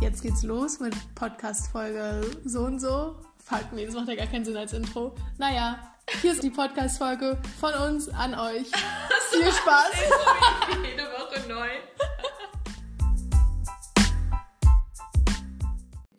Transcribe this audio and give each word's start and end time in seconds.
Jetzt 0.00 0.22
geht's 0.22 0.42
los 0.42 0.80
mit 0.80 0.94
Podcast-Folge 1.14 2.22
so 2.46 2.60
und 2.62 2.80
so. 2.80 3.16
Fuck, 3.44 3.70
nee, 3.74 3.84
das 3.84 3.94
macht 3.94 4.08
ja 4.08 4.14
gar 4.14 4.26
keinen 4.28 4.46
Sinn 4.46 4.56
als 4.56 4.72
Intro. 4.72 5.14
Naja, 5.36 5.78
hier 6.22 6.32
ist 6.32 6.42
die 6.42 6.48
Podcast-Folge 6.48 7.36
von 7.60 7.74
uns 7.74 8.08
an 8.08 8.34
euch. 8.34 8.66
Viel 9.30 9.52
Spaß! 9.52 9.92
Jede 10.82 11.02
Woche 11.02 11.46
neu. 11.46 11.68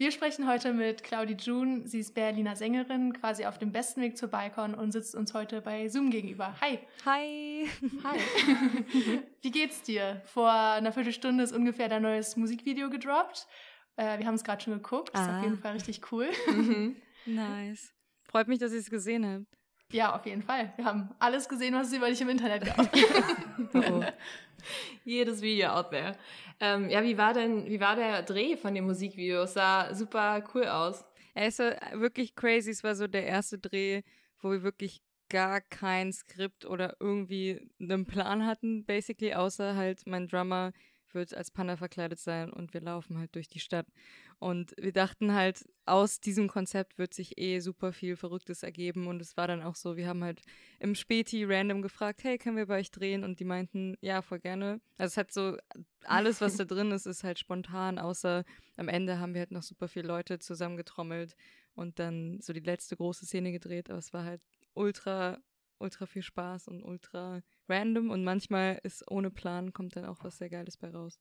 Wir 0.02 0.11
sprechen 0.11 0.48
heute 0.48 0.73
mit 0.73 1.04
Claudie 1.04 1.38
June. 1.39 1.88
Sie 1.88 2.00
ist 2.00 2.16
Berliner 2.16 2.55
Sängerin, 2.55 3.13
quasi 3.13 3.45
auf 3.45 3.59
dem 3.59 3.71
besten 3.71 4.02
Weg 4.02 4.18
zur 4.18 4.29
Bicon 4.29 4.73
und 4.73 4.91
sitzt 4.91 5.13
uns 5.13 5.36
heute 5.36 5.61
bei 5.61 5.89
Zoom 5.89 6.09
gegenüber. 6.09 6.55
Hi! 6.59 6.79
Hi! 7.05 7.68
Hi! 8.04 8.20
Wie 9.41 9.51
geht's 9.51 9.83
dir? 9.83 10.21
Vor 10.25 10.51
einer 10.51 10.91
Viertelstunde 10.91 11.43
ist 11.43 11.54
ungefähr 11.54 11.87
dein 11.87 12.01
neues 12.01 12.36
Musikvideo 12.36 12.89
gedroppt. 12.89 13.47
Äh, 14.01 14.18
wir 14.18 14.25
haben 14.25 14.33
es 14.33 14.43
gerade 14.43 14.64
schon 14.64 14.73
geguckt. 14.73 15.11
Ah. 15.14 15.21
Ist 15.21 15.29
auf 15.29 15.43
jeden 15.43 15.57
Fall 15.60 15.73
richtig 15.73 16.01
cool. 16.11 16.29
Mhm. 16.47 16.96
Nice. 17.28 17.93
Freut 18.24 18.47
mich, 18.47 18.57
dass 18.57 18.74
ihr 18.74 18.79
es 18.79 18.89
gesehen 18.89 19.24
habt. 19.24 19.46
Ja, 19.91 20.15
auf 20.15 20.25
jeden 20.25 20.41
Fall. 20.41 20.74
Wir 20.75 20.86
haben 20.86 21.14
alles 21.19 21.47
gesehen, 21.47 21.75
was 21.75 21.89
es 21.89 21.93
über 21.93 22.10
dich 22.10 22.19
im 22.19 22.29
Internet 22.29 22.65
gab. 22.65 22.89
oh. 23.75 24.04
Jedes 25.05 25.43
Video 25.43 25.69
out 25.69 25.91
there. 25.91 26.18
Ähm, 26.60 26.89
ja, 26.89 27.04
wie 27.04 27.15
war 27.19 27.33
denn, 27.33 27.68
wie 27.68 27.79
war 27.79 27.96
der 27.96 28.24
Dreh 28.24 28.57
von 28.57 28.74
dem 28.74 28.86
Musikvideo? 28.86 29.43
Es 29.43 29.54
sah 29.54 29.93
super 29.93 30.43
cool 30.55 30.65
aus. 30.65 31.05
Er 31.36 31.47
ist 31.47 31.60
wirklich 31.60 32.33
crazy. 32.33 32.72
Es 32.72 32.83
war 32.83 32.95
so 32.95 33.05
der 33.05 33.27
erste 33.27 33.59
Dreh, 33.59 34.02
wo 34.39 34.49
wir 34.49 34.63
wirklich 34.63 35.03
gar 35.30 35.61
kein 35.61 36.11
Skript 36.11 36.66
oder 36.66 36.95
irgendwie 36.99 37.69
einen 37.80 38.08
Plan 38.08 38.47
hatten, 38.47 38.83
basically, 38.83 39.36
außer 39.36 39.75
halt 39.75 40.08
mein 40.08 40.27
Drummer 40.27 40.72
wird 41.14 41.33
als 41.33 41.52
Panda 41.52 41.77
verkleidet 41.77 42.19
sein 42.19 42.52
und 42.52 42.73
wir 42.73 42.81
laufen 42.81 43.17
halt 43.17 43.35
durch 43.35 43.47
die 43.47 43.59
Stadt. 43.59 43.88
Und 44.39 44.73
wir 44.77 44.91
dachten 44.91 45.33
halt, 45.33 45.69
aus 45.85 46.19
diesem 46.19 46.47
Konzept 46.47 46.97
wird 46.97 47.13
sich 47.13 47.38
eh 47.38 47.59
super 47.59 47.94
viel 47.94 48.16
Verrücktes 48.16 48.63
ergeben. 48.63 49.05
Und 49.05 49.22
es 49.22 49.38
war 49.38 49.47
dann 49.47 49.61
auch 49.61 49.75
so, 49.75 49.97
wir 49.97 50.08
haben 50.08 50.23
halt 50.23 50.41
im 50.80 50.95
Späti 50.95 51.45
random 51.45 51.83
gefragt, 51.83 52.23
hey, 52.23 52.39
können 52.39 52.58
wir 52.58 52.66
bei 52.66 52.80
euch 52.80 52.89
drehen? 52.89 53.23
Und 53.23 53.39
die 53.39 53.45
meinten, 53.45 53.97
ja, 54.02 54.23
voll 54.23 54.39
gerne. 54.39 54.81
Also 54.97 55.11
es 55.11 55.17
hat 55.17 55.31
so, 55.31 55.58
alles, 56.05 56.41
was 56.41 56.55
da 56.55 56.66
drin 56.66 56.91
ist, 56.91 57.05
ist 57.05 57.23
halt 57.23 57.38
spontan, 57.38 58.00
außer 58.00 58.44
am 58.78 58.88
Ende 58.88 59.19
haben 59.19 59.35
wir 59.35 59.41
halt 59.41 59.52
noch 59.52 59.63
super 59.63 59.88
viele 59.88 60.07
Leute 60.07 60.39
zusammengetrommelt 60.39 61.35
und 61.75 62.00
dann 62.00 62.39
so 62.41 62.52
die 62.52 62.61
letzte 62.61 62.95
große 62.95 63.28
Szene 63.28 63.52
gedreht. 63.52 63.89
Aber 63.89 64.00
es 64.00 64.11
war 64.11 64.25
halt 64.25 64.41
ultra 64.73 65.39
ultra 65.81 66.05
viel 66.05 66.21
Spaß 66.21 66.67
und 66.67 66.83
ultra 66.83 67.41
random 67.67 68.09
und 68.09 68.23
manchmal 68.23 68.79
ist 68.83 69.09
ohne 69.09 69.31
Plan 69.31 69.73
kommt 69.73 69.95
dann 69.95 70.05
auch 70.05 70.23
was 70.23 70.38
sehr 70.38 70.49
Geiles 70.49 70.77
bei 70.77 70.89
raus. 70.89 71.19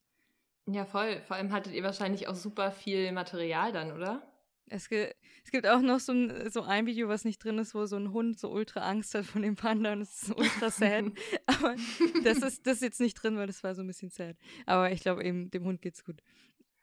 Ja, 0.67 0.85
voll. 0.85 1.21
Vor 1.27 1.35
allem 1.35 1.51
hattet 1.51 1.73
ihr 1.73 1.83
wahrscheinlich 1.83 2.27
auch 2.27 2.35
super 2.35 2.71
viel 2.71 3.11
Material 3.11 3.71
dann, 3.71 3.91
oder? 3.91 4.21
Es, 4.67 4.87
ge 4.87 5.13
es 5.43 5.51
gibt 5.51 5.67
auch 5.67 5.81
noch 5.81 5.99
so 5.99 6.13
ein, 6.13 6.49
so 6.49 6.61
ein 6.61 6.85
Video, 6.85 7.09
was 7.09 7.25
nicht 7.25 7.43
drin 7.43 7.57
ist, 7.57 7.75
wo 7.75 7.85
so 7.85 7.97
ein 7.97 8.13
Hund 8.13 8.39
so 8.39 8.49
ultra 8.49 8.81
Angst 8.81 9.13
hat 9.15 9.25
von 9.25 9.41
dem 9.41 9.55
Panda 9.55 9.91
und 9.91 10.01
es 10.01 10.23
ist 10.23 10.37
ultra 10.37 10.69
sad. 10.69 11.05
Aber 11.45 11.75
das 12.23 12.37
ist, 12.37 12.65
das 12.65 12.75
ist 12.75 12.81
jetzt 12.81 13.01
nicht 13.01 13.15
drin, 13.15 13.35
weil 13.35 13.47
das 13.47 13.63
war 13.63 13.75
so 13.75 13.81
ein 13.81 13.87
bisschen 13.87 14.11
sad. 14.11 14.37
Aber 14.65 14.91
ich 14.91 15.01
glaube 15.01 15.25
eben, 15.25 15.51
dem 15.51 15.65
Hund 15.65 15.81
geht's 15.81 16.05
gut. 16.05 16.21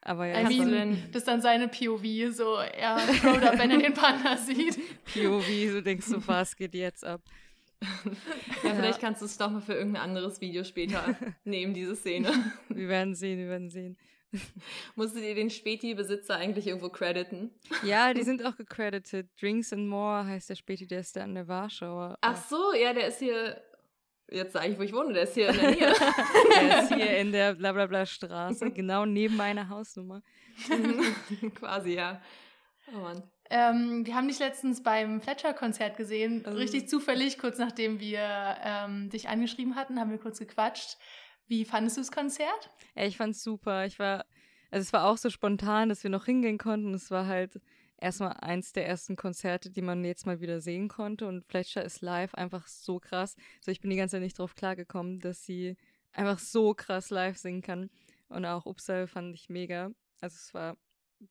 Aber 0.03 0.27
ja, 0.27 0.49
I 0.49 0.59
mean, 0.59 0.99
das 1.13 1.23
ist 1.23 1.29
dann 1.29 1.41
seine 1.41 1.69
POV, 1.69 2.33
so 2.33 2.57
er 2.57 2.99
oder 3.35 3.59
wenn 3.59 3.71
er 3.71 3.79
den 3.79 3.95
Panda 3.95 4.37
sieht. 4.37 4.79
POV, 5.13 5.73
so 5.73 5.81
denkst 5.81 6.09
du, 6.09 6.27
was 6.27 6.57
geht 6.57 6.75
jetzt 6.75 7.05
ab? 7.05 7.23
ja, 8.65 8.75
vielleicht 8.75 9.01
kannst 9.01 9.21
du 9.23 9.27
es 9.27 9.39
doch 9.39 9.51
mal 9.51 9.61
für 9.61 9.75
irgendein 9.75 10.03
anderes 10.03 10.41
Video 10.41 10.65
später 10.65 11.17
nehmen, 11.45 11.75
diese 11.75 11.95
Szene. 11.97 12.33
Wir 12.69 12.89
werden 12.89 13.15
sehen, 13.15 13.39
wir 13.39 13.49
werden 13.49 13.71
sehen. 13.71 13.97
Musstet 14.95 15.25
ihr 15.25 15.35
den 15.35 15.49
Späti-Besitzer 15.49 16.37
eigentlich 16.37 16.67
irgendwo 16.67 16.91
crediten? 16.91 17.51
Ja, 17.83 18.13
die 18.13 18.23
sind 18.25 18.45
auch 18.45 18.57
gecredited. 18.57 19.29
Drinks 19.41 19.73
and 19.73 19.89
More 19.89 20.27
heißt 20.27 20.51
der 20.51 20.55
Späti, 20.57 20.87
der 20.87 21.01
ist 21.01 21.17
da 21.17 21.23
an 21.23 21.35
der 21.35 21.49
Warschauer. 21.49 22.19
Ach 22.21 22.37
so, 22.37 22.75
ja, 22.75 22.93
der 22.93 23.09
ist 23.09 23.21
hier. 23.21 23.63
Jetzt 24.31 24.53
sage 24.53 24.69
ich, 24.69 24.79
wo 24.79 24.83
ich 24.83 24.93
wohne, 24.93 25.15
der 25.15 25.23
ist 25.23 25.33
hier 25.33 25.49
in 25.49 25.57
der 25.57 25.71
Nähe. 25.71 25.95
der 26.55 26.83
ist 26.83 26.95
hier 26.95 27.19
in 27.19 27.33
der 27.33 27.55
blablabla 27.55 28.05
Straße, 28.05 28.71
genau 28.73 29.07
neben 29.07 29.37
meiner 29.37 29.71
Hausnummer. 29.71 30.23
Quasi, 31.55 31.95
ja. 31.95 32.21
Oh 32.95 32.99
Mann. 32.99 33.23
Ähm, 33.51 34.07
wir 34.07 34.15
haben 34.15 34.29
dich 34.29 34.39
letztens 34.39 34.83
beim 34.83 35.21
Fletcher-Konzert 35.21 35.97
gesehen. 35.97 36.45
Oh. 36.47 36.51
Richtig 36.51 36.89
zufällig, 36.89 37.39
kurz 37.39 37.59
nachdem 37.59 38.01
wir 38.01 38.21
ähm, 38.63 39.11
dich 39.11 39.29
angeschrieben 39.29 39.75
hatten, 39.75 39.99
haben 39.99 40.11
wir 40.11 40.19
kurz 40.19 40.39
gequatscht. 40.39 40.99
Wie 41.47 41.65
fandest 41.65 41.97
du 41.97 42.03
das 42.03 42.13
Konzert? 42.13 42.71
Ja, 42.95 43.05
ich 43.05 43.17
fand's 43.17 43.43
super. 43.43 43.87
Ich 43.87 43.99
war, 43.99 44.27
also 44.71 44.83
es 44.83 44.93
war 44.93 45.05
auch 45.05 45.17
so 45.17 45.31
spontan, 45.31 45.89
dass 45.89 46.03
wir 46.03 46.11
noch 46.11 46.27
hingehen 46.27 46.59
konnten. 46.59 46.93
Es 46.93 47.11
war 47.11 47.27
halt 47.27 47.59
erstmal 47.97 48.35
eins 48.35 48.73
der 48.73 48.87
ersten 48.87 49.17
Konzerte, 49.17 49.71
die 49.71 49.83
man 49.83 50.05
jetzt 50.05 50.27
mal 50.27 50.41
wieder 50.41 50.61
sehen 50.61 50.89
konnte. 50.89 51.27
Und 51.27 51.45
Fletcher 51.45 51.83
ist 51.85 52.03
live 52.03 52.35
einfach 52.35 52.67
so 52.67 52.99
krass. 52.99 53.35
Also 53.61 53.71
ich 53.71 53.81
bin 53.81 53.91
die 53.91 53.97
ganze 53.97 54.17
Zeit 54.17 54.23
nicht 54.23 54.39
drauf 54.39 54.55
klargekommen, 54.55 55.21
dass 55.21 55.45
sie 55.45 55.77
einfach 56.13 56.39
so 56.39 56.75
krass 56.75 57.09
live 57.11 57.39
singen 57.39 57.63
kann. 57.63 57.91
Und 58.29 58.45
auch 58.45 58.67
Upsal 58.67 59.07
fand 59.07 59.35
ich 59.35 59.49
mega. 59.49 59.91
Also 60.21 60.37
es 60.37 60.53
war 60.53 60.77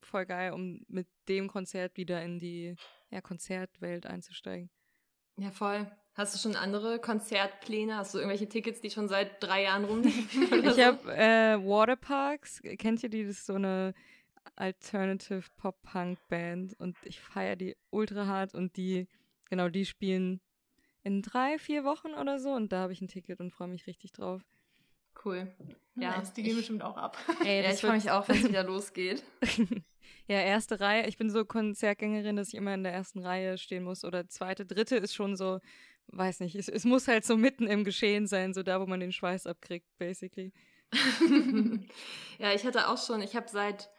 voll 0.01 0.25
geil, 0.25 0.53
um 0.53 0.81
mit 0.87 1.07
dem 1.27 1.47
Konzert 1.47 1.97
wieder 1.97 2.21
in 2.23 2.39
die 2.39 2.75
ja, 3.09 3.21
Konzertwelt 3.21 4.05
einzusteigen. 4.05 4.69
Ja, 5.37 5.51
voll. 5.51 5.89
Hast 6.15 6.33
du 6.33 6.39
schon 6.39 6.55
andere 6.55 6.99
Konzertpläne? 6.99 7.95
Hast 7.95 8.15
du 8.15 8.17
irgendwelche 8.17 8.49
Tickets, 8.49 8.81
die 8.81 8.89
schon 8.89 9.07
seit 9.07 9.41
drei 9.41 9.63
Jahren 9.63 9.85
rumliegen? 9.85 10.27
ich 10.65 10.83
habe 10.83 11.15
äh, 11.15 11.63
Waterparks. 11.63 12.61
Kennt 12.79 13.03
ihr 13.03 13.09
die? 13.09 13.23
Das 13.23 13.37
ist 13.37 13.45
so 13.45 13.53
eine 13.53 13.93
Alternative 14.55 15.43
Pop-Punk-Band 15.57 16.79
und 16.79 16.97
ich 17.03 17.19
feiere 17.19 17.55
die 17.55 17.75
ultra 17.91 18.25
hart 18.25 18.55
und 18.55 18.77
die, 18.77 19.07
genau, 19.49 19.69
die 19.69 19.85
spielen 19.85 20.41
in 21.03 21.21
drei, 21.21 21.59
vier 21.59 21.83
Wochen 21.83 22.13
oder 22.13 22.39
so 22.39 22.51
und 22.51 22.71
da 22.71 22.81
habe 22.81 22.93
ich 22.93 23.01
ein 23.01 23.07
Ticket 23.07 23.39
und 23.39 23.51
freue 23.51 23.67
mich 23.67 23.85
richtig 23.85 24.13
drauf. 24.13 24.41
Cool. 25.23 25.53
Ja, 25.95 26.17
nice, 26.17 26.33
die 26.33 26.43
gehen 26.43 26.55
bestimmt 26.55 26.83
auch 26.83 26.97
ab. 26.97 27.17
Ey, 27.45 27.63
ja, 27.63 27.71
ich 27.71 27.81
freue 27.81 27.93
mich 27.93 28.11
auch, 28.11 28.27
wenn 28.27 28.37
es 28.37 28.47
wieder 28.47 28.63
losgeht. 28.65 29.23
ja, 30.27 30.39
erste 30.39 30.79
Reihe. 30.79 31.07
Ich 31.07 31.17
bin 31.17 31.29
so 31.29 31.43
Konzertgängerin, 31.43 32.35
dass 32.35 32.49
ich 32.49 32.55
immer 32.55 32.73
in 32.73 32.83
der 32.83 32.93
ersten 32.93 33.19
Reihe 33.19 33.57
stehen 33.57 33.83
muss. 33.83 34.03
Oder 34.03 34.27
zweite, 34.27 34.65
dritte 34.65 34.95
ist 34.97 35.15
schon 35.15 35.35
so, 35.35 35.59
weiß 36.07 36.41
nicht, 36.41 36.55
es, 36.55 36.67
es 36.69 36.85
muss 36.85 37.07
halt 37.07 37.25
so 37.25 37.35
mitten 37.35 37.67
im 37.67 37.83
Geschehen 37.83 38.27
sein, 38.27 38.53
so 38.53 38.61
da, 38.61 38.79
wo 38.79 38.85
man 38.85 38.99
den 38.99 39.11
Schweiß 39.11 39.47
abkriegt, 39.47 39.87
basically. 39.97 40.53
ja, 42.37 42.53
ich 42.53 42.63
hatte 42.63 42.87
auch 42.87 42.97
schon, 42.97 43.21
ich 43.21 43.35
habe 43.35 43.49
seit 43.49 43.89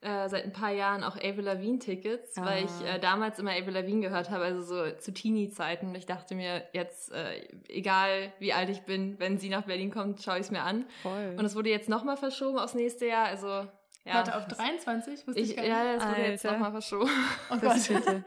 äh, 0.00 0.28
seit 0.28 0.44
ein 0.44 0.52
paar 0.52 0.72
Jahren 0.72 1.02
auch 1.02 1.16
Avril 1.16 1.44
Lavigne 1.44 1.78
Tickets, 1.78 2.36
ah. 2.38 2.44
weil 2.44 2.64
ich 2.64 2.86
äh, 2.86 2.98
damals 2.98 3.38
immer 3.38 3.50
Avril 3.50 3.74
Lavigne 3.74 4.00
gehört 4.00 4.30
habe, 4.30 4.44
also 4.44 4.62
so 4.62 4.96
zu 4.98 5.12
Teenie-Zeiten. 5.12 5.94
Ich 5.94 6.06
dachte 6.06 6.34
mir, 6.34 6.62
jetzt, 6.72 7.12
äh, 7.12 7.48
egal 7.68 8.32
wie 8.38 8.52
alt 8.52 8.68
ich 8.68 8.82
bin, 8.82 9.18
wenn 9.18 9.38
sie 9.38 9.48
nach 9.48 9.64
Berlin 9.64 9.90
kommt, 9.90 10.22
schaue 10.22 10.36
ich 10.36 10.42
es 10.42 10.50
mir 10.50 10.62
an. 10.62 10.86
Voll. 11.02 11.34
Und 11.36 11.44
es 11.44 11.56
wurde 11.56 11.70
jetzt 11.70 11.88
nochmal 11.88 12.16
verschoben 12.16 12.58
aufs 12.58 12.74
nächste 12.74 13.06
Jahr, 13.06 13.26
also 13.26 13.66
ja. 14.08 14.14
Warte, 14.14 14.36
auf 14.36 14.46
23? 14.46 15.26
Wusste 15.26 15.40
ich, 15.40 15.50
ich 15.50 15.56
gar 15.56 15.62
nicht. 15.62 15.72
Ja, 15.72 15.94
es 15.94 16.02
wurde 16.02 16.14
Alter. 16.14 16.30
jetzt 16.30 16.44
nochmal 16.44 16.70
verschoben. 16.70 17.10
Oh 17.50 17.56
Gott. 17.58 17.76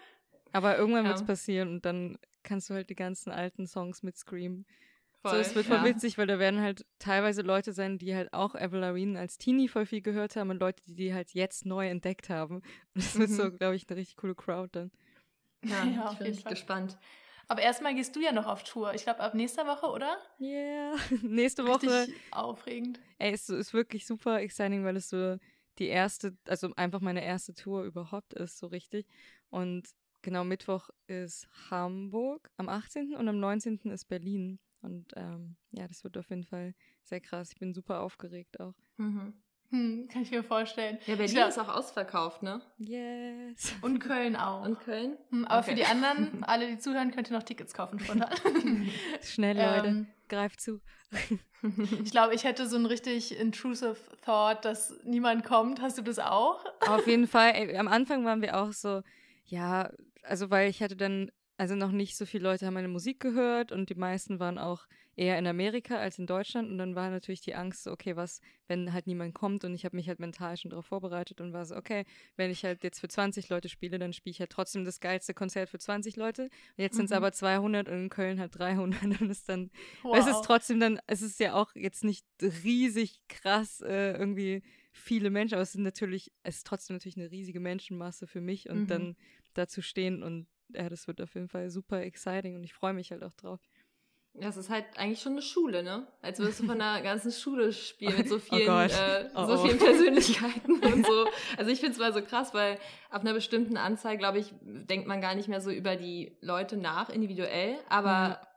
Aber 0.52 0.78
irgendwann 0.78 1.06
ja. 1.06 1.10
wird 1.10 1.22
es 1.22 1.26
passieren 1.26 1.70
und 1.70 1.86
dann 1.86 2.18
kannst 2.44 2.70
du 2.70 2.74
halt 2.74 2.90
die 2.90 2.96
ganzen 2.96 3.32
alten 3.32 3.66
Songs 3.66 4.04
mit 4.04 4.18
Scream 4.18 4.66
Voll, 5.22 5.32
so, 5.32 5.38
es 5.38 5.56
wird 5.56 5.68
voll 5.68 5.78
ja. 5.78 5.86
witzig, 5.86 6.18
weil 6.18 6.26
da 6.26 6.40
werden 6.40 6.62
halt 6.62 6.84
teilweise 6.98 7.44
Leute 7.44 7.74
sein, 7.74 8.00
die 8.00 8.16
halt 8.16 8.34
auch 8.34 8.56
Avril 8.56 8.80
Lavigne 8.80 9.20
als 9.20 9.38
Teenie 9.38 9.68
voll 9.68 9.86
viel 9.86 10.02
gehört 10.02 10.36
haben 10.36 10.50
und 10.50 10.60
Leute, 10.60 10.82
die 10.84 10.96
die 10.96 11.14
halt 11.14 11.32
jetzt 11.34 11.66
neu 11.66 11.88
entdeckt 11.88 12.30
haben. 12.30 12.56
Und 12.56 12.66
das 12.96 13.16
mhm. 13.16 13.20
wird 13.20 13.30
so, 13.30 13.44
mhm. 13.46 13.58
glaube 13.58 13.76
ich, 13.76 13.88
eine 13.88 14.00
richtig 14.00 14.18
coole 14.18 14.34
Crowd 14.36 14.70
dann. 14.72 14.92
Ja, 15.64 15.84
ja 15.96 16.12
ich 16.14 16.18
bin 16.18 16.34
ich 16.34 16.44
gespannt. 16.44 16.98
Aber 17.48 17.62
erstmal 17.62 17.94
gehst 17.94 18.16
du 18.16 18.22
ja 18.22 18.32
noch 18.32 18.48
auf 18.48 18.64
Tour. 18.64 18.94
Ich 18.96 19.04
glaube, 19.04 19.20
ab 19.20 19.36
nächster 19.36 19.68
Woche, 19.68 19.88
oder? 19.88 20.18
Yeah, 20.40 20.96
nächste 21.22 21.68
Woche. 21.68 22.04
Richtig 22.04 22.16
aufregend. 22.32 23.00
Ey, 23.20 23.34
es 23.34 23.50
ist 23.50 23.74
wirklich 23.74 24.08
super 24.08 24.40
exciting, 24.40 24.86
weil 24.86 24.96
es 24.96 25.10
so 25.10 25.38
die 25.78 25.88
erste, 25.88 26.36
also 26.48 26.74
einfach 26.78 27.02
meine 27.02 27.24
erste 27.24 27.54
Tour 27.54 27.84
überhaupt 27.84 28.34
ist, 28.34 28.58
so 28.58 28.68
richtig. 28.68 29.06
Und 29.50 29.90
genau, 30.22 30.44
Mittwoch 30.44 30.90
ist 31.08 31.48
Hamburg 31.70 32.50
am 32.58 32.70
18. 32.70 33.16
und 33.16 33.28
am 33.28 33.40
19. 33.40 33.80
ist 33.92 34.06
Berlin. 34.06 34.60
Und 34.82 35.12
ähm, 35.16 35.56
ja, 35.72 35.88
das 35.88 36.04
wird 36.04 36.18
auf 36.18 36.30
jeden 36.30 36.44
Fall 36.44 36.74
sehr 37.04 37.22
krass. 37.22 37.52
Ich 37.54 37.60
bin 37.60 37.74
super 37.74 38.02
aufgeregt 38.02 38.60
auch. 38.60 38.74
Mhm. 38.98 39.34
Hm, 39.72 40.10
kann 40.12 40.24
ich 40.24 40.32
mir 40.32 40.44
vorstellen. 40.44 40.98
Ja, 41.06 41.16
Berlin 41.16 41.34
glaub, 41.34 41.48
ist 41.48 41.58
auch 41.58 41.70
ausverkauft, 41.70 42.44
ne? 42.44 42.62
Yes. 42.78 43.74
Und 43.82 44.00
Köln 44.00 44.36
auch. 44.36 44.66
Und 44.66 44.80
Köln? 44.80 45.18
Hm, 45.30 45.46
aber 45.46 45.60
okay. 45.60 45.70
für 45.70 45.76
die 45.76 45.86
anderen, 45.86 46.44
alle, 46.44 46.68
die 46.68 46.78
zuhören, 46.78 47.12
könnt 47.12 47.30
ihr 47.30 47.38
noch 47.38 47.44
Tickets 47.44 47.74
kaufen 47.74 48.00
spontan. 48.00 48.30
Schnell, 49.22 49.56
Leute. 49.56 49.88
Ähm, 49.88 50.08
Greift 50.28 50.60
zu. 50.60 50.82
ich 52.04 52.12
glaube, 52.12 52.36
ich 52.36 52.44
hätte 52.44 52.68
so 52.68 52.76
ein 52.76 52.86
richtig 52.86 53.38
intrusive 53.38 53.98
Thought, 54.26 54.66
dass 54.66 54.94
niemand 55.06 55.46
kommt. 55.46 55.82
Hast 55.82 55.98
du 55.98 56.02
das 56.02 56.20
auch? 56.20 56.66
Auf 56.88 57.08
jeden 57.08 57.28
Fall. 57.28 57.52
Ey, 57.54 57.78
am 57.78 57.88
Anfang 57.88 58.26
waren 58.26 58.42
wir 58.42 58.58
auch 58.58 58.74
so, 58.74 59.04
ja, 59.46 59.90
also 60.24 60.50
weil 60.50 60.70
ich 60.70 60.82
hatte 60.82 60.98
dann 60.98 61.32
also 61.62 61.76
noch 61.76 61.92
nicht 61.92 62.18
so 62.18 62.26
viele 62.26 62.46
Leute 62.46 62.66
haben 62.66 62.74
meine 62.74 62.88
Musik 62.88 63.20
gehört 63.20 63.72
und 63.72 63.92
die 63.92 63.96
meisten 63.96 64.40
waren 64.40 64.58
auch 64.58 64.88
eher 65.16 65.38
in 65.38 65.46
Amerika 65.46 65.96
als 65.96 66.18
in 66.18 66.26
Deutschland 66.26 66.72
und 66.72 66.80
dann 66.80 66.96
war 66.96 67.12
natürlich 67.12 67.42
die 67.42 67.54
Angst, 67.54 67.88
okay, 67.88 68.16
was, 68.16 68.42
wenn 68.68 68.94
halt 68.94 69.06
niemand 69.06 69.36
kommt 69.36 69.64
und 69.64 69.76
ich 69.76 69.86
habe 69.86 69.96
mich 69.96 70.08
halt 70.08 70.20
mental 70.20 70.58
schon 70.58 70.72
darauf 70.72 70.88
vorbereitet 70.88 71.40
und 71.40 71.54
war 71.54 71.64
so, 71.68 71.76
okay, 71.76 72.06
wenn 72.36 72.50
ich 72.50 72.66
halt 72.66 72.84
jetzt 72.84 73.00
für 73.00 73.10
20 73.10 73.48
Leute 73.50 73.70
spiele, 73.70 74.00
dann 74.00 74.12
spiele 74.12 74.32
ich 74.32 74.40
halt 74.40 74.50
trotzdem 74.50 74.86
das 74.86 75.00
geilste 75.02 75.36
Konzert 75.36 75.70
für 75.70 75.78
20 75.78 76.16
Leute. 76.16 76.46
Und 76.46 76.52
jetzt 76.78 76.96
sind 76.96 77.06
es 77.06 77.12
mhm. 77.12 77.18
aber 77.18 77.32
200 77.32 77.90
und 77.90 77.94
in 77.94 78.10
Köln 78.10 78.40
halt 78.40 78.58
300 78.58 79.22
und 79.22 79.22
ist 79.30 79.48
dann, 79.48 79.70
wow. 80.02 80.18
es 80.18 80.26
ist 80.26 80.42
trotzdem 80.44 80.80
dann, 80.80 81.00
es 81.06 81.22
ist 81.22 81.40
ja 81.40 81.54
auch 81.54 81.76
jetzt 81.76 82.04
nicht 82.04 82.26
riesig 82.42 83.20
krass 83.30 83.82
äh, 83.82 84.14
irgendwie 84.14 84.64
viele 84.94 85.30
Menschen, 85.30 85.54
aber 85.54 85.62
es 85.62 85.74
sind 85.74 85.84
natürlich, 85.84 86.32
es 86.42 86.58
ist 86.58 86.66
trotzdem 86.66 86.96
natürlich 86.96 87.18
eine 87.18 87.30
riesige 87.30 87.60
Menschenmasse 87.60 88.26
für 88.26 88.42
mich 88.42 88.68
und 88.68 88.80
mhm. 88.80 88.88
dann 88.88 89.16
da 89.54 89.68
zu 89.68 89.84
stehen 89.84 90.24
und 90.24 90.48
ja, 90.74 90.90
das 90.90 91.08
wird 91.08 91.22
auf 91.22 91.34
jeden 91.36 91.50
Fall 91.50 91.70
super 91.70 92.02
exciting 92.02 92.56
und 92.56 92.64
ich 92.64 92.74
freue 92.74 92.94
mich 92.94 93.12
halt 93.12 93.24
auch 93.24 93.34
drauf. 93.34 93.60
Das 94.34 94.56
ist 94.56 94.70
halt 94.70 94.86
eigentlich 94.96 95.22
schon 95.22 95.34
eine 95.34 95.42
Schule, 95.42 95.84
ne? 95.84 96.08
Als 96.22 96.40
würdest 96.40 96.62
du 96.62 96.66
von 96.66 96.80
einer 96.80 97.02
ganzen 97.04 97.34
Schule 97.34 97.74
spielen 97.74 98.18
mit 98.18 98.30
so 98.30 98.36
oh 98.36 98.40
vielen, 98.40 98.70
oh 98.70 98.80
äh, 98.80 99.30
oh 99.36 99.46
so 99.46 99.54
oh. 99.54 99.66
vielen 99.66 99.78
Persönlichkeiten 99.78 100.80
und 100.80 101.06
so. 101.06 101.28
Also 101.58 101.70
ich 101.70 101.80
finde 101.80 101.94
es 101.94 102.00
mal 102.00 102.14
so 102.14 102.22
krass, 102.22 102.54
weil 102.54 102.78
ab 103.10 103.22
einer 103.22 103.34
bestimmten 103.34 103.76
Anzahl, 103.76 104.18
glaube 104.18 104.40
ich, 104.40 104.54
denkt 104.62 105.06
man 105.06 105.20
gar 105.20 105.36
nicht 105.36 105.50
mehr 105.50 105.60
so 105.60 105.70
über 105.70 105.98
die 105.98 106.38
Leute 106.40 106.78
nach, 106.78 107.10
individuell. 107.10 107.78
Aber 107.90 108.40
mhm. 108.42 108.48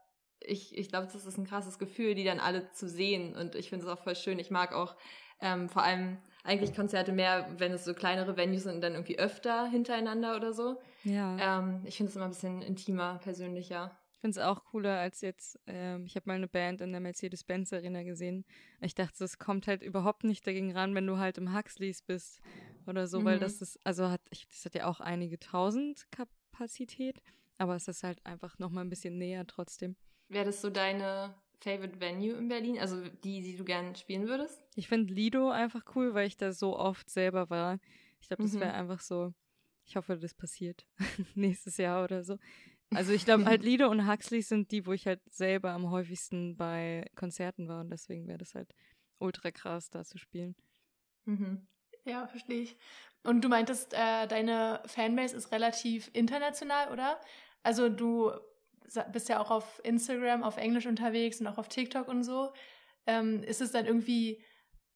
Ich, 0.47 0.77
ich 0.77 0.89
glaube, 0.89 1.07
das 1.11 1.25
ist 1.25 1.37
ein 1.37 1.45
krasses 1.45 1.79
Gefühl, 1.79 2.15
die 2.15 2.23
dann 2.23 2.39
alle 2.39 2.69
zu 2.71 2.87
sehen. 2.87 3.35
Und 3.35 3.55
ich 3.55 3.69
finde 3.69 3.85
es 3.85 3.91
auch 3.91 3.99
voll 3.99 4.15
schön. 4.15 4.39
Ich 4.39 4.51
mag 4.51 4.73
auch 4.73 4.95
ähm, 5.41 5.69
vor 5.69 5.83
allem 5.83 6.17
eigentlich 6.43 6.73
Konzerte 6.73 7.11
mehr, 7.11 7.49
wenn 7.57 7.71
es 7.71 7.85
so 7.85 7.93
kleinere 7.93 8.37
Venues 8.37 8.63
sind, 8.63 8.81
dann 8.81 8.93
irgendwie 8.93 9.19
öfter 9.19 9.67
hintereinander 9.67 10.35
oder 10.35 10.53
so. 10.53 10.79
Ja. 11.03 11.59
Ähm, 11.59 11.81
ich 11.85 11.97
finde 11.97 12.09
es 12.11 12.15
immer 12.15 12.25
ein 12.25 12.31
bisschen 12.31 12.61
intimer, 12.61 13.19
persönlicher. 13.19 13.97
Ich 14.13 14.19
finde 14.21 14.39
es 14.39 14.45
auch 14.45 14.63
cooler 14.65 14.99
als 14.99 15.21
jetzt, 15.21 15.59
ähm, 15.67 16.05
ich 16.05 16.15
habe 16.15 16.27
mal 16.27 16.35
eine 16.35 16.47
Band 16.47 16.81
in 16.81 16.91
der 16.91 17.01
Mercedes-Benz 17.01 17.73
Arena 17.73 18.03
gesehen. 18.03 18.45
Ich 18.81 18.95
dachte, 18.95 19.19
das 19.19 19.37
kommt 19.37 19.67
halt 19.67 19.83
überhaupt 19.83 20.23
nicht 20.23 20.47
dagegen 20.47 20.71
ran, 20.71 20.95
wenn 20.95 21.05
du 21.05 21.17
halt 21.17 21.37
im 21.37 21.55
Huxleys 21.55 22.01
bist 22.01 22.41
oder 22.87 23.07
so, 23.07 23.19
mhm. 23.19 23.25
weil 23.25 23.39
das 23.39 23.61
ist, 23.61 23.79
also 23.83 24.09
hat, 24.09 24.21
ich, 24.31 24.47
das 24.47 24.65
hat 24.65 24.75
ja 24.75 24.85
auch 24.87 24.99
einige 24.99 25.39
tausend 25.39 26.07
Kapazität, 26.11 27.21
aber 27.57 27.75
es 27.75 27.87
ist 27.87 28.03
halt 28.03 28.25
einfach 28.25 28.57
nochmal 28.57 28.83
ein 28.83 28.89
bisschen 28.89 29.17
näher 29.17 29.45
trotzdem. 29.45 29.95
Wäre 30.29 30.45
das 30.45 30.61
so 30.61 30.69
deine 30.69 31.35
Favorite 31.59 31.99
Venue 31.99 32.35
in 32.35 32.47
Berlin? 32.47 32.79
Also 32.79 33.01
die, 33.23 33.41
die 33.41 33.55
du 33.55 33.63
gerne 33.63 33.95
spielen 33.95 34.27
würdest? 34.27 34.61
Ich 34.75 34.87
finde 34.87 35.13
Lido 35.13 35.49
einfach 35.49 35.83
cool, 35.95 36.13
weil 36.13 36.27
ich 36.27 36.37
da 36.37 36.51
so 36.51 36.77
oft 36.77 37.09
selber 37.09 37.49
war. 37.49 37.79
Ich 38.19 38.27
glaube, 38.27 38.43
das 38.43 38.53
wäre 38.55 38.73
mhm. 38.73 38.79
einfach 38.79 38.99
so, 38.99 39.33
ich 39.85 39.95
hoffe, 39.95 40.17
das 40.17 40.33
passiert 40.33 40.85
nächstes 41.35 41.77
Jahr 41.77 42.03
oder 42.03 42.23
so. 42.23 42.37
Also 42.93 43.13
ich 43.13 43.25
glaube 43.25 43.45
halt 43.45 43.63
Lido 43.63 43.89
und 43.89 44.07
Huxley 44.07 44.41
sind 44.41 44.71
die, 44.71 44.85
wo 44.85 44.93
ich 44.93 45.07
halt 45.07 45.21
selber 45.31 45.71
am 45.71 45.89
häufigsten 45.89 46.55
bei 46.55 47.05
Konzerten 47.15 47.67
war 47.67 47.81
und 47.81 47.89
deswegen 47.89 48.27
wäre 48.27 48.37
das 48.37 48.55
halt 48.55 48.73
ultra 49.19 49.51
krass, 49.51 49.89
da 49.89 50.03
zu 50.03 50.17
spielen. 50.17 50.55
Mhm. 51.25 51.67
Ja, 52.03 52.27
verstehe 52.27 52.61
ich. 52.61 52.77
Und 53.23 53.41
du 53.41 53.49
meintest, 53.49 53.93
äh, 53.93 54.27
deine 54.27 54.83
Fanbase 54.85 55.35
ist 55.35 55.51
relativ 55.51 56.11
international, 56.13 56.91
oder? 56.91 57.19
Also 57.63 57.89
du 57.89 58.31
bist 59.11 59.29
ja 59.29 59.39
auch 59.39 59.51
auf 59.51 59.81
Instagram 59.83 60.43
auf 60.43 60.57
Englisch 60.57 60.85
unterwegs 60.85 61.39
und 61.41 61.47
auch 61.47 61.57
auf 61.57 61.69
TikTok 61.69 62.07
und 62.07 62.23
so. 62.23 62.53
Ähm, 63.07 63.43
ist 63.43 63.61
es 63.61 63.71
dann 63.71 63.85
irgendwie 63.85 64.43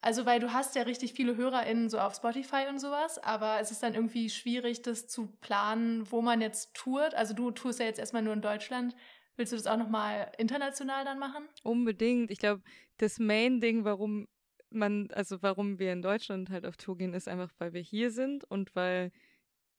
also, 0.01 0.25
weil 0.25 0.39
du 0.39 0.53
hast 0.53 0.75
ja 0.75 0.83
richtig 0.83 1.13
viele 1.13 1.35
HörerInnen 1.35 1.89
so 1.89 1.99
auf 1.99 2.15
Spotify 2.15 2.67
und 2.69 2.79
sowas, 2.79 3.17
aber 3.21 3.59
es 3.59 3.69
ist 3.69 3.83
dann 3.83 3.95
irgendwie 3.95 4.29
schwierig, 4.29 4.81
das 4.81 5.07
zu 5.07 5.27
planen, 5.41 6.09
wo 6.09 6.21
man 6.21 6.39
jetzt 6.39 6.73
tourt. 6.73 7.13
Also 7.15 7.33
du 7.33 7.51
tourst 7.51 7.79
ja 7.79 7.85
jetzt 7.85 7.99
erstmal 7.99 8.21
nur 8.21 8.33
in 8.33 8.41
Deutschland. 8.41 8.95
Willst 9.35 9.51
du 9.51 9.57
das 9.57 9.67
auch 9.67 9.77
nochmal 9.77 10.31
international 10.37 11.03
dann 11.03 11.19
machen? 11.19 11.43
Unbedingt. 11.63 12.31
Ich 12.31 12.39
glaube, 12.39 12.61
das 12.97 13.19
Main-Ding, 13.19 13.83
warum 13.83 14.27
man, 14.69 15.09
also 15.11 15.41
warum 15.41 15.79
wir 15.79 15.91
in 15.91 16.01
Deutschland 16.01 16.49
halt 16.49 16.65
auf 16.65 16.77
Tour 16.77 16.97
gehen, 16.97 17.13
ist 17.13 17.27
einfach, 17.27 17.51
weil 17.57 17.73
wir 17.73 17.81
hier 17.81 18.11
sind 18.11 18.45
und 18.45 18.75
weil 18.75 19.11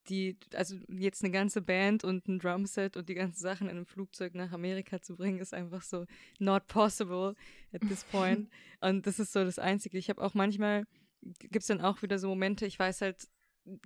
die, 0.09 0.37
also 0.53 0.77
jetzt 0.89 1.23
eine 1.23 1.31
ganze 1.31 1.61
Band 1.61 2.03
und 2.03 2.27
ein 2.27 2.39
Drumset 2.39 2.97
und 2.97 3.07
die 3.07 3.13
ganzen 3.13 3.39
Sachen 3.39 3.67
in 3.67 3.77
einem 3.77 3.85
Flugzeug 3.85 4.33
nach 4.35 4.51
Amerika 4.51 5.01
zu 5.01 5.15
bringen, 5.15 5.39
ist 5.39 5.53
einfach 5.53 5.83
so 5.83 6.05
not 6.39 6.67
possible 6.67 7.35
at 7.73 7.81
this 7.81 8.03
point. 8.05 8.49
und 8.81 9.05
das 9.05 9.19
ist 9.19 9.33
so 9.33 9.43
das 9.43 9.59
Einzige. 9.59 9.97
Ich 9.97 10.09
habe 10.09 10.21
auch 10.21 10.33
manchmal, 10.33 10.85
gibt 11.21 11.61
es 11.63 11.67
dann 11.67 11.81
auch 11.81 12.01
wieder 12.01 12.17
so 12.17 12.29
Momente, 12.29 12.65
ich 12.65 12.79
weiß 12.79 13.01
halt 13.01 13.27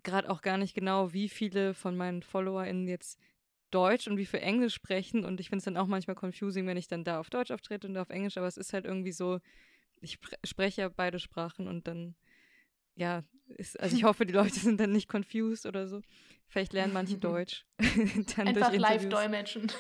gerade 0.04 0.30
auch 0.30 0.42
gar 0.42 0.58
nicht 0.58 0.74
genau, 0.74 1.12
wie 1.12 1.28
viele 1.28 1.74
von 1.74 1.98
meinen 1.98 2.22
FollowerInnen 2.24 2.88
jetzt 2.88 3.20
Deutsch 3.72 4.08
und 4.08 4.18
wie 4.18 4.26
viel 4.26 4.40
Englisch 4.40 4.74
sprechen. 4.74 5.26
Und 5.26 5.40
ich 5.40 5.50
finde 5.50 5.60
es 5.60 5.66
dann 5.66 5.78
auch 5.78 5.88
manchmal 5.88 6.16
confusing, 6.16 6.66
wenn 6.66 6.78
ich 6.78 6.88
dann 6.88 7.04
da 7.04 7.20
auf 7.20 7.30
Deutsch 7.30 7.52
auftrete 7.52 7.88
und 7.88 7.94
da 7.94 8.02
auf 8.02 8.10
Englisch, 8.10 8.38
aber 8.38 8.48
es 8.48 8.58
ist 8.58 8.72
halt 8.72 8.86
irgendwie 8.86 9.12
so, 9.12 9.40
ich 10.00 10.18
spreche 10.46 10.82
ja 10.82 10.90
beide 10.90 11.20
Sprachen 11.20 11.68
und 11.68 11.88
dann 11.88 12.16
ja, 12.96 13.24
ist, 13.58 13.80
also 13.80 13.96
ich 13.96 14.04
hoffe, 14.06 14.26
die 14.26 14.34
Leute 14.34 14.60
sind 14.60 14.80
dann 14.80 14.92
nicht 14.92 15.10
confused 15.10 15.66
oder 15.66 15.88
so. 15.88 16.02
Vielleicht 16.48 16.74
lernen 16.74 16.94
manche 16.94 17.18
Deutsch. 17.20 17.66
Einfach 18.38 18.74
live 18.74 19.10
dolmetschen. 19.10 19.72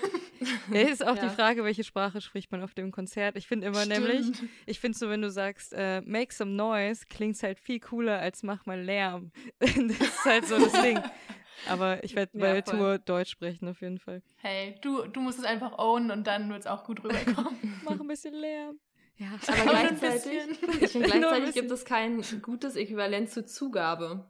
Ja, 0.71 0.81
ist 0.81 1.05
auch 1.05 1.15
ja. 1.15 1.29
die 1.29 1.35
Frage, 1.35 1.63
welche 1.63 1.83
Sprache 1.83 2.21
spricht 2.21 2.51
man 2.51 2.61
auf 2.61 2.73
dem 2.73 2.91
Konzert. 2.91 3.37
Ich 3.37 3.47
finde 3.47 3.67
immer 3.67 3.85
Stimmt. 3.85 4.07
nämlich, 4.07 4.43
ich 4.65 4.79
finde 4.79 4.97
so, 4.97 5.09
wenn 5.09 5.21
du 5.21 5.31
sagst, 5.31 5.73
äh, 5.73 6.01
make 6.01 6.33
some 6.33 6.51
noise, 6.51 7.05
klingt 7.07 7.35
es 7.35 7.43
halt 7.43 7.59
viel 7.59 7.79
cooler 7.79 8.19
als 8.19 8.43
mach 8.43 8.65
mal 8.65 8.79
Lärm. 8.79 9.31
das 9.59 9.71
ist 9.71 10.25
halt 10.25 10.45
so 10.47 10.57
das 10.57 10.73
Ding. 10.81 10.99
Aber 11.69 12.03
ich 12.03 12.15
werde 12.15 12.37
bei 12.37 12.47
ja, 12.47 12.53
der 12.55 12.65
Tour 12.65 12.99
Deutsch 12.99 13.31
sprechen, 13.31 13.67
auf 13.69 13.81
jeden 13.81 13.97
Fall. 13.97 14.21
Hey, 14.37 14.75
du, 14.81 15.07
du 15.07 15.21
musst 15.21 15.39
es 15.39 15.45
einfach 15.45 15.77
ownen 15.77 16.11
und 16.11 16.27
dann 16.27 16.49
wird 16.49 16.61
es 16.61 16.67
auch 16.67 16.83
gut 16.83 17.03
rüberkommen. 17.03 17.79
mach 17.83 17.99
ein 17.99 18.07
bisschen 18.07 18.33
Lärm. 18.33 18.79
Ja, 19.17 19.27
aber 19.47 19.71
gleichzeitig, 19.71 20.33
ich 20.81 20.91
finde, 20.91 21.07
gleichzeitig 21.09 21.53
gibt 21.53 21.71
es 21.71 21.85
kein 21.85 22.23
gutes 22.41 22.75
Äquivalent 22.75 23.29
zu 23.29 23.45
Zugabe. 23.45 24.25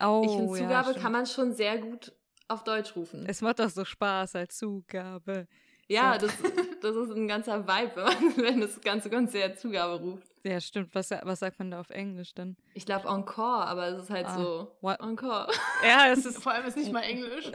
Oh, 0.00 0.22
ich 0.24 0.32
finde, 0.32 0.58
Zugabe 0.58 0.92
ja, 0.92 0.98
kann 0.98 1.12
man 1.12 1.26
schon 1.26 1.54
sehr 1.54 1.78
gut 1.78 2.12
auf 2.48 2.64
Deutsch 2.64 2.96
rufen. 2.96 3.24
Es 3.26 3.40
macht 3.40 3.60
doch 3.60 3.70
so 3.70 3.84
Spaß 3.84 4.36
als 4.36 4.58
Zugabe. 4.58 5.46
Ja, 5.88 6.18
so. 6.18 6.26
das, 6.26 6.36
das 6.82 6.96
ist 6.96 7.10
ein 7.12 7.28
ganzer 7.28 7.66
Vibe, 7.66 8.06
wenn, 8.36 8.60
das 8.60 8.80
ganze 8.80 9.08
Konzert 9.08 9.58
Zugabe 9.58 10.00
ruft. 10.00 10.26
Ja, 10.42 10.60
stimmt. 10.60 10.94
Was, 10.94 11.10
was 11.10 11.40
sagt 11.40 11.58
man 11.58 11.70
da 11.70 11.80
auf 11.80 11.90
Englisch 11.90 12.34
dann? 12.34 12.56
Ich 12.74 12.86
glaube 12.86 13.08
Encore, 13.08 13.66
aber 13.66 13.88
es 13.88 14.04
ist 14.04 14.10
halt 14.10 14.26
ah, 14.26 14.36
so 14.36 14.76
what? 14.80 15.00
Encore. 15.00 15.48
Ja, 15.84 16.08
es 16.10 16.24
ist 16.24 16.42
vor 16.42 16.52
allem 16.52 16.66
ist 16.66 16.76
nicht 16.76 16.92
mal 16.92 17.02
Englisch. 17.02 17.50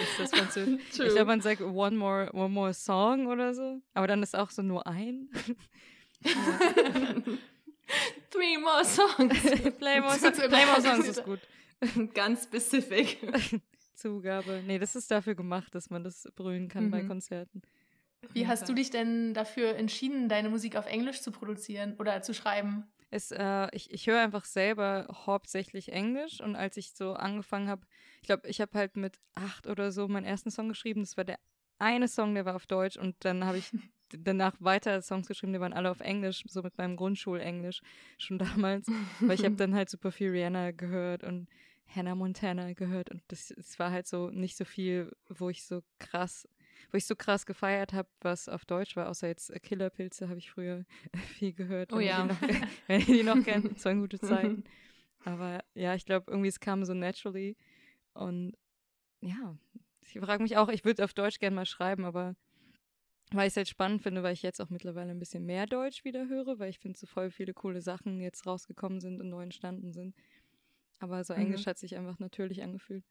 Ist 0.00 0.18
das 0.18 0.30
Französisch. 0.30 0.80
ich 0.90 0.96
glaube, 0.96 1.24
man 1.26 1.40
sagt 1.40 1.60
one 1.60 1.96
more, 1.96 2.30
one 2.32 2.48
more 2.48 2.74
song 2.74 3.26
oder 3.26 3.54
so. 3.54 3.80
Aber 3.94 4.06
dann 4.06 4.22
ist 4.22 4.36
auch 4.36 4.50
so 4.50 4.62
nur 4.62 4.86
ein. 4.86 5.28
Three 8.30 8.58
more 8.58 8.84
songs. 8.84 9.40
Play 9.78 10.00
more 10.00 10.18
songs. 10.18 10.38
Play 10.38 10.66
more 10.66 10.80
songs 10.80 11.08
ist 11.08 11.24
gut. 11.24 11.40
Ganz 12.14 12.44
specific. 12.44 13.18
Zugabe. 13.94 14.62
Nee, 14.66 14.78
das 14.78 14.96
ist 14.96 15.10
dafür 15.10 15.34
gemacht, 15.34 15.74
dass 15.74 15.90
man 15.90 16.04
das 16.04 16.28
brüllen 16.34 16.68
kann 16.68 16.86
mhm. 16.86 16.90
bei 16.90 17.02
Konzerten. 17.02 17.62
Wie 18.32 18.46
hast 18.46 18.68
du 18.68 18.74
dich 18.74 18.90
denn 18.90 19.34
dafür 19.34 19.76
entschieden, 19.76 20.28
deine 20.28 20.48
Musik 20.48 20.76
auf 20.76 20.86
Englisch 20.86 21.22
zu 21.22 21.30
produzieren 21.30 21.94
oder 21.98 22.22
zu 22.22 22.34
schreiben? 22.34 22.84
Es, 23.10 23.30
äh, 23.30 23.68
ich 23.72 23.92
ich 23.92 24.06
höre 24.06 24.20
einfach 24.20 24.44
selber 24.44 25.06
hauptsächlich 25.26 25.92
Englisch 25.92 26.40
und 26.40 26.56
als 26.56 26.76
ich 26.76 26.92
so 26.92 27.12
angefangen 27.12 27.68
habe, 27.68 27.86
ich 28.20 28.26
glaube, 28.26 28.48
ich 28.48 28.60
habe 28.60 28.76
halt 28.76 28.96
mit 28.96 29.18
acht 29.34 29.66
oder 29.66 29.92
so 29.92 30.08
meinen 30.08 30.24
ersten 30.24 30.50
Song 30.50 30.68
geschrieben. 30.68 31.00
Das 31.00 31.16
war 31.16 31.24
der 31.24 31.38
eine 31.78 32.08
Song, 32.08 32.34
der 32.34 32.44
war 32.44 32.56
auf 32.56 32.66
Deutsch 32.66 32.96
und 32.96 33.16
dann 33.20 33.44
habe 33.44 33.58
ich 33.58 33.70
danach 34.10 34.54
weiter 34.60 35.02
Songs 35.02 35.28
geschrieben, 35.28 35.52
die 35.52 35.60
waren 35.60 35.72
alle 35.72 35.90
auf 35.90 36.00
Englisch, 36.00 36.44
so 36.48 36.62
mit 36.62 36.78
meinem 36.78 36.96
Grundschulenglisch 36.96 37.80
schon 38.18 38.38
damals, 38.38 38.86
weil 39.20 39.34
ich 39.38 39.44
habe 39.44 39.56
dann 39.56 39.74
halt 39.74 39.90
super 39.90 40.10
viel 40.10 40.30
Rihanna 40.30 40.72
gehört 40.72 41.24
und 41.24 41.48
Hannah 41.88 42.14
Montana 42.14 42.72
gehört 42.72 43.10
und 43.10 43.22
das, 43.28 43.52
das 43.56 43.78
war 43.78 43.90
halt 43.92 44.06
so 44.06 44.30
nicht 44.30 44.56
so 44.56 44.64
viel, 44.64 45.14
wo 45.28 45.48
ich 45.48 45.64
so 45.64 45.82
krass 45.98 46.48
wo 46.90 46.96
ich 46.96 47.06
so 47.06 47.16
krass 47.16 47.46
gefeiert 47.46 47.92
habe, 47.92 48.08
was 48.20 48.48
auf 48.48 48.64
Deutsch 48.64 48.96
war, 48.96 49.08
außer 49.08 49.28
jetzt 49.28 49.52
Killerpilze 49.62 50.28
habe 50.28 50.38
ich 50.38 50.50
früher 50.50 50.84
viel 51.38 51.52
gehört. 51.52 51.92
Oh 51.92 52.00
ja. 52.00 52.24
Noch, 52.24 52.40
wenn 52.86 53.00
ich 53.00 53.06
die 53.06 53.22
noch 53.22 53.42
kenne, 53.42 53.70
das 53.70 53.84
waren 53.84 54.00
gute 54.00 54.18
Zeiten. 54.18 54.64
Aber 55.24 55.64
ja, 55.74 55.94
ich 55.94 56.04
glaube, 56.04 56.30
irgendwie 56.30 56.48
es 56.48 56.60
kam 56.60 56.84
so 56.84 56.94
naturally. 56.94 57.56
Und 58.14 58.56
ja, 59.20 59.56
ich 60.00 60.20
frage 60.20 60.42
mich 60.42 60.56
auch, 60.56 60.68
ich 60.68 60.84
würde 60.84 61.04
auf 61.04 61.14
Deutsch 61.14 61.40
gerne 61.40 61.56
mal 61.56 61.66
schreiben, 61.66 62.04
aber 62.04 62.36
weil 63.32 63.48
ich 63.48 63.52
es 63.52 63.56
halt 63.56 63.68
spannend 63.68 64.02
finde, 64.02 64.22
weil 64.22 64.34
ich 64.34 64.42
jetzt 64.42 64.60
auch 64.60 64.70
mittlerweile 64.70 65.10
ein 65.10 65.18
bisschen 65.18 65.44
mehr 65.44 65.66
Deutsch 65.66 66.04
wieder 66.04 66.28
höre, 66.28 66.60
weil 66.60 66.70
ich 66.70 66.78
finde, 66.78 66.96
so 66.96 67.06
voll 67.06 67.30
viele 67.30 67.54
coole 67.54 67.80
Sachen 67.80 68.20
jetzt 68.20 68.46
rausgekommen 68.46 69.00
sind 69.00 69.20
und 69.20 69.28
neu 69.28 69.42
entstanden 69.42 69.92
sind. 69.92 70.14
Aber 71.00 71.24
so 71.24 71.34
Englisch 71.34 71.66
mhm. 71.66 71.70
hat 71.70 71.78
sich 71.78 71.96
einfach 71.96 72.18
natürlich 72.20 72.62
angefühlt. 72.62 73.04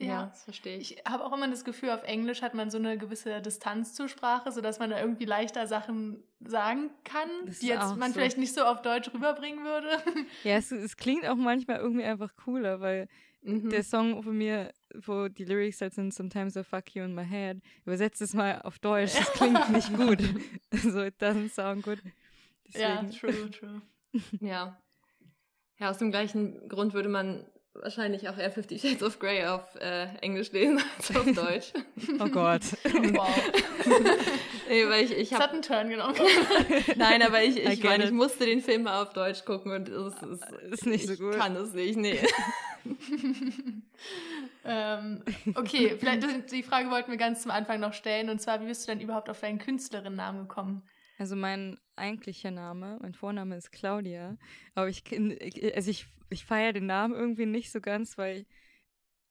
Ja, 0.00 0.26
das 0.26 0.44
verstehe 0.44 0.78
ich. 0.78 0.98
Ich 0.98 1.04
habe 1.04 1.24
auch 1.24 1.32
immer 1.32 1.48
das 1.48 1.64
Gefühl, 1.64 1.90
auf 1.90 2.04
Englisch 2.04 2.40
hat 2.40 2.54
man 2.54 2.70
so 2.70 2.78
eine 2.78 2.96
gewisse 2.98 3.40
Distanz 3.42 3.94
zur 3.94 4.08
Sprache, 4.08 4.52
sodass 4.52 4.78
man 4.78 4.90
da 4.90 5.00
irgendwie 5.00 5.24
leichter 5.24 5.66
Sachen 5.66 6.22
sagen 6.40 6.90
kann, 7.02 7.28
die 7.60 7.66
jetzt 7.66 7.96
man 7.96 8.12
so. 8.12 8.18
vielleicht 8.18 8.38
nicht 8.38 8.54
so 8.54 8.62
auf 8.62 8.80
Deutsch 8.82 9.12
rüberbringen 9.12 9.64
würde. 9.64 9.88
Ja, 10.44 10.56
es, 10.56 10.70
es, 10.70 10.96
klingt 10.96 11.26
auch 11.26 11.34
manchmal 11.34 11.78
irgendwie 11.78 12.04
einfach 12.04 12.36
cooler, 12.36 12.80
weil 12.80 13.08
mhm. 13.42 13.70
der 13.70 13.82
Song 13.82 14.22
von 14.22 14.38
mir, 14.38 14.72
wo 14.94 15.26
die 15.26 15.44
Lyrics 15.44 15.80
halt 15.80 15.94
sind, 15.94 16.14
Sometimes 16.14 16.54
I 16.54 16.62
fuck 16.62 16.94
you 16.94 17.02
in 17.02 17.14
my 17.14 17.26
head, 17.26 17.58
übersetzt 17.84 18.22
es 18.22 18.34
mal 18.34 18.62
auf 18.62 18.78
Deutsch, 18.78 19.14
das 19.18 19.32
klingt 19.32 19.68
nicht 19.72 19.92
gut. 19.96 20.22
so, 20.72 21.02
it 21.02 21.20
doesn't 21.20 21.50
sound 21.50 21.82
good. 21.82 21.98
Deswegen. 22.68 23.10
Ja, 23.10 23.18
true, 23.18 23.50
true. 23.50 23.82
ja. 24.40 24.80
Ja, 25.80 25.90
aus 25.90 25.98
dem 25.98 26.10
gleichen 26.10 26.68
Grund 26.68 26.92
würde 26.92 27.08
man 27.08 27.46
wahrscheinlich 27.82 28.28
auch 28.28 28.36
eher 28.36 28.50
Fifty 28.50 28.78
Shades 28.78 29.02
of 29.02 29.18
Grey 29.18 29.44
auf 29.46 29.74
äh, 29.76 30.06
Englisch 30.20 30.52
lesen 30.52 30.82
als 30.96 31.16
auf 31.16 31.24
Deutsch. 31.32 31.72
oh 32.20 32.28
Gott. 32.28 32.62
wow. 32.84 33.52
nee, 34.68 34.86
weil 34.88 35.04
ich, 35.04 35.12
ich 35.12 35.32
hab, 35.32 35.40
das 35.40 35.48
hat 35.48 35.52
einen 35.54 35.62
Turn 35.62 35.88
genommen. 35.88 36.14
Nein, 36.96 37.22
aber 37.22 37.42
ich, 37.42 37.56
ich, 37.56 37.82
meine, 37.82 38.04
ich 38.04 38.10
musste 38.10 38.46
den 38.46 38.60
Film 38.60 38.84
mal 38.84 39.02
auf 39.02 39.12
Deutsch 39.12 39.44
gucken 39.44 39.72
und 39.72 39.88
es 39.88 40.14
ist, 40.22 40.44
ist 40.70 40.86
nicht 40.86 41.06
so 41.06 41.16
gut. 41.16 41.34
Ich 41.34 41.40
kann 41.40 41.56
es 41.56 41.72
nicht, 41.72 41.96
nee. 41.96 42.18
ähm, 44.64 45.22
okay, 45.54 45.96
vielleicht 45.98 46.52
die 46.52 46.62
Frage 46.62 46.90
wollten 46.90 47.10
wir 47.10 47.18
ganz 47.18 47.42
zum 47.42 47.50
Anfang 47.50 47.80
noch 47.80 47.92
stellen 47.92 48.30
und 48.30 48.40
zwar, 48.40 48.60
wie 48.60 48.66
bist 48.66 48.86
du 48.86 48.92
denn 48.92 49.00
überhaupt 49.00 49.28
auf 49.30 49.40
deinen 49.40 49.58
Künstlerinnennamen 49.58 50.42
gekommen? 50.42 50.82
Also 51.18 51.34
mein 51.34 51.78
eigentlicher 51.98 52.50
Name, 52.50 52.98
mein 53.02 53.14
Vorname 53.14 53.56
ist 53.56 53.72
Claudia, 53.72 54.36
aber 54.74 54.88
ich, 54.88 55.04
also 55.74 55.90
ich, 55.90 56.06
ich 56.30 56.44
feiere 56.44 56.72
den 56.72 56.86
Namen 56.86 57.14
irgendwie 57.14 57.46
nicht 57.46 57.70
so 57.70 57.80
ganz, 57.80 58.16
weil 58.18 58.46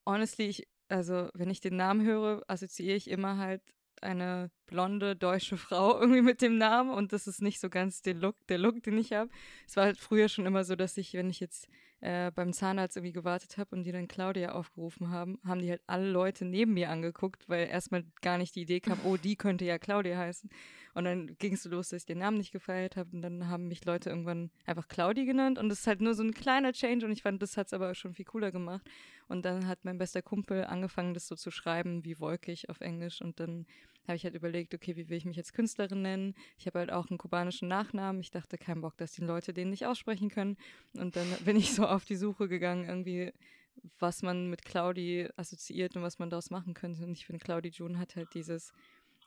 honestly, 0.06 0.46
ich, 0.46 0.68
also 0.88 1.28
wenn 1.34 1.50
ich 1.50 1.60
den 1.60 1.76
Namen 1.76 2.04
höre, 2.04 2.42
assoziiere 2.48 2.96
ich 2.96 3.10
immer 3.10 3.38
halt 3.38 3.62
eine 4.00 4.50
blonde 4.66 5.16
deutsche 5.16 5.56
Frau 5.58 6.00
irgendwie 6.00 6.22
mit 6.22 6.42
dem 6.42 6.58
Namen 6.58 6.90
und 6.90 7.12
das 7.12 7.26
ist 7.26 7.42
nicht 7.42 7.60
so 7.60 7.68
ganz 7.68 8.02
der 8.02 8.14
Look, 8.14 8.46
der 8.48 8.58
Look, 8.58 8.82
den 8.82 8.98
ich 8.98 9.12
habe. 9.12 9.30
Es 9.66 9.76
war 9.76 9.84
halt 9.84 9.98
früher 9.98 10.28
schon 10.28 10.46
immer 10.46 10.64
so, 10.64 10.76
dass 10.76 10.96
ich, 10.96 11.14
wenn 11.14 11.30
ich 11.30 11.40
jetzt 11.40 11.68
äh, 12.00 12.30
beim 12.30 12.52
Zahnarzt 12.52 12.96
irgendwie 12.96 13.12
gewartet 13.12 13.58
habe 13.58 13.74
und 13.74 13.82
die 13.82 13.92
dann 13.92 14.06
Claudia 14.06 14.52
aufgerufen 14.52 15.10
haben, 15.10 15.38
haben 15.44 15.60
die 15.60 15.70
halt 15.70 15.82
alle 15.86 16.08
Leute 16.08 16.44
neben 16.44 16.74
mir 16.74 16.90
angeguckt, 16.90 17.48
weil 17.48 17.66
erstmal 17.66 18.04
gar 18.22 18.38
nicht 18.38 18.54
die 18.54 18.62
Idee 18.62 18.80
kam, 18.80 18.98
oh, 19.04 19.16
die 19.16 19.36
könnte 19.36 19.64
ja 19.64 19.78
Claudia 19.78 20.16
heißen. 20.16 20.48
Und 20.94 21.04
dann 21.04 21.36
ging 21.38 21.54
es 21.54 21.62
so 21.62 21.70
los, 21.70 21.88
dass 21.88 22.02
ich 22.02 22.06
den 22.06 22.18
Namen 22.18 22.38
nicht 22.38 22.52
gefeiert 22.52 22.96
habe 22.96 23.10
und 23.12 23.22
dann 23.22 23.48
haben 23.48 23.68
mich 23.68 23.84
Leute 23.84 24.10
irgendwann 24.10 24.50
einfach 24.64 24.86
Claudi 24.88 25.24
genannt 25.24 25.58
und 25.58 25.68
das 25.68 25.80
ist 25.80 25.86
halt 25.86 26.00
nur 26.00 26.14
so 26.14 26.22
ein 26.22 26.34
kleiner 26.34 26.72
Change 26.72 27.04
und 27.04 27.12
ich 27.12 27.22
fand, 27.22 27.42
das 27.42 27.56
hat 27.56 27.68
es 27.68 27.72
aber 27.72 27.94
schon 27.94 28.14
viel 28.14 28.24
cooler 28.24 28.52
gemacht. 28.52 28.88
Und 29.28 29.44
dann 29.44 29.66
hat 29.66 29.84
mein 29.84 29.98
bester 29.98 30.22
Kumpel 30.22 30.64
angefangen, 30.64 31.14
das 31.14 31.26
so 31.26 31.36
zu 31.36 31.50
schreiben 31.50 32.04
wie 32.04 32.18
wolkig 32.18 32.70
auf 32.70 32.80
Englisch 32.80 33.20
und 33.20 33.40
dann 33.40 33.66
habe 34.08 34.16
ich 34.16 34.24
halt 34.24 34.34
überlegt, 34.34 34.74
okay, 34.74 34.96
wie 34.96 35.08
will 35.08 35.16
ich 35.16 35.24
mich 35.24 35.38
als 35.38 35.52
Künstlerin 35.52 36.02
nennen? 36.02 36.34
Ich 36.58 36.66
habe 36.66 36.78
halt 36.80 36.92
auch 36.92 37.08
einen 37.08 37.18
kubanischen 37.18 37.68
Nachnamen. 37.68 38.20
Ich 38.20 38.30
dachte, 38.30 38.58
kein 38.58 38.80
Bock, 38.80 38.96
dass 38.96 39.12
die 39.12 39.22
Leute 39.22 39.52
den 39.52 39.70
nicht 39.70 39.86
aussprechen 39.86 40.30
können. 40.30 40.56
Und 40.94 41.16
dann 41.16 41.26
bin 41.44 41.56
ich 41.56 41.74
so 41.74 41.86
auf 41.86 42.04
die 42.04 42.16
Suche 42.16 42.48
gegangen, 42.48 42.88
irgendwie, 42.88 43.32
was 43.98 44.22
man 44.22 44.50
mit 44.50 44.64
Claudi 44.64 45.28
assoziiert 45.36 45.96
und 45.96 46.02
was 46.02 46.18
man 46.18 46.30
daraus 46.30 46.50
machen 46.50 46.74
könnte. 46.74 47.04
Und 47.04 47.12
ich 47.12 47.26
finde, 47.26 47.44
Claudi 47.44 47.68
June 47.68 47.98
hat 47.98 48.16
halt 48.16 48.34
dieses, 48.34 48.72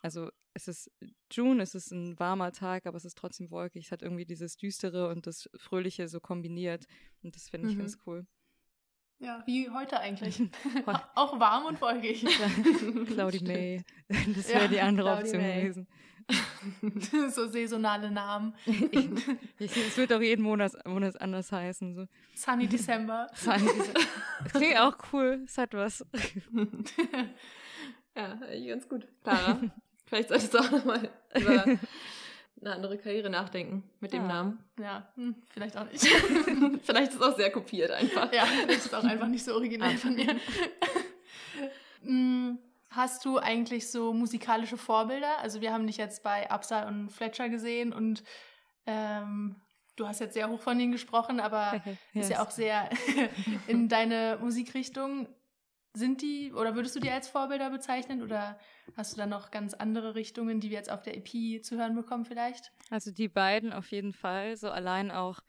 also 0.02 0.30
es 0.54 0.68
ist 0.68 0.92
June, 1.32 1.62
es 1.62 1.76
ist 1.76 1.92
ein 1.92 2.20
warmer 2.20 2.52
Tag, 2.52 2.86
aber 2.86 2.98
es 2.98 3.06
ist 3.06 3.18
trotzdem 3.18 3.52
wolkig. 3.52 3.86
Es 3.86 3.92
hat 3.92 4.02
irgendwie 4.02 4.26
dieses 4.26 4.58
Düstere 4.58 5.10
und 5.10 5.28
das 5.28 5.50
Fröhliche 5.56 6.08
so 6.08 6.20
kombiniert. 6.20 6.86
Und 7.24 7.36
das 7.36 7.50
finde 7.50 7.70
ich 7.70 7.76
mhm. 7.76 7.80
ganz 7.80 7.98
cool. 8.06 8.26
Ja, 9.22 9.44
wie 9.46 9.70
heute 9.70 10.00
eigentlich. 10.00 10.42
Auch 11.16 11.40
warm 11.40 11.66
und 11.66 11.80
wolkig. 11.80 12.26
Claudi 13.08 13.44
May. 13.44 13.84
Das 14.36 14.50
wäre 14.50 14.64
ja, 14.64 14.68
die 14.68 14.82
andere 14.82 15.08
Claudie 15.08 15.22
Option 15.22 15.42
May. 15.42 15.62
gewesen. 15.62 15.88
so 17.30 17.48
saisonale 17.50 18.10
Namen. 18.10 18.56
Es 19.60 19.98
wird 19.98 20.14
auch 20.14 20.22
jeden 20.22 20.44
Monat, 20.44 20.74
Monat 20.86 21.20
anders 21.20 21.52
heißen. 21.52 21.94
So. 21.94 22.06
Sunny 22.36 22.68
December. 22.68 23.28
Sunny 23.34 23.66
December. 23.66 24.00
Klingt 24.54 24.78
auch 24.78 24.98
cool. 25.12 25.42
Es 25.46 25.58
hat 25.58 25.74
was. 25.74 26.06
ja, 28.16 28.36
ganz 28.68 28.88
gut. 28.88 29.08
Clara, 29.24 29.60
vielleicht 30.06 30.30
solltest 30.30 30.54
du 30.54 30.60
auch 30.60 30.72
nochmal 30.72 31.10
über 31.36 31.66
eine 32.60 32.74
andere 32.76 32.98
Karriere 32.98 33.30
nachdenken 33.30 33.84
mit 34.00 34.14
dem 34.14 34.24
ja. 34.24 34.28
Namen. 34.28 34.64
Ja, 34.80 35.12
hm, 35.16 35.36
vielleicht 35.50 35.78
auch 35.78 35.90
nicht. 35.92 36.06
vielleicht 36.84 37.12
ist 37.12 37.20
es 37.20 37.22
auch 37.22 37.36
sehr 37.36 37.52
kopiert 37.52 37.92
einfach. 37.92 38.32
Ja, 38.32 38.46
das 38.68 38.86
ist 38.86 38.94
auch 38.94 39.04
einfach 39.04 39.28
nicht 39.28 39.44
so 39.44 39.54
originell 39.54 39.98
von 39.98 40.16
mir. 40.16 40.36
Hm, 42.04 42.58
hast 42.90 43.26
du 43.26 43.38
eigentlich 43.38 43.92
so 43.92 44.12
musikalische 44.12 44.78
Vorbilder? 44.78 45.38
Also 45.40 45.62
wir 45.62 45.72
haben 45.72 45.86
dich 45.86 45.98
jetzt 45.98 46.24
bei 46.24 46.50
Absa 46.50 46.88
und 46.88 47.10
Fletcher 47.12 47.48
gesehen 47.48 47.94
und 47.94 48.24
ähm, 48.88 49.56
du 49.96 50.08
hast 50.08 50.20
jetzt 50.20 50.34
sehr 50.34 50.50
hoch 50.50 50.60
von 50.60 50.80
ihnen 50.80 50.92
gesprochen, 50.92 51.40
aber 51.40 51.82
yes. 51.86 51.98
ist 52.26 52.30
ja 52.32 52.44
auch 52.44 52.52
sehr 52.52 52.90
in 53.68 53.88
deine 53.88 54.40
Musikrichtung. 54.42 55.28
Sind 55.94 56.22
die, 56.22 56.54
oder 56.54 56.76
würdest 56.76 56.96
du 56.96 57.00
die 57.00 57.10
als 57.10 57.28
Vorbilder 57.28 57.70
bezeichnen 57.70 58.22
oder 58.22 58.58
hast 58.96 59.14
du 59.14 59.18
da 59.18 59.26
noch 59.26 59.52
ganz 59.52 59.74
andere 59.74 60.16
Richtungen, 60.16 60.62
die 60.62 60.70
wir 60.70 60.78
jetzt 60.78 60.92
auf 60.92 61.02
der 61.02 61.18
EP 61.18 61.64
zu 61.64 61.78
hören 61.78 61.96
bekommen 61.96 62.24
vielleicht? 62.24 62.72
Also 62.90 63.12
die 63.12 63.28
beiden 63.28 63.74
auf 63.74 63.92
jeden 63.92 64.14
Fall, 64.14 64.56
so 64.56 64.70
allein 64.70 65.12
auch 65.12 65.42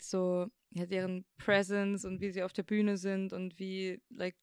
so 0.00 0.46
ja, 0.70 0.86
deren 0.86 1.24
Presence 1.36 2.04
und 2.04 2.20
wie 2.20 2.30
sie 2.30 2.42
auf 2.42 2.52
der 2.52 2.62
Bühne 2.62 2.96
sind 2.96 3.32
und 3.32 3.58
wie 3.58 4.00
like 4.10 4.36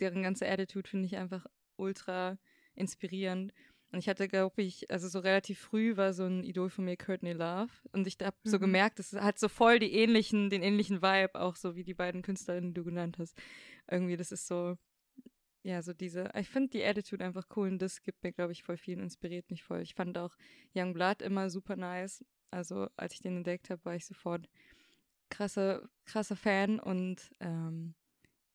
deren 0.00 0.22
ganze 0.22 0.48
Attitude 0.48 0.88
finde 0.88 1.06
ich 1.06 1.16
einfach 1.16 1.46
ultra 1.76 2.38
inspirierend. 2.74 3.52
Und 3.90 4.00
ich 4.00 4.08
hatte, 4.08 4.28
glaube 4.28 4.60
ich, 4.60 4.90
also 4.90 5.08
so 5.08 5.18
relativ 5.18 5.60
früh 5.60 5.96
war 5.96 6.12
so 6.12 6.24
ein 6.24 6.44
Idol 6.44 6.68
von 6.68 6.84
mir 6.84 6.96
Courtney 6.96 7.32
Love. 7.32 7.72
Und 7.92 8.06
ich 8.06 8.18
habe 8.22 8.36
mhm. 8.44 8.50
so 8.50 8.58
gemerkt, 8.58 9.00
es 9.00 9.14
hat 9.14 9.38
so 9.38 9.48
voll 9.48 9.78
die 9.78 9.92
ähnlichen, 9.92 10.50
den 10.50 10.62
ähnlichen 10.62 11.00
Vibe, 11.00 11.40
auch 11.40 11.56
so 11.56 11.74
wie 11.74 11.84
die 11.84 11.94
beiden 11.94 12.20
Künstlerinnen, 12.20 12.74
die 12.74 12.74
du 12.74 12.84
genannt 12.84 13.16
hast. 13.18 13.38
Irgendwie, 13.90 14.18
das 14.18 14.30
ist 14.30 14.46
so, 14.46 14.76
ja, 15.68 15.82
so 15.82 15.92
diese, 15.92 16.30
ich 16.34 16.48
finde 16.48 16.70
die 16.70 16.82
Attitude 16.82 17.22
einfach 17.22 17.46
cool 17.54 17.68
und 17.68 17.82
das 17.82 18.02
gibt 18.02 18.22
mir, 18.24 18.32
glaube 18.32 18.52
ich, 18.52 18.62
voll 18.62 18.78
viel, 18.78 18.98
inspiriert 18.98 19.50
mich 19.50 19.62
voll. 19.62 19.82
Ich 19.82 19.94
fand 19.94 20.16
auch 20.16 20.34
Young 20.74 20.94
Blood 20.94 21.20
immer 21.20 21.50
super 21.50 21.76
nice. 21.76 22.24
Also 22.50 22.88
als 22.96 23.12
ich 23.12 23.20
den 23.20 23.36
entdeckt 23.36 23.68
habe, 23.68 23.84
war 23.84 23.94
ich 23.94 24.06
sofort 24.06 24.48
krasser, 25.28 25.86
krasser 26.06 26.36
Fan 26.36 26.80
und 26.80 27.34
ähm, 27.40 27.94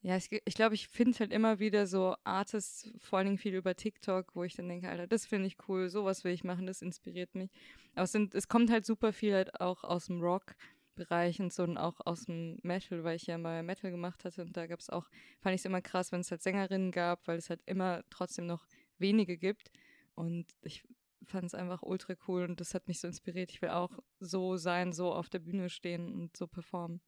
ja, 0.02 0.18
ich, 0.18 0.28
ich 0.32 0.56
glaube, 0.56 0.74
ich 0.74 0.88
finde 0.88 1.20
halt 1.20 1.32
immer 1.32 1.60
wieder 1.60 1.86
so 1.86 2.16
Artists, 2.24 2.92
vor 2.98 3.20
allen 3.20 3.28
Dingen 3.28 3.38
viel 3.38 3.54
über 3.54 3.76
TikTok, 3.76 4.36
wo 4.36 4.44
ich 4.44 4.56
dann 4.56 4.68
denke, 4.68 4.90
Alter, 4.90 5.06
das 5.06 5.28
finde 5.28 5.46
ich 5.46 5.58
cool, 5.68 5.90
sowas 5.90 6.24
will 6.24 6.34
ich 6.34 6.44
machen, 6.44 6.66
das 6.66 6.82
inspiriert 6.82 7.36
mich. 7.36 7.52
Aber 7.94 8.06
es, 8.06 8.12
sind, 8.12 8.34
es 8.34 8.48
kommt 8.48 8.72
halt 8.72 8.88
super 8.88 9.14
viel 9.14 9.36
halt 9.36 9.62
auch 9.62 9.84
aus 9.84 10.08
dem 10.08 10.20
Rock. 10.20 10.56
Bereich 10.96 11.42
so 11.50 11.64
und 11.64 11.78
auch 11.78 12.00
aus 12.06 12.26
dem 12.26 12.60
Metal, 12.64 13.04
weil 13.04 13.16
ich 13.16 13.28
ja 13.28 13.38
mal 13.38 13.64
Metal 13.64 13.92
gemacht 13.92 14.26
hatte 14.26 14.42
und 14.42 14.56
da 14.56 14.68
gab 14.68 14.80
es 14.80 14.90
auch, 14.90 15.10
fand 15.42 15.56
ich 15.56 15.62
es 15.62 15.66
immer 15.66 15.82
krass, 15.82 16.12
wenn 16.12 16.22
es 16.22 16.32
halt 16.32 16.44
Sängerinnen 16.44 16.92
gab, 16.92 17.28
weil 17.28 17.38
es 17.38 17.50
halt 17.50 17.62
immer 17.66 18.04
trotzdem 18.10 18.46
noch 18.46 18.66
wenige 18.98 19.38
gibt 19.38 19.72
und 20.16 20.46
ich 20.62 20.84
fand 21.26 21.46
es 21.46 21.56
einfach 21.56 21.82
ultra 21.84 22.16
cool 22.28 22.44
und 22.44 22.60
das 22.60 22.74
hat 22.74 22.88
mich 22.88 23.00
so 23.00 23.08
inspiriert. 23.08 23.52
Ich 23.52 23.62
will 23.62 23.70
auch 23.70 23.98
so 24.20 24.58
sein, 24.58 24.94
so 24.94 25.14
auf 25.14 25.30
der 25.30 25.40
Bühne 25.40 25.70
stehen 25.70 26.14
und 26.14 26.36
so 26.36 26.48
performen. 26.48 27.02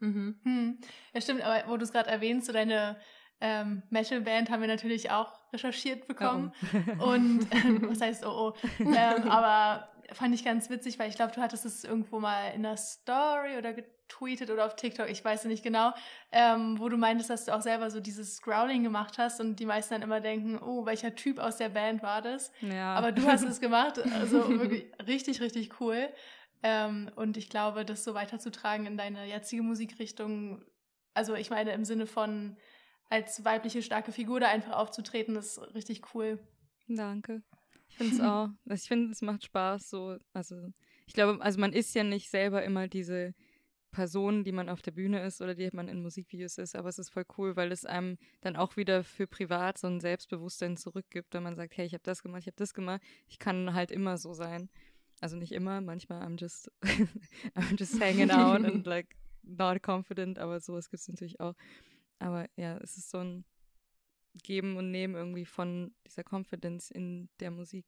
Mhm. 0.00 0.38
Hm. 0.42 0.78
Ja, 1.14 1.20
stimmt, 1.20 1.42
aber 1.42 1.68
wo 1.70 1.76
du 1.76 1.84
es 1.84 1.92
gerade 1.92 2.10
erwähnst, 2.10 2.46
so 2.46 2.52
deine 2.52 2.98
ähm, 3.40 3.82
Metal-Band 3.90 4.50
haben 4.50 4.60
wir 4.60 4.68
natürlich 4.68 5.10
auch 5.10 5.32
recherchiert 5.52 6.06
bekommen. 6.06 6.52
Oh. 6.98 7.04
Und 7.12 7.46
ähm, 7.52 7.82
was 7.90 8.00
heißt 8.00 8.24
oh 8.24 8.54
oh? 8.54 8.68
Ähm, 8.80 9.30
aber 9.30 9.88
fand 10.12 10.34
ich 10.34 10.44
ganz 10.44 10.70
witzig, 10.70 10.98
weil 10.98 11.08
ich 11.08 11.16
glaube, 11.16 11.32
du 11.32 11.40
hattest 11.40 11.64
es 11.64 11.84
irgendwo 11.84 12.20
mal 12.20 12.52
in 12.54 12.62
der 12.62 12.76
Story 12.76 13.56
oder 13.56 13.72
getweetet 13.72 14.50
oder 14.50 14.66
auf 14.66 14.76
TikTok, 14.76 15.08
ich 15.08 15.24
weiß 15.24 15.46
nicht 15.46 15.62
genau, 15.62 15.92
ähm, 16.30 16.78
wo 16.78 16.88
du 16.88 16.96
meintest, 16.96 17.30
dass 17.30 17.46
du 17.46 17.54
auch 17.54 17.62
selber 17.62 17.90
so 17.90 18.00
dieses 18.00 18.42
Growling 18.42 18.82
gemacht 18.82 19.18
hast 19.18 19.40
und 19.40 19.56
die 19.56 19.66
meisten 19.66 19.94
dann 19.94 20.02
immer 20.02 20.20
denken, 20.20 20.58
oh, 20.58 20.84
welcher 20.84 21.14
Typ 21.14 21.38
aus 21.38 21.56
der 21.56 21.70
Band 21.70 22.02
war 22.02 22.22
das? 22.22 22.52
Ja. 22.60 22.94
Aber 22.94 23.12
du 23.12 23.26
hast 23.26 23.44
es 23.44 23.60
gemacht, 23.60 23.98
also 24.14 24.48
wirklich 24.60 24.86
richtig, 25.06 25.40
richtig 25.40 25.80
cool. 25.80 26.08
Ähm, 26.62 27.10
und 27.16 27.36
ich 27.36 27.50
glaube, 27.50 27.84
das 27.84 28.04
so 28.04 28.14
weiterzutragen 28.14 28.86
in 28.86 28.96
deine 28.96 29.26
jetzige 29.26 29.62
Musikrichtung, 29.62 30.62
also 31.12 31.34
ich 31.34 31.50
meine 31.50 31.72
im 31.72 31.84
Sinne 31.84 32.06
von 32.06 32.56
als 33.08 33.44
weibliche 33.44 33.82
starke 33.82 34.12
Figur 34.12 34.40
da 34.40 34.48
einfach 34.48 34.72
aufzutreten, 34.72 35.36
ist 35.36 35.58
richtig 35.74 36.14
cool. 36.14 36.38
Danke. 36.88 37.42
Ich 37.88 37.96
finde 37.96 38.14
es 38.14 38.20
auch. 38.20 38.48
Also 38.68 38.82
ich 38.82 38.88
finde, 38.88 39.12
es 39.12 39.22
macht 39.22 39.44
Spaß. 39.44 39.88
So, 39.88 40.18
also 40.32 40.72
ich 41.06 41.14
glaube, 41.14 41.42
also 41.42 41.60
man 41.60 41.72
ist 41.72 41.94
ja 41.94 42.04
nicht 42.04 42.30
selber 42.30 42.62
immer 42.64 42.88
diese 42.88 43.34
Person, 43.94 44.44
die 44.44 44.52
man 44.52 44.68
auf 44.68 44.82
der 44.82 44.90
Bühne 44.90 45.24
ist 45.24 45.40
oder 45.40 45.54
die 45.54 45.70
man 45.72 45.88
in 45.88 46.02
Musikvideos 46.02 46.58
ist, 46.58 46.74
aber 46.74 46.88
es 46.88 46.98
ist 46.98 47.10
voll 47.10 47.24
cool, 47.38 47.56
weil 47.56 47.70
es 47.70 47.86
einem 47.86 48.18
dann 48.40 48.56
auch 48.56 48.76
wieder 48.76 49.04
für 49.04 49.26
privat 49.26 49.78
so 49.78 49.86
ein 49.86 50.00
Selbstbewusstsein 50.00 50.76
zurückgibt, 50.76 51.32
wenn 51.32 51.44
man 51.44 51.54
sagt, 51.54 51.76
hey, 51.76 51.86
ich 51.86 51.94
habe 51.94 52.02
das 52.02 52.22
gemacht, 52.22 52.40
ich 52.40 52.48
habe 52.48 52.56
das 52.56 52.74
gemacht, 52.74 53.00
ich 53.28 53.38
kann 53.38 53.72
halt 53.72 53.92
immer 53.92 54.18
so 54.18 54.34
sein. 54.34 54.68
Also 55.20 55.36
nicht 55.36 55.52
immer, 55.52 55.80
manchmal 55.80 56.22
I'm 56.22 56.38
just 56.38 56.70
I'm 57.54 57.78
just 57.78 58.00
hanging 58.00 58.30
out 58.30 58.64
and 58.64 58.84
like 58.84 59.16
not 59.42 59.80
confident, 59.82 60.38
aber 60.38 60.60
sowas 60.60 60.90
gibt 60.90 61.00
es 61.00 61.08
natürlich 61.08 61.40
auch. 61.40 61.54
Aber 62.18 62.46
ja, 62.56 62.76
es 62.78 62.96
ist 62.96 63.10
so 63.10 63.18
ein 63.18 63.44
Geben 64.42 64.76
und 64.76 64.90
Nehmen 64.90 65.14
irgendwie 65.14 65.44
von 65.44 65.94
dieser 66.06 66.22
Confidence 66.28 66.90
in 66.90 67.28
der 67.40 67.50
Musik. 67.50 67.86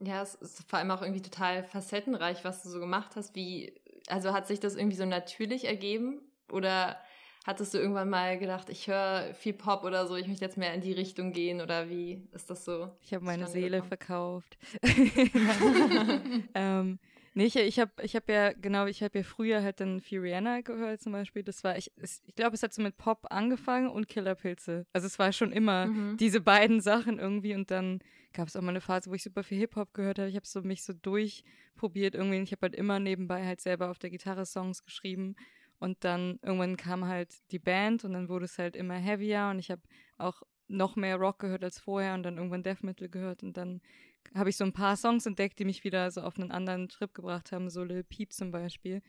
Ja, 0.00 0.22
es 0.22 0.34
ist 0.36 0.68
vor 0.70 0.78
allem 0.78 0.90
auch 0.92 1.02
irgendwie 1.02 1.22
total 1.22 1.64
facettenreich, 1.64 2.44
was 2.44 2.62
du 2.62 2.68
so 2.68 2.78
gemacht 2.78 3.16
hast. 3.16 3.34
Wie, 3.34 3.74
also 4.06 4.32
hat 4.32 4.46
sich 4.46 4.60
das 4.60 4.76
irgendwie 4.76 4.96
so 4.96 5.04
natürlich 5.04 5.64
ergeben? 5.64 6.20
Oder 6.52 6.98
hattest 7.44 7.74
du 7.74 7.78
irgendwann 7.78 8.08
mal 8.08 8.38
gedacht, 8.38 8.68
ich 8.68 8.86
höre 8.86 9.34
viel 9.34 9.54
Pop 9.54 9.82
oder 9.82 10.06
so, 10.06 10.14
ich 10.14 10.28
möchte 10.28 10.44
jetzt 10.44 10.56
mehr 10.56 10.72
in 10.74 10.82
die 10.82 10.92
Richtung 10.92 11.32
gehen 11.32 11.60
oder 11.60 11.88
wie 11.88 12.28
ist 12.32 12.48
das 12.48 12.64
so? 12.64 12.90
Ich 13.02 13.12
habe 13.12 13.24
meine 13.24 13.48
Seele 13.48 13.80
gekommen? 13.82 13.88
verkauft. 13.88 14.58
ähm, 16.54 16.98
Nee, 17.38 17.44
ich, 17.44 17.54
ich 17.54 17.78
habe 17.78 17.92
ich 18.02 18.16
hab 18.16 18.28
ja, 18.28 18.52
genau, 18.52 18.86
ich 18.86 19.00
habe 19.00 19.18
ja 19.18 19.22
früher 19.22 19.62
halt 19.62 19.78
dann 19.78 20.00
viel 20.00 20.18
Rihanna 20.18 20.62
gehört 20.62 21.00
zum 21.00 21.12
Beispiel. 21.12 21.44
Das 21.44 21.62
war, 21.62 21.78
ich, 21.78 21.92
ich 21.96 22.34
glaube, 22.34 22.56
es 22.56 22.64
hat 22.64 22.74
so 22.74 22.82
mit 22.82 22.96
Pop 22.96 23.28
angefangen 23.30 23.88
und 23.88 24.08
Killerpilze. 24.08 24.86
Also 24.92 25.06
es 25.06 25.20
war 25.20 25.30
schon 25.32 25.52
immer 25.52 25.86
mhm. 25.86 26.16
diese 26.16 26.40
beiden 26.40 26.80
Sachen 26.90 27.20
irgendwie 27.20 27.54
und 27.54 27.70
dann 27.70 28.00
gab 28.32 28.48
es 28.48 28.56
auch 28.56 28.60
mal 28.60 28.70
eine 28.70 28.80
Phase, 28.80 29.08
wo 29.08 29.14
ich 29.14 29.22
super 29.22 29.44
viel 29.44 29.58
Hip-Hop 29.58 29.94
gehört 29.94 30.18
habe. 30.18 30.28
Ich 30.28 30.34
habe 30.34 30.48
so 30.48 30.62
mich 30.62 30.82
so 30.82 30.92
durchprobiert 30.92 32.16
irgendwie. 32.16 32.40
Ich 32.40 32.50
habe 32.50 32.62
halt 32.62 32.74
immer 32.74 32.98
nebenbei 32.98 33.46
halt 33.46 33.60
selber 33.60 33.88
auf 33.88 34.00
der 34.00 34.10
Gitarre 34.10 34.44
Songs 34.44 34.82
geschrieben 34.82 35.36
und 35.78 36.02
dann 36.02 36.40
irgendwann 36.42 36.76
kam 36.76 37.04
halt 37.04 37.32
die 37.52 37.60
Band 37.60 38.04
und 38.04 38.14
dann 38.14 38.28
wurde 38.28 38.46
es 38.46 38.58
halt 38.58 38.74
immer 38.74 38.94
heavier 38.94 39.46
und 39.52 39.60
ich 39.60 39.70
habe 39.70 39.82
auch 40.16 40.42
noch 40.66 40.96
mehr 40.96 41.16
Rock 41.16 41.38
gehört 41.38 41.62
als 41.62 41.78
vorher 41.78 42.14
und 42.14 42.24
dann 42.24 42.36
irgendwann 42.36 42.64
Death 42.64 42.82
Metal 42.82 43.08
gehört 43.08 43.44
und 43.44 43.56
dann 43.56 43.80
habe 44.34 44.50
ich 44.50 44.56
so 44.56 44.64
ein 44.64 44.72
paar 44.72 44.96
Songs 44.96 45.26
entdeckt, 45.26 45.58
die 45.58 45.64
mich 45.64 45.84
wieder 45.84 46.10
so 46.10 46.22
auf 46.22 46.38
einen 46.38 46.50
anderen 46.50 46.88
Trip 46.88 47.12
gebracht 47.12 47.52
haben, 47.52 47.70
so 47.70 47.84
Lil 47.84 48.04
Peep 48.04 48.32
zum 48.32 48.50
Beispiel. 48.50 49.02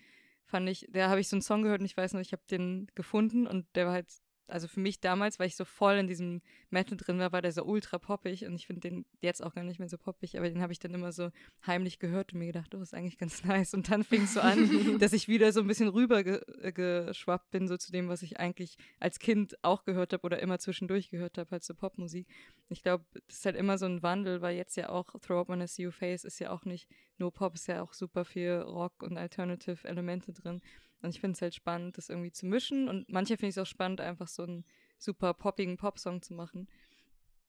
Fand 0.46 0.68
ich, 0.68 0.88
da 0.90 1.10
habe 1.10 1.20
ich 1.20 1.28
so 1.28 1.36
einen 1.36 1.42
Song 1.42 1.62
gehört 1.64 1.82
und 1.82 1.86
ich 1.86 1.98
weiß 1.98 2.14
noch, 2.14 2.22
ich 2.22 2.32
habe 2.32 2.42
den 2.50 2.88
gefunden 2.96 3.46
und 3.46 3.68
der 3.76 3.86
war 3.86 3.94
halt 3.94 4.08
also 4.50 4.68
für 4.68 4.80
mich 4.80 5.00
damals, 5.00 5.40
weil 5.40 5.48
ich 5.48 5.56
so 5.56 5.66
voll 5.66 5.96
in 5.96 6.08
diesem 6.08 6.42
Metal 6.70 6.98
drin 6.98 7.20
war, 7.20 7.32
war 7.32 7.42
der 7.42 7.52
so 7.52 7.64
ultra 7.64 7.98
poppig 7.98 8.46
und 8.46 8.56
ich 8.56 8.68
finde 8.68 8.82
den 8.82 9.06
jetzt 9.22 9.44
auch 9.44 9.54
gar 9.54 9.64
nicht 9.64 9.80
mehr 9.80 9.90
so 9.90 9.98
poppig, 9.98 10.38
aber 10.38 10.50
den 10.50 10.62
habe 10.62 10.74
ich 10.74 10.80
dann 10.80 10.94
immer 10.94 11.12
so 11.12 11.32
heimlich 11.66 12.00
gehört 12.00 12.34
und 12.34 12.40
mir 12.40 12.48
gedacht, 12.48 12.74
oh, 12.76 12.82
ist 12.82 12.94
eigentlich 12.94 13.18
ganz 13.18 13.44
nice. 13.46 13.74
Und 13.74 13.90
dann 13.90 14.04
fing 14.04 14.24
es 14.24 14.34
so 14.34 14.42
an, 14.42 14.60
dass 15.00 15.14
ich 15.14 15.28
wieder 15.28 15.52
so 15.52 15.62
ein 15.62 15.68
bisschen 15.68 15.90
rüber 15.90 16.24
ge 16.24 16.40
geschwappt 16.72 17.52
bin, 17.52 17.68
so 17.68 17.78
zu 17.78 17.92
dem, 17.92 18.10
was 18.10 18.22
ich 18.22 18.40
eigentlich 18.40 18.78
als 19.00 19.20
Kind 19.20 19.56
auch 19.64 19.86
gehört 19.86 20.14
habe 20.14 20.24
oder 20.24 20.40
immer 20.40 20.60
zwischendurch 20.60 21.10
gehört 21.10 21.38
habe, 21.38 21.52
halt 21.52 21.64
so 21.64 21.74
Popmusik. 21.74 22.28
Ich 22.70 22.84
glaube, 22.84 23.06
das 23.28 23.38
ist 23.38 23.46
halt 23.46 23.56
immer 23.56 23.78
so 23.78 23.86
ein 23.86 24.04
Wandel, 24.04 24.42
weil 24.42 24.56
jetzt 24.56 24.76
ja 24.76 24.90
auch 24.90 25.14
Throw 25.22 25.42
Up 25.42 25.50
on 25.50 25.62
a 25.62 25.68
See 25.68 25.84
You 25.84 25.92
Face 25.92 26.24
ist 26.24 26.40
ja 26.40 26.52
auch 26.52 26.66
nicht 26.66 26.90
nur 27.18 27.32
Pop, 27.32 27.56
ist 27.56 27.68
ja 27.68 27.82
auch 27.82 27.94
super 27.94 28.26
viel 28.26 28.58
Rock 28.62 29.04
und 29.04 29.18
Alternative 29.18 29.88
Elemente 29.88 30.34
drin. 30.34 30.62
Und 31.02 31.10
ich 31.10 31.22
finde 31.22 31.36
es 31.36 31.42
halt 31.42 31.56
spannend, 31.56 31.98
das 31.98 32.10
irgendwie 32.10 32.32
zu 32.32 32.46
mischen. 32.46 32.90
Und 32.90 33.10
manche 33.10 33.38
finde 33.38 33.50
ich 33.50 33.58
es 33.58 33.62
auch 33.62 33.70
spannend, 33.70 34.02
einfach 34.02 34.28
so 34.28 34.44
einen 34.44 34.66
super 34.98 35.34
poppigen 35.34 35.78
Popsong 35.78 36.22
zu 36.22 36.34
machen. 36.34 36.68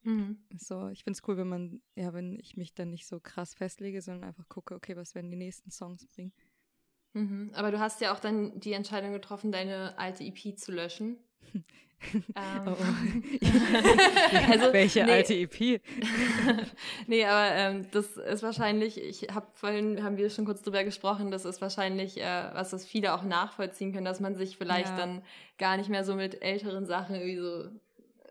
Mhm. 0.02 0.44
So, 0.56 0.88
ich 0.88 1.04
finde 1.04 1.18
es 1.18 1.28
cool, 1.28 1.36
wenn 1.36 1.48
man, 1.48 1.82
ja, 1.94 2.12
wenn 2.12 2.38
ich 2.38 2.56
mich 2.56 2.74
dann 2.74 2.90
nicht 2.90 3.06
so 3.06 3.20
krass 3.20 3.54
festlege, 3.54 4.00
sondern 4.00 4.24
einfach 4.24 4.48
gucke, 4.48 4.74
okay, 4.74 4.96
was 4.96 5.14
werden 5.14 5.30
die 5.30 5.36
nächsten 5.36 5.70
Songs 5.70 6.06
bringen. 6.06 6.32
Mhm. 7.12 7.50
Aber 7.54 7.70
du 7.70 7.80
hast 7.80 8.00
ja 8.00 8.14
auch 8.14 8.20
dann 8.20 8.58
die 8.60 8.72
Entscheidung 8.72 9.12
getroffen, 9.12 9.52
deine 9.52 9.98
alte 9.98 10.24
EP 10.24 10.56
zu 10.56 10.72
löschen. 10.72 11.18
Ähm. 12.12 12.22
oh, 12.66 12.76
also, 14.50 14.72
Welche 14.72 15.04
nee. 15.04 15.12
alte 15.12 15.34
EP? 15.34 15.80
nee, 17.06 17.24
aber 17.24 17.54
ähm, 17.54 17.86
das 17.90 18.16
ist 18.16 18.42
wahrscheinlich, 18.42 19.00
ich 19.00 19.28
habe 19.34 19.46
vorhin, 19.54 20.02
haben 20.02 20.16
wir 20.16 20.30
schon 20.30 20.46
kurz 20.46 20.62
drüber 20.62 20.84
gesprochen, 20.84 21.30
das 21.30 21.44
ist 21.44 21.60
wahrscheinlich, 21.60 22.20
äh, 22.20 22.50
was 22.52 22.70
das 22.70 22.86
viele 22.86 23.14
auch 23.14 23.22
nachvollziehen 23.22 23.92
können, 23.92 24.06
dass 24.06 24.20
man 24.20 24.34
sich 24.34 24.56
vielleicht 24.56 24.90
ja. 24.90 24.96
dann 24.96 25.22
gar 25.58 25.76
nicht 25.76 25.90
mehr 25.90 26.04
so 26.04 26.14
mit 26.14 26.42
älteren 26.42 26.86
Sachen 26.86 27.16
irgendwie 27.16 27.36
so 27.36 27.70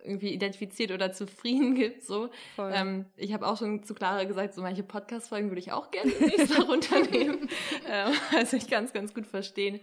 irgendwie 0.03 0.33
identifiziert 0.33 0.91
oder 0.91 1.11
zufrieden 1.11 1.75
gibt. 1.75 2.03
So. 2.03 2.29
Ähm, 2.57 3.05
ich 3.17 3.33
habe 3.33 3.45
auch 3.45 3.57
schon 3.57 3.83
zu 3.83 3.93
Clara 3.93 4.23
gesagt, 4.23 4.53
so 4.53 4.61
manche 4.61 4.81
Podcast-Folgen 4.81 5.49
würde 5.49 5.59
ich 5.59 5.71
auch 5.71 5.91
gerne 5.91 6.11
nächstes 6.19 6.67
runternehmen. 6.67 7.49
ähm, 7.87 8.13
also 8.35 8.57
ich 8.57 8.69
kann 8.69 8.85
es 8.85 8.93
ganz 8.93 9.13
gut 9.13 9.27
verstehen. 9.27 9.79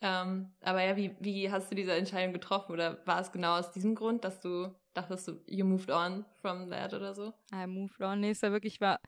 Ähm, 0.00 0.52
aber 0.60 0.82
ja, 0.82 0.96
wie, 0.96 1.16
wie 1.20 1.50
hast 1.50 1.70
du 1.70 1.74
diese 1.74 1.92
Entscheidung 1.92 2.32
getroffen? 2.32 2.72
Oder 2.72 3.04
war 3.06 3.20
es 3.20 3.32
genau 3.32 3.58
aus 3.58 3.72
diesem 3.72 3.94
Grund, 3.94 4.24
dass 4.24 4.40
du 4.40 4.74
dachtest, 4.94 5.28
du, 5.28 5.40
you 5.46 5.64
moved 5.64 5.90
on 5.90 6.24
from 6.40 6.70
that 6.70 6.94
oder 6.94 7.14
so? 7.14 7.32
I 7.52 7.66
moved 7.66 8.00
on. 8.00 8.20
Nee, 8.20 8.30
es 8.30 8.42
war 8.42 8.52
wirklich, 8.52 8.74
ich 8.74 8.80
war 8.80 9.00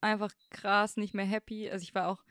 einfach 0.00 0.32
krass 0.50 0.96
nicht 0.96 1.14
mehr 1.14 1.24
happy. 1.24 1.70
Also 1.70 1.82
ich 1.82 1.94
war 1.94 2.08
auch 2.08 2.24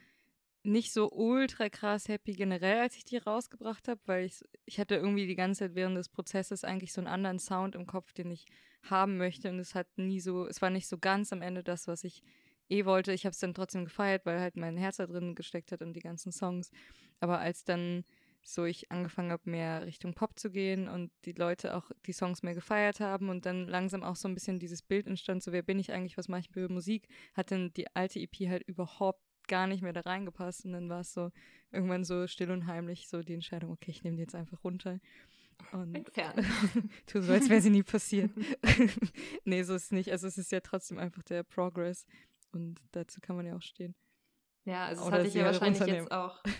nicht 0.63 0.93
so 0.93 1.09
ultra 1.11 1.69
krass 1.69 2.07
happy 2.07 2.33
generell, 2.33 2.79
als 2.79 2.95
ich 2.95 3.05
die 3.05 3.17
rausgebracht 3.17 3.87
habe, 3.87 3.99
weil 4.05 4.25
ich, 4.25 4.41
ich 4.65 4.79
hatte 4.79 4.95
irgendwie 4.95 5.25
die 5.25 5.35
ganze 5.35 5.59
Zeit 5.59 5.75
während 5.75 5.97
des 5.97 6.09
Prozesses 6.09 6.63
eigentlich 6.63 6.93
so 6.93 7.01
einen 7.01 7.07
anderen 7.07 7.39
Sound 7.39 7.75
im 7.75 7.87
Kopf, 7.87 8.13
den 8.13 8.29
ich 8.29 8.45
haben 8.83 9.17
möchte. 9.17 9.49
Und 9.49 9.59
es 9.59 9.73
hat 9.73 9.87
nie 9.97 10.19
so, 10.19 10.45
es 10.47 10.61
war 10.61 10.69
nicht 10.69 10.87
so 10.87 10.97
ganz 10.97 11.33
am 11.33 11.41
Ende 11.41 11.63
das, 11.63 11.87
was 11.87 12.03
ich 12.03 12.21
eh 12.71 12.85
wollte. 12.85 13.13
Ich 13.13 13.25
habe 13.25 13.33
es 13.33 13.39
dann 13.39 13.53
trotzdem 13.53 13.85
gefeiert, 13.85 14.25
weil 14.25 14.39
halt 14.39 14.55
mein 14.55 14.77
Herz 14.77 14.97
da 14.97 15.07
drin 15.07 15.35
gesteckt 15.35 15.71
hat 15.71 15.81
und 15.81 15.93
die 15.93 15.99
ganzen 15.99 16.31
Songs. 16.31 16.71
Aber 17.19 17.39
als 17.39 17.63
dann 17.63 18.03
so 18.43 18.65
ich 18.65 18.91
angefangen 18.91 19.31
habe, 19.31 19.49
mehr 19.49 19.85
Richtung 19.85 20.13
Pop 20.13 20.39
zu 20.39 20.49
gehen 20.49 20.87
und 20.87 21.11
die 21.25 21.33
Leute 21.33 21.75
auch 21.75 21.91
die 22.07 22.13
Songs 22.13 22.41
mehr 22.41 22.55
gefeiert 22.55 22.99
haben 22.99 23.29
und 23.29 23.45
dann 23.45 23.67
langsam 23.67 24.03
auch 24.03 24.15
so 24.15 24.27
ein 24.27 24.33
bisschen 24.33 24.59
dieses 24.59 24.81
Bild 24.81 25.07
entstand, 25.07 25.43
so 25.43 25.51
wer 25.51 25.61
bin 25.61 25.79
ich 25.79 25.91
eigentlich, 25.91 26.17
was 26.17 26.27
mache 26.27 26.41
ich 26.41 26.49
für 26.49 26.67
Musik, 26.67 27.07
hat 27.35 27.51
dann 27.51 27.71
die 27.73 27.93
alte 27.95 28.19
EP 28.19 28.49
halt 28.49 28.63
überhaupt 28.63 29.21
gar 29.47 29.67
nicht 29.67 29.83
mehr 29.83 29.93
da 29.93 30.01
reingepasst 30.01 30.65
und 30.65 30.73
dann 30.73 30.89
war 30.89 31.01
es 31.01 31.13
so 31.13 31.29
irgendwann 31.71 32.03
so 32.03 32.25
still 32.27 32.51
und 32.51 32.67
heimlich 32.67 33.07
so 33.07 33.21
die 33.21 33.33
Entscheidung, 33.33 33.71
okay, 33.71 33.91
ich 33.91 34.03
nehme 34.03 34.15
die 34.15 34.23
jetzt 34.23 34.35
einfach 34.35 34.63
runter. 34.63 34.99
Und 35.71 35.95
Entfernen. 35.95 36.45
tu 37.05 37.21
so, 37.21 37.33
als 37.33 37.49
wäre 37.49 37.61
sie 37.61 37.69
nie 37.69 37.83
passiert. 37.83 38.31
nee, 39.45 39.61
so 39.63 39.75
ist 39.75 39.85
es 39.85 39.91
nicht. 39.91 40.11
Also 40.11 40.27
es 40.27 40.37
ist 40.37 40.51
ja 40.51 40.59
trotzdem 40.59 40.97
einfach 40.97 41.23
der 41.23 41.43
Progress 41.43 42.05
und 42.53 42.79
dazu 42.91 43.21
kann 43.21 43.35
man 43.35 43.45
ja 43.45 43.55
auch 43.55 43.61
stehen. 43.61 43.95
Ja, 44.65 44.85
also 44.85 45.05
das 45.05 45.11
hatte 45.11 45.27
ich 45.27 45.33
ja 45.33 45.45
wahrscheinlich 45.45 45.85
jetzt 45.85 46.11
auch. 46.11 46.41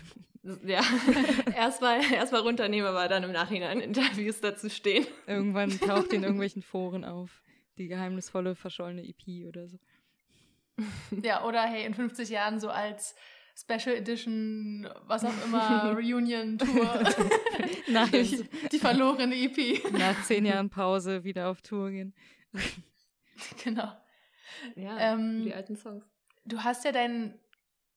Ja, 0.64 0.80
erstmal 1.56 2.00
erst 2.12 2.32
runternehmen, 2.32 2.88
aber 2.88 3.06
dann 3.06 3.22
im 3.22 3.30
Nachhinein 3.30 3.78
Interviews 3.78 4.40
dazu 4.40 4.68
stehen. 4.68 5.06
Irgendwann 5.28 5.70
taucht 5.80 6.12
in 6.12 6.24
irgendwelchen 6.24 6.62
Foren 6.62 7.04
auf. 7.04 7.42
Die 7.78 7.86
geheimnisvolle, 7.86 8.56
verschollene 8.56 9.04
EP 9.04 9.46
oder 9.46 9.68
so. 9.68 9.78
Ja, 11.22 11.44
oder 11.44 11.62
hey, 11.62 11.86
in 11.86 11.94
50 11.94 12.28
Jahren 12.28 12.58
so 12.58 12.70
als 12.70 13.14
Special 13.54 13.94
Edition, 13.94 14.88
was 15.06 15.24
auch 15.24 15.44
immer, 15.44 15.92
Reunion 15.94 16.58
Tour. 16.58 17.04
Nein. 17.88 18.10
Die, 18.10 18.48
die 18.72 18.78
verlorene 18.78 19.36
EP. 19.36 19.92
Nach 19.92 20.24
zehn 20.24 20.44
Jahren 20.44 20.70
Pause 20.70 21.22
wieder 21.22 21.50
auf 21.50 21.62
Tour 21.62 21.90
gehen. 21.90 22.14
Genau. 23.62 23.92
Ja, 24.76 24.98
ähm, 24.98 25.44
die 25.44 25.54
alten 25.54 25.76
Songs. 25.76 26.04
Du 26.44 26.62
hast 26.62 26.84
ja 26.84 26.92
deinen, 26.92 27.38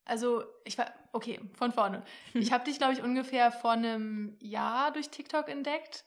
also 0.06 0.44
ich 0.64 0.78
war, 0.78 0.94
okay, 1.12 1.40
von 1.54 1.72
vorne. 1.72 2.04
Ich 2.34 2.52
habe 2.52 2.64
dich, 2.64 2.78
glaube 2.78 2.94
ich, 2.94 3.02
ungefähr 3.02 3.52
vor 3.52 3.72
einem 3.72 4.38
Jahr 4.40 4.92
durch 4.92 5.10
TikTok 5.10 5.50
entdeckt. 5.50 6.04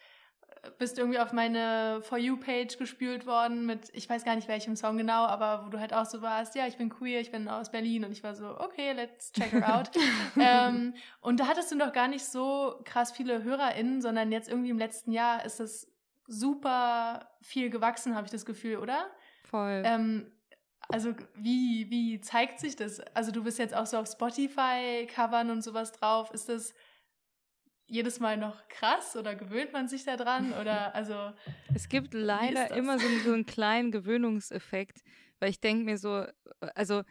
Bist 0.78 0.98
irgendwie 0.98 1.20
auf 1.20 1.32
meine 1.32 2.00
For 2.02 2.18
You-Page 2.18 2.78
gespült 2.78 3.26
worden 3.26 3.64
mit, 3.64 3.90
ich 3.92 4.08
weiß 4.08 4.24
gar 4.24 4.34
nicht 4.34 4.48
welchem 4.48 4.74
Song 4.74 4.96
genau, 4.96 5.24
aber 5.24 5.64
wo 5.64 5.70
du 5.70 5.78
halt 5.78 5.94
auch 5.94 6.04
so 6.04 6.20
warst, 6.20 6.56
ja, 6.56 6.66
ich 6.66 6.76
bin 6.76 6.88
queer, 6.88 7.20
ich 7.20 7.30
bin 7.30 7.48
aus 7.48 7.70
Berlin 7.70 8.04
und 8.04 8.10
ich 8.10 8.24
war 8.24 8.34
so, 8.34 8.58
okay, 8.58 8.92
let's 8.92 9.30
check 9.32 9.52
her 9.52 9.76
out. 9.76 9.90
ähm, 10.40 10.94
und 11.20 11.38
da 11.38 11.46
hattest 11.46 11.70
du 11.70 11.76
noch 11.76 11.92
gar 11.92 12.08
nicht 12.08 12.24
so 12.24 12.80
krass 12.84 13.12
viele 13.12 13.44
HörerInnen, 13.44 14.00
sondern 14.00 14.32
jetzt 14.32 14.48
irgendwie 14.48 14.70
im 14.70 14.78
letzten 14.78 15.12
Jahr 15.12 15.44
ist 15.44 15.60
es 15.60 15.92
super 16.26 17.30
viel 17.40 17.70
gewachsen, 17.70 18.14
habe 18.14 18.26
ich 18.26 18.30
das 18.30 18.44
Gefühl, 18.44 18.78
oder? 18.78 19.06
Voll. 19.44 19.82
Ähm, 19.84 20.30
also 20.88 21.14
wie, 21.34 21.90
wie 21.90 22.20
zeigt 22.20 22.60
sich 22.60 22.76
das? 22.76 23.00
Also 23.14 23.30
du 23.30 23.44
bist 23.44 23.58
jetzt 23.58 23.74
auch 23.74 23.86
so 23.86 23.98
auf 23.98 24.08
Spotify-Covern 24.08 25.50
und 25.50 25.62
sowas 25.62 25.92
drauf. 25.92 26.30
Ist 26.32 26.48
das 26.48 26.74
jedes 27.86 28.20
Mal 28.20 28.36
noch 28.36 28.68
krass 28.68 29.16
oder 29.16 29.34
gewöhnt 29.34 29.72
man 29.72 29.88
sich 29.88 30.04
da 30.04 30.16
dran? 30.16 30.52
Oder 30.54 30.94
also. 30.94 31.32
Es 31.74 31.88
gibt 31.88 32.14
leider 32.14 32.74
immer 32.74 32.98
so, 32.98 33.06
so 33.24 33.32
einen 33.32 33.46
kleinen 33.46 33.90
Gewöhnungseffekt, 33.90 35.02
weil 35.40 35.50
ich 35.50 35.60
denke 35.60 35.84
mir 35.84 35.98
so, 35.98 36.24
also 36.74 37.02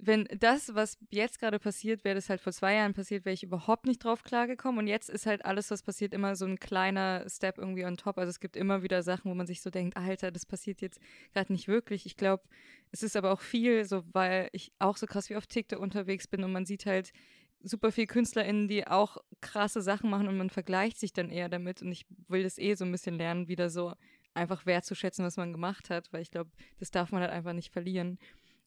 wenn 0.00 0.28
das, 0.38 0.74
was 0.74 0.96
jetzt 1.10 1.40
gerade 1.40 1.58
passiert, 1.58 2.04
wäre 2.04 2.14
das 2.14 2.30
halt 2.30 2.40
vor 2.40 2.52
zwei 2.52 2.74
Jahren 2.74 2.94
passiert, 2.94 3.24
wäre 3.24 3.34
ich 3.34 3.42
überhaupt 3.42 3.84
nicht 3.84 4.04
drauf 4.04 4.22
klargekommen. 4.22 4.78
Und 4.78 4.86
jetzt 4.86 5.10
ist 5.10 5.26
halt 5.26 5.44
alles, 5.44 5.70
was 5.70 5.82
passiert, 5.82 6.14
immer 6.14 6.36
so 6.36 6.44
ein 6.44 6.60
kleiner 6.60 7.28
Step 7.28 7.58
irgendwie 7.58 7.84
on 7.84 7.96
top. 7.96 8.16
Also 8.18 8.30
es 8.30 8.38
gibt 8.38 8.56
immer 8.56 8.82
wieder 8.82 9.02
Sachen, 9.02 9.30
wo 9.30 9.34
man 9.34 9.46
sich 9.46 9.60
so 9.60 9.70
denkt, 9.70 9.96
Alter, 9.96 10.30
das 10.30 10.46
passiert 10.46 10.80
jetzt 10.80 11.00
gerade 11.32 11.52
nicht 11.52 11.66
wirklich. 11.66 12.06
Ich 12.06 12.16
glaube, 12.16 12.44
es 12.92 13.02
ist 13.02 13.16
aber 13.16 13.32
auch 13.32 13.40
viel, 13.40 13.84
so 13.84 14.02
weil 14.12 14.48
ich 14.52 14.72
auch 14.78 14.96
so 14.96 15.06
krass 15.06 15.30
wie 15.30 15.36
auf 15.36 15.46
TikTok 15.46 15.80
unterwegs 15.80 16.28
bin 16.28 16.44
und 16.44 16.52
man 16.52 16.64
sieht 16.64 16.86
halt 16.86 17.12
super 17.60 17.90
viel 17.90 18.06
KünstlerInnen, 18.06 18.68
die 18.68 18.86
auch 18.86 19.16
krasse 19.40 19.82
Sachen 19.82 20.10
machen 20.10 20.28
und 20.28 20.38
man 20.38 20.48
vergleicht 20.48 20.98
sich 20.98 21.12
dann 21.12 21.28
eher 21.28 21.48
damit. 21.48 21.82
Und 21.82 21.90
ich 21.90 22.06
will 22.28 22.44
das 22.44 22.58
eh 22.58 22.74
so 22.74 22.84
ein 22.84 22.92
bisschen 22.92 23.16
lernen, 23.16 23.48
wieder 23.48 23.68
so 23.68 23.94
einfach 24.34 24.64
wertzuschätzen, 24.64 25.24
was 25.24 25.36
man 25.36 25.52
gemacht 25.52 25.90
hat, 25.90 26.12
weil 26.12 26.22
ich 26.22 26.30
glaube, 26.30 26.50
das 26.78 26.90
darf 26.90 27.10
man 27.10 27.22
halt 27.22 27.32
einfach 27.32 27.52
nicht 27.52 27.72
verlieren. 27.72 28.18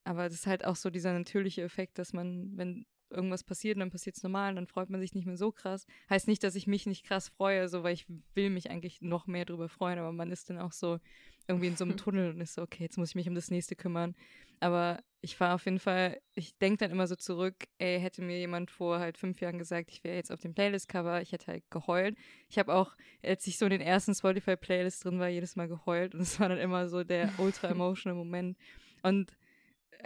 Aber 0.03 0.23
das 0.23 0.33
ist 0.33 0.47
halt 0.47 0.65
auch 0.65 0.75
so 0.75 0.89
dieser 0.89 1.13
natürliche 1.13 1.61
Effekt, 1.61 1.99
dass 1.99 2.13
man, 2.13 2.57
wenn 2.57 2.85
irgendwas 3.11 3.43
passiert, 3.43 3.79
dann 3.79 3.91
passiert 3.91 4.15
es 4.15 4.23
normal, 4.23 4.55
dann 4.55 4.67
freut 4.67 4.89
man 4.89 5.01
sich 5.01 5.13
nicht 5.13 5.25
mehr 5.25 5.37
so 5.37 5.51
krass. 5.51 5.85
Heißt 6.09 6.27
nicht, 6.27 6.43
dass 6.43 6.55
ich 6.55 6.67
mich 6.67 6.85
nicht 6.85 7.05
krass 7.05 7.27
freue, 7.27 7.67
so 7.67 7.83
weil 7.83 7.93
ich 7.93 8.05
will 8.33 8.49
mich 8.49 8.69
eigentlich 8.71 9.01
noch 9.01 9.27
mehr 9.27 9.45
drüber 9.45 9.69
freuen, 9.69 9.99
aber 9.99 10.11
man 10.11 10.31
ist 10.31 10.49
dann 10.49 10.57
auch 10.57 10.71
so 10.71 10.99
irgendwie 11.47 11.67
in 11.67 11.75
so 11.75 11.83
einem 11.83 11.97
Tunnel 11.97 12.31
und 12.31 12.41
ist 12.41 12.55
so, 12.55 12.61
okay, 12.61 12.83
jetzt 12.83 12.97
muss 12.97 13.09
ich 13.09 13.15
mich 13.15 13.27
um 13.27 13.35
das 13.35 13.51
nächste 13.51 13.75
kümmern. 13.75 14.15
Aber 14.59 15.03
ich 15.21 15.39
war 15.39 15.55
auf 15.55 15.65
jeden 15.65 15.79
Fall, 15.79 16.19
ich 16.33 16.57
denke 16.57 16.77
dann 16.77 16.91
immer 16.91 17.07
so 17.07 17.15
zurück, 17.15 17.55
ey, 17.79 17.99
hätte 17.99 18.21
mir 18.21 18.39
jemand 18.39 18.71
vor 18.71 18.99
halt 18.99 19.17
fünf 19.17 19.41
Jahren 19.41 19.57
gesagt, 19.57 19.91
ich 19.91 20.03
wäre 20.03 20.15
jetzt 20.15 20.31
auf 20.31 20.39
dem 20.39 20.53
Playlist-Cover, 20.53 21.21
ich 21.21 21.31
hätte 21.31 21.47
halt 21.47 21.63
geheult. 21.69 22.15
Ich 22.47 22.57
habe 22.57 22.73
auch, 22.73 22.95
als 23.23 23.45
ich 23.47 23.57
so 23.57 23.65
in 23.65 23.71
den 23.71 23.81
ersten 23.81 24.15
Spotify-Playlists 24.15 25.01
drin 25.01 25.19
war, 25.19 25.29
jedes 25.29 25.55
Mal 25.55 25.67
geheult 25.67 26.15
und 26.15 26.21
es 26.21 26.39
war 26.39 26.49
dann 26.49 26.59
immer 26.59 26.87
so 26.89 27.03
der 27.03 27.31
ultra 27.39 27.69
emotional 27.69 28.17
Moment. 28.17 28.57
Und 29.03 29.35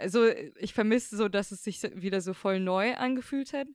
so, 0.06 0.26
ich 0.28 0.74
vermisse 0.74 1.16
so, 1.16 1.28
dass 1.28 1.52
es 1.52 1.64
sich 1.64 1.82
wieder 1.94 2.20
so 2.20 2.34
voll 2.34 2.60
neu 2.60 2.94
angefühlt 2.94 3.52
hat. 3.52 3.68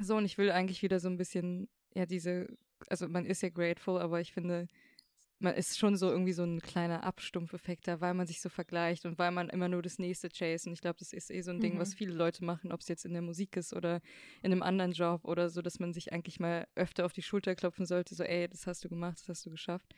So, 0.00 0.16
und 0.16 0.24
ich 0.24 0.38
will 0.38 0.50
eigentlich 0.50 0.82
wieder 0.82 1.00
so 1.00 1.08
ein 1.08 1.16
bisschen, 1.16 1.68
ja, 1.94 2.06
diese, 2.06 2.48
also 2.88 3.08
man 3.08 3.24
ist 3.24 3.42
ja 3.42 3.48
grateful, 3.48 3.98
aber 3.98 4.20
ich 4.20 4.32
finde, 4.32 4.66
man 5.38 5.54
ist 5.54 5.78
schon 5.78 5.96
so 5.96 6.10
irgendwie 6.10 6.32
so 6.32 6.44
ein 6.44 6.60
kleiner 6.60 7.04
Abstumpfeffekt 7.04 7.86
da, 7.88 8.00
weil 8.00 8.14
man 8.14 8.26
sich 8.26 8.40
so 8.40 8.48
vergleicht 8.48 9.04
und 9.04 9.18
weil 9.18 9.30
man 9.30 9.50
immer 9.50 9.68
nur 9.68 9.82
das 9.82 9.98
nächste 9.98 10.28
chase. 10.30 10.68
Und 10.68 10.74
ich 10.74 10.80
glaube, 10.80 10.98
das 10.98 11.12
ist 11.12 11.30
eh 11.30 11.42
so 11.42 11.50
ein 11.50 11.58
mhm. 11.58 11.62
Ding, 11.62 11.78
was 11.78 11.90
mhm. 11.90 11.96
viele 11.96 12.14
Leute 12.14 12.44
machen, 12.44 12.72
ob 12.72 12.80
es 12.80 12.88
jetzt 12.88 13.04
in 13.04 13.12
der 13.12 13.22
Musik 13.22 13.56
ist 13.56 13.74
oder 13.74 14.00
in 14.42 14.52
einem 14.52 14.62
anderen 14.62 14.92
Job 14.92 15.24
oder 15.24 15.50
so, 15.50 15.60
dass 15.60 15.78
man 15.78 15.92
sich 15.92 16.12
eigentlich 16.12 16.40
mal 16.40 16.66
öfter 16.74 17.04
auf 17.04 17.12
die 17.12 17.22
Schulter 17.22 17.54
klopfen 17.54 17.84
sollte, 17.84 18.14
so, 18.14 18.24
ey, 18.24 18.48
das 18.48 18.66
hast 18.66 18.84
du 18.84 18.88
gemacht, 18.88 19.18
das 19.20 19.28
hast 19.28 19.46
du 19.46 19.50
geschafft. 19.50 19.94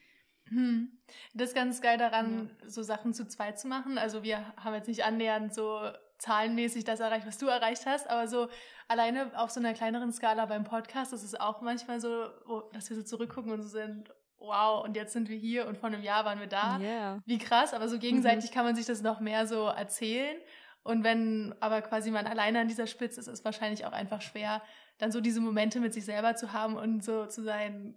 Hm. 0.51 0.93
Das 1.35 1.51
ist 1.51 1.55
ganz 1.55 1.81
geil 1.81 1.99
daran, 1.99 2.51
ja. 2.63 2.71
so 2.71 2.83
Sachen 2.83 3.15
zu 3.15 3.27
zweit 3.27 3.59
zu 3.59 3.69
machen. 3.69 3.99
Also 3.99 4.23
wir 4.23 4.45
haben 4.57 4.75
jetzt 4.75 4.89
nicht 4.89 5.05
annähernd 5.05 5.55
so 5.55 5.81
zahlenmäßig 6.19 6.85
das 6.85 7.01
erreicht, 7.01 7.27
was 7.27 7.39
du 7.39 7.47
erreicht 7.47 7.87
hast, 7.87 8.11
aber 8.11 8.29
so 8.29 8.49
alleine 8.89 9.31
auf 9.39 9.51
so 9.51 9.61
einer 9.61 9.73
kleineren 9.73 10.13
Skala 10.13 10.47
beim 10.47 10.65
Podcast, 10.65 11.13
das 11.13 11.23
ist 11.23 11.41
auch 11.41 11.61
manchmal 11.61 12.01
so, 12.01 12.27
dass 12.73 12.91
wir 12.91 12.97
so 12.97 13.03
zurückgucken 13.03 13.53
und 13.53 13.63
so 13.63 13.69
sind, 13.69 14.11
wow, 14.39 14.85
und 14.85 14.97
jetzt 14.97 15.13
sind 15.13 15.29
wir 15.29 15.37
hier 15.37 15.67
und 15.67 15.79
vor 15.79 15.89
einem 15.89 16.03
Jahr 16.03 16.25
waren 16.25 16.41
wir 16.41 16.47
da. 16.47 16.79
Yeah. 16.79 17.23
Wie 17.25 17.39
krass, 17.39 17.75
aber 17.75 17.89
so 17.89 17.99
gegenseitig 17.99 18.51
mhm. 18.51 18.55
kann 18.55 18.65
man 18.65 18.77
sich 18.77 18.87
das 18.87 19.03
noch 19.03 19.21
mehr 19.21 19.47
so 19.47 19.67
erzählen. 19.67 20.37
Und 20.83 21.05
wenn 21.05 21.55
aber 21.61 21.83
quasi 21.83 22.11
man 22.11 22.27
alleine 22.27 22.61
an 22.61 22.69
dieser 22.69 22.87
Spitze 22.87 23.21
ist, 23.21 23.27
ist 23.27 23.41
es 23.41 23.45
wahrscheinlich 23.45 23.85
auch 23.85 23.93
einfach 23.93 24.23
schwer, 24.23 24.63
dann 24.99 25.13
so 25.13 25.21
diese 25.21 25.41
Momente 25.41 25.81
mit 25.81 25.93
sich 25.93 26.05
selber 26.05 26.35
zu 26.35 26.53
haben 26.53 26.77
und 26.77 27.05
so 27.05 27.27
zu 27.27 27.43
sein, 27.43 27.95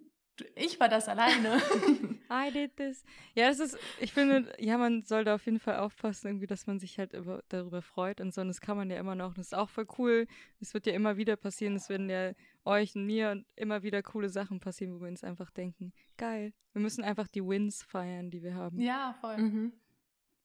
ich 0.55 0.79
war 0.79 0.89
das 0.89 1.07
alleine. 1.07 1.61
I 2.31 2.51
did 2.51 2.77
this. 2.77 3.03
Ja, 3.35 3.49
das 3.49 3.59
ist, 3.59 3.77
ich 3.99 4.13
finde, 4.13 4.53
ja, 4.57 4.77
man 4.77 5.03
sollte 5.03 5.33
auf 5.33 5.45
jeden 5.45 5.59
Fall 5.59 5.77
aufpassen, 5.77 6.27
irgendwie, 6.27 6.47
dass 6.47 6.65
man 6.65 6.79
sich 6.79 6.97
halt 6.97 7.13
über, 7.13 7.43
darüber 7.49 7.81
freut 7.81 8.21
und 8.21 8.33
so. 8.33 8.41
Und 8.41 8.47
das 8.47 8.61
kann 8.61 8.77
man 8.77 8.89
ja 8.89 8.97
immer 8.97 9.15
noch. 9.15 9.33
Das 9.33 9.47
ist 9.47 9.53
auch 9.53 9.69
voll 9.69 9.87
cool. 9.97 10.27
Es 10.59 10.73
wird 10.73 10.85
ja 10.87 10.93
immer 10.93 11.17
wieder 11.17 11.35
passieren. 11.35 11.75
Es 11.75 11.89
werden 11.89 12.09
ja 12.09 12.31
euch 12.63 12.95
und 12.95 13.05
mir 13.05 13.31
und 13.31 13.45
immer 13.55 13.83
wieder 13.83 14.01
coole 14.01 14.29
Sachen 14.29 14.59
passieren, 14.59 14.95
wo 14.95 15.01
wir 15.01 15.09
uns 15.09 15.23
einfach 15.23 15.51
denken, 15.51 15.93
geil. 16.17 16.53
Wir 16.73 16.81
müssen 16.81 17.03
einfach 17.03 17.27
die 17.27 17.45
Wins 17.45 17.83
feiern, 17.83 18.31
die 18.31 18.41
wir 18.43 18.55
haben. 18.55 18.79
Ja, 18.79 19.15
voll. 19.19 19.37
Mhm. 19.37 19.73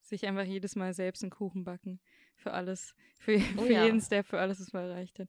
Sich 0.00 0.26
einfach 0.26 0.44
jedes 0.44 0.76
Mal 0.76 0.92
selbst 0.92 1.22
einen 1.22 1.30
Kuchen 1.30 1.64
backen. 1.64 2.00
Für 2.34 2.52
alles. 2.52 2.94
Für, 3.18 3.36
oh, 3.56 3.62
für 3.62 3.72
ja. 3.72 3.84
jeden 3.84 4.00
Step, 4.00 4.26
für 4.26 4.40
alles, 4.40 4.60
was 4.60 4.72
man 4.72 4.84
erreicht 4.84 5.18
hat. 5.18 5.28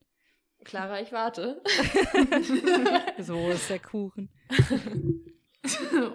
Clara, 0.63 1.01
ich 1.01 1.11
warte. 1.11 1.61
so 3.19 3.49
ist 3.49 3.69
der 3.69 3.79
Kuchen. 3.79 4.29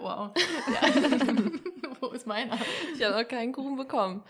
wow. 0.01 0.31
Wo 2.01 2.09
ist 2.09 2.27
meiner? 2.27 2.59
Ich 2.95 3.03
habe 3.03 3.23
noch 3.23 3.29
keinen 3.29 3.53
Kuchen 3.53 3.77
bekommen. 3.77 4.23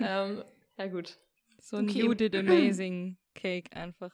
ähm, 0.00 0.42
ja, 0.78 0.86
gut. 0.86 1.18
So 1.60 1.76
ein 1.76 1.88
okay. 1.88 2.00
You 2.00 2.14
did 2.14 2.34
amazing 2.34 3.16
Cake 3.34 3.74
einfach. 3.76 4.12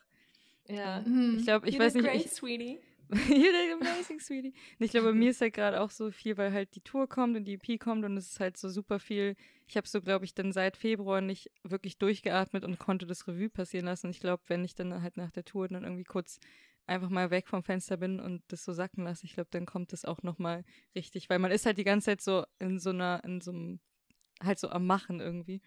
Ja. 0.67 1.03
Ich 1.37 1.45
glaube, 1.45 1.69
ich 1.69 1.75
you 1.75 1.81
weiß 1.81 1.95
nicht. 1.95 2.05
Great, 2.05 2.27
ich, 2.27 2.31
sweetie. 2.31 2.79
you 3.29 3.53
did 3.53 3.73
amazing, 3.81 4.21
sweetie. 4.21 4.53
Ich 4.79 4.91
glaube, 4.91 5.15
mir 5.15 5.31
ist 5.31 5.41
halt 5.41 5.55
gerade 5.55 5.81
auch 5.81 5.91
so 5.91 6.11
viel, 6.11 6.37
weil 6.37 6.53
halt 6.53 6.75
die 6.75 6.83
Tour 6.83 7.09
kommt 7.09 7.37
und 7.37 7.45
die 7.45 7.55
EP 7.55 7.79
kommt 7.79 8.05
und 8.05 8.17
es 8.17 8.33
ist 8.33 8.41
halt 8.41 8.59
so 8.59 8.69
super 8.69 8.99
viel. 8.99 9.35
Ich 9.67 9.77
habe 9.77 9.89
so, 9.89 10.03
glaube 10.03 10.27
ich, 10.27 10.35
dann 10.35 10.53
seit 10.53 10.77
Februar 10.77 11.23
nicht 11.23 11.51
wirklich 11.63 11.97
durchgeatmet 11.99 12.65
und 12.65 12.79
konnte 12.79 13.07
das 13.07 13.27
Revue 13.27 13.49
passieren 13.49 13.87
lassen. 13.87 14.11
Ich 14.11 14.21
glaube, 14.21 14.43
wenn 14.49 14.65
ich 14.65 14.75
dann 14.75 15.03
halt 15.03 15.17
nach 15.17 15.31
der 15.31 15.45
Tour 15.45 15.69
dann 15.69 15.85
irgendwie 15.85 16.05
kurz 16.05 16.39
einfach 16.87 17.09
mal 17.09 17.31
weg 17.31 17.49
vom 17.49 17.63
Fenster 17.63 17.97
bin 17.97 18.21
und 18.21 18.43
das 18.49 18.65
so 18.65 18.73
sacken 18.73 19.05
lasse, 19.05 19.25
ich 19.25 19.35
glaube, 19.35 19.49
dann 19.51 19.67
kommt 19.67 19.93
das 19.93 20.05
auch 20.05 20.23
nochmal 20.23 20.65
richtig, 20.95 21.31
weil 21.31 21.39
man 21.39 21.51
ist 21.51 21.67
halt 21.67 21.79
die 21.79 21.85
ganze 21.85 22.07
Zeit 22.07 22.21
so 22.21 22.45
in 22.59 22.79
so 22.79 22.91
einer, 22.91 23.23
in 23.25 23.41
so 23.41 23.53
einem, 23.53 23.81
halt 24.43 24.59
so 24.59 24.69
am 24.69 24.87
Machen 24.87 25.21
irgendwie. 25.21 25.63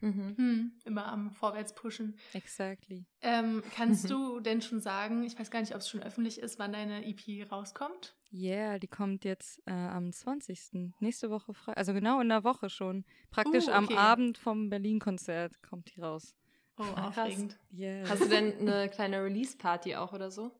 Mhm. 0.00 0.36
Hm, 0.36 0.72
immer 0.84 1.06
am 1.06 1.30
Vorwärts 1.30 1.74
pushen. 1.74 2.16
Exactly. 2.32 3.04
Ähm, 3.20 3.62
kannst 3.74 4.04
mhm. 4.04 4.08
du 4.08 4.40
denn 4.40 4.62
schon 4.62 4.80
sagen, 4.80 5.24
ich 5.24 5.38
weiß 5.38 5.50
gar 5.50 5.60
nicht, 5.60 5.74
ob 5.74 5.80
es 5.80 5.88
schon 5.88 6.02
öffentlich 6.02 6.38
ist, 6.38 6.58
wann 6.58 6.72
deine 6.72 7.04
EP 7.04 7.50
rauskommt? 7.50 8.14
Ja, 8.30 8.54
yeah, 8.54 8.78
die 8.78 8.88
kommt 8.88 9.24
jetzt 9.24 9.60
äh, 9.66 9.72
am 9.72 10.12
20. 10.12 10.92
Nächste 11.00 11.30
Woche 11.30 11.54
frei. 11.54 11.72
Also 11.72 11.94
genau 11.94 12.20
in 12.20 12.28
der 12.28 12.44
Woche 12.44 12.70
schon. 12.70 13.04
Praktisch 13.30 13.66
uh, 13.66 13.70
okay. 13.70 13.94
am 13.94 13.98
Abend 13.98 14.38
vom 14.38 14.70
Berlin-Konzert 14.70 15.62
kommt 15.62 15.94
die 15.94 16.00
raus. 16.00 16.34
Oh, 16.78 16.84
aufregend. 16.84 17.58
Yes. 17.70 18.08
Hast 18.08 18.22
du 18.22 18.28
denn 18.28 18.52
eine 18.60 18.88
kleine 18.88 19.24
Release-Party 19.24 19.96
auch 19.96 20.12
oder 20.12 20.30
so? 20.30 20.52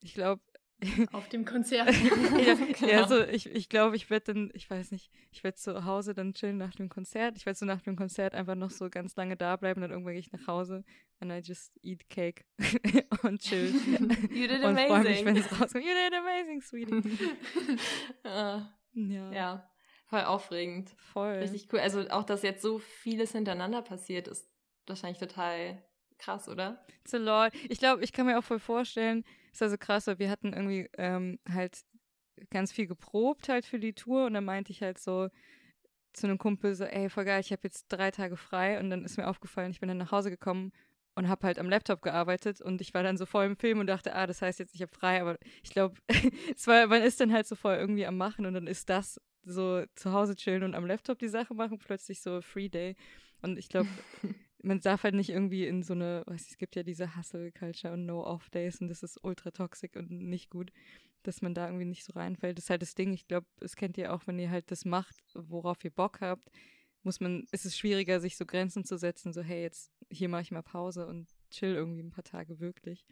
Ich 0.00 0.14
glaube, 0.14 0.40
Auf 1.12 1.28
dem 1.28 1.44
Konzert. 1.44 1.90
ja, 2.46 2.54
genau. 2.54 2.86
ja, 2.92 3.08
so 3.08 3.22
ich, 3.22 3.46
ich 3.46 3.68
glaube, 3.68 3.96
ich 3.96 4.10
werde 4.10 4.34
dann, 4.34 4.50
ich 4.54 4.68
weiß 4.68 4.92
nicht, 4.92 5.10
ich 5.30 5.44
werde 5.44 5.56
zu 5.56 5.84
Hause 5.84 6.14
dann 6.14 6.34
chillen 6.34 6.58
nach 6.58 6.74
dem 6.74 6.88
Konzert. 6.88 7.36
Ich 7.36 7.46
werde 7.46 7.58
so 7.58 7.66
nach 7.66 7.82
dem 7.82 7.96
Konzert 7.96 8.34
einfach 8.34 8.54
noch 8.54 8.70
so 8.70 8.88
ganz 8.90 9.16
lange 9.16 9.36
da 9.36 9.56
bleiben, 9.56 9.80
dann 9.80 9.90
irgendwann 9.90 10.14
gehe 10.14 10.20
ich 10.20 10.32
nach 10.32 10.46
Hause 10.46 10.84
and 11.20 11.32
I 11.32 11.40
just 11.42 11.78
eat 11.82 12.08
cake 12.08 12.44
und 13.22 13.40
chill. 13.40 13.72
You 14.30 14.46
did 14.46 14.64
und 14.64 14.78
amazing. 14.78 15.02
mich, 15.02 15.24
wenn 15.24 15.36
es 15.36 15.50
rauskommt. 15.52 15.84
You 15.84 15.92
did 15.92 16.14
amazing, 16.14 16.60
sweetie. 16.62 17.28
uh, 18.24 18.62
ja. 18.94 19.32
Ja, 19.32 19.70
voll 20.06 20.22
aufregend. 20.22 20.90
Voll. 20.98 21.34
Richtig 21.34 21.68
cool. 21.72 21.80
Also 21.80 22.08
auch, 22.10 22.24
dass 22.24 22.42
jetzt 22.42 22.62
so 22.62 22.78
vieles 22.78 23.32
hintereinander 23.32 23.82
passiert, 23.82 24.28
ist 24.28 24.50
wahrscheinlich 24.86 25.18
total 25.18 25.82
krass, 26.20 26.48
oder? 26.48 26.84
It's 27.02 27.14
a 27.14 27.18
lot. 27.18 27.52
Ich 27.68 27.78
glaube, 27.78 28.04
ich 28.04 28.12
kann 28.12 28.26
mir 28.26 28.38
auch 28.38 28.44
voll 28.44 28.58
vorstellen, 28.58 29.24
ist 29.52 29.62
also 29.62 29.76
krass, 29.78 30.06
weil 30.06 30.18
wir 30.18 30.30
hatten 30.30 30.52
irgendwie 30.52 30.88
ähm, 30.98 31.38
halt 31.48 31.80
ganz 32.50 32.72
viel 32.72 32.86
geprobt 32.86 33.48
halt 33.48 33.66
für 33.66 33.78
die 33.78 33.92
Tour 33.92 34.26
und 34.26 34.34
dann 34.34 34.44
meinte 34.44 34.72
ich 34.72 34.82
halt 34.82 34.98
so 34.98 35.28
zu 36.12 36.26
einem 36.26 36.38
Kumpel 36.38 36.74
so, 36.74 36.84
ey, 36.84 37.08
voll 37.08 37.24
geil, 37.24 37.40
ich 37.40 37.52
habe 37.52 37.62
jetzt 37.64 37.86
drei 37.88 38.10
Tage 38.10 38.36
frei 38.36 38.80
und 38.80 38.90
dann 38.90 39.04
ist 39.04 39.16
mir 39.16 39.28
aufgefallen, 39.28 39.70
ich 39.70 39.80
bin 39.80 39.88
dann 39.88 39.98
nach 39.98 40.12
Hause 40.12 40.30
gekommen 40.30 40.72
und 41.14 41.28
habe 41.28 41.46
halt 41.46 41.58
am 41.58 41.68
Laptop 41.68 42.02
gearbeitet 42.02 42.60
und 42.60 42.80
ich 42.80 42.94
war 42.94 43.02
dann 43.02 43.16
so 43.16 43.26
voll 43.26 43.44
im 43.44 43.56
Film 43.56 43.78
und 43.78 43.86
dachte, 43.86 44.14
ah, 44.14 44.26
das 44.26 44.42
heißt 44.42 44.58
jetzt, 44.58 44.74
ich 44.74 44.82
habe 44.82 44.92
frei, 44.92 45.20
aber 45.20 45.38
ich 45.62 45.70
glaube, 45.70 45.96
man 46.66 47.02
ist 47.02 47.20
dann 47.20 47.32
halt 47.32 47.46
so 47.46 47.54
voll 47.54 47.74
irgendwie 47.74 48.06
am 48.06 48.16
Machen 48.16 48.46
und 48.46 48.54
dann 48.54 48.66
ist 48.66 48.88
das 48.88 49.20
so 49.42 49.84
zu 49.94 50.12
Hause 50.12 50.36
chillen 50.36 50.62
und 50.62 50.74
am 50.74 50.86
Laptop 50.86 51.18
die 51.18 51.28
Sache 51.28 51.54
machen, 51.54 51.78
plötzlich 51.78 52.20
so 52.20 52.40
Free 52.40 52.68
Day. 52.68 52.96
Und 53.42 53.58
ich 53.58 53.68
glaube, 53.68 53.88
man 54.62 54.80
darf 54.80 55.04
halt 55.04 55.14
nicht 55.14 55.30
irgendwie 55.30 55.66
in 55.66 55.82
so 55.82 55.94
eine, 55.94 56.22
weiß 56.26 56.44
ich, 56.44 56.52
es 56.52 56.58
gibt 56.58 56.76
ja 56.76 56.82
diese 56.82 57.16
Hustle-Culture 57.16 57.94
und 57.94 58.06
No-Off-Days 58.06 58.80
und 58.80 58.88
das 58.88 59.02
ist 59.02 59.22
ultra 59.22 59.50
toxic 59.50 59.96
und 59.96 60.10
nicht 60.10 60.50
gut, 60.50 60.70
dass 61.22 61.42
man 61.42 61.54
da 61.54 61.66
irgendwie 61.66 61.84
nicht 61.84 62.04
so 62.04 62.12
reinfällt. 62.12 62.58
Das 62.58 62.64
ist 62.64 62.70
halt 62.70 62.82
das 62.82 62.94
Ding. 62.94 63.12
Ich 63.12 63.26
glaube, 63.26 63.46
es 63.60 63.76
kennt 63.76 63.98
ihr 63.98 64.12
auch, 64.12 64.26
wenn 64.26 64.38
ihr 64.38 64.50
halt 64.50 64.70
das 64.70 64.84
macht, 64.84 65.16
worauf 65.34 65.84
ihr 65.84 65.90
Bock 65.90 66.20
habt, 66.20 66.50
muss 67.02 67.20
man, 67.20 67.46
ist 67.50 67.64
es 67.64 67.76
schwieriger, 67.76 68.20
sich 68.20 68.36
so 68.36 68.44
Grenzen 68.44 68.84
zu 68.84 68.98
setzen, 68.98 69.32
so, 69.32 69.42
hey, 69.42 69.62
jetzt 69.62 69.90
hier 70.10 70.28
mache 70.28 70.42
ich 70.42 70.50
mal 70.50 70.62
Pause 70.62 71.06
und 71.06 71.28
chill 71.50 71.74
irgendwie 71.74 72.02
ein 72.02 72.10
paar 72.10 72.24
Tage 72.24 72.60
wirklich. 72.60 73.06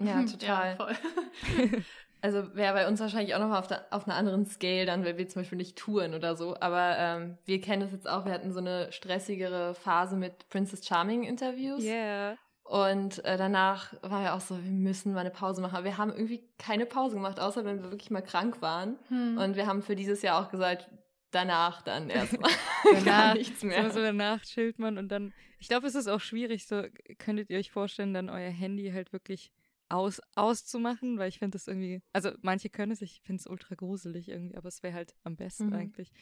Ja, 0.00 0.22
total. 0.24 0.76
Ja, 0.78 1.68
Also 2.20 2.54
wäre 2.54 2.74
bei 2.74 2.88
uns 2.88 3.00
wahrscheinlich 3.00 3.34
auch 3.34 3.38
nochmal 3.38 3.60
auf, 3.60 3.68
auf 3.90 4.06
einer 4.06 4.16
anderen 4.16 4.46
Scale 4.46 4.86
dann, 4.86 5.04
weil 5.04 5.18
wir 5.18 5.28
zum 5.28 5.42
Beispiel 5.42 5.58
nicht 5.58 5.76
touren 5.76 6.14
oder 6.14 6.36
so. 6.36 6.56
Aber 6.60 6.96
ähm, 6.98 7.38
wir 7.44 7.60
kennen 7.60 7.82
das 7.82 7.92
jetzt 7.92 8.08
auch. 8.08 8.24
Wir 8.24 8.32
hatten 8.32 8.52
so 8.52 8.60
eine 8.60 8.90
stressigere 8.92 9.74
Phase 9.74 10.16
mit 10.16 10.48
Princess 10.48 10.86
Charming 10.86 11.22
Interviews. 11.22 11.84
Yeah. 11.84 12.36
Und 12.64 13.24
äh, 13.24 13.36
danach 13.38 13.94
war 14.02 14.24
ja 14.24 14.36
auch 14.36 14.40
so, 14.40 14.62
wir 14.62 14.70
müssen 14.70 15.14
mal 15.14 15.20
eine 15.20 15.30
Pause 15.30 15.62
machen. 15.62 15.76
Aber 15.76 15.84
wir 15.84 15.96
haben 15.96 16.10
irgendwie 16.10 16.42
keine 16.58 16.84
Pause 16.84 17.14
gemacht, 17.14 17.40
außer 17.40 17.64
wenn 17.64 17.82
wir 17.82 17.90
wirklich 17.90 18.10
mal 18.10 18.20
krank 18.20 18.60
waren. 18.60 18.98
Hm. 19.08 19.38
Und 19.38 19.56
wir 19.56 19.66
haben 19.66 19.82
für 19.82 19.96
dieses 19.96 20.20
Jahr 20.20 20.42
auch 20.44 20.50
gesagt, 20.50 20.88
danach 21.30 21.82
dann 21.82 22.10
erstmal 22.10 22.50
gar 23.04 23.34
nichts 23.34 23.62
mehr. 23.62 23.84
So, 23.84 23.98
so 23.98 24.02
danach 24.02 24.42
chillt 24.42 24.78
man 24.78 24.98
und 24.98 25.08
dann, 25.08 25.32
ich 25.58 25.68
glaube, 25.68 25.86
es 25.86 25.94
ist 25.94 26.08
auch 26.08 26.20
schwierig, 26.20 26.66
so 26.66 26.82
könntet 27.18 27.50
ihr 27.50 27.58
euch 27.58 27.70
vorstellen, 27.70 28.14
dann 28.14 28.28
euer 28.28 28.50
Handy 28.50 28.90
halt 28.92 29.12
wirklich 29.12 29.50
aus, 29.88 30.20
auszumachen, 30.34 31.18
weil 31.18 31.28
ich 31.28 31.38
finde 31.38 31.56
das 31.56 31.66
irgendwie, 31.66 32.02
also 32.12 32.30
manche 32.42 32.70
können 32.70 32.92
es, 32.92 33.02
ich 33.02 33.20
finde 33.24 33.40
es 33.40 33.46
ultra 33.46 33.74
gruselig 33.74 34.28
irgendwie, 34.28 34.56
aber 34.56 34.68
es 34.68 34.82
wäre 34.82 34.94
halt 34.94 35.14
am 35.24 35.36
besten 35.36 35.68
mhm. 35.68 35.74
eigentlich. 35.74 36.12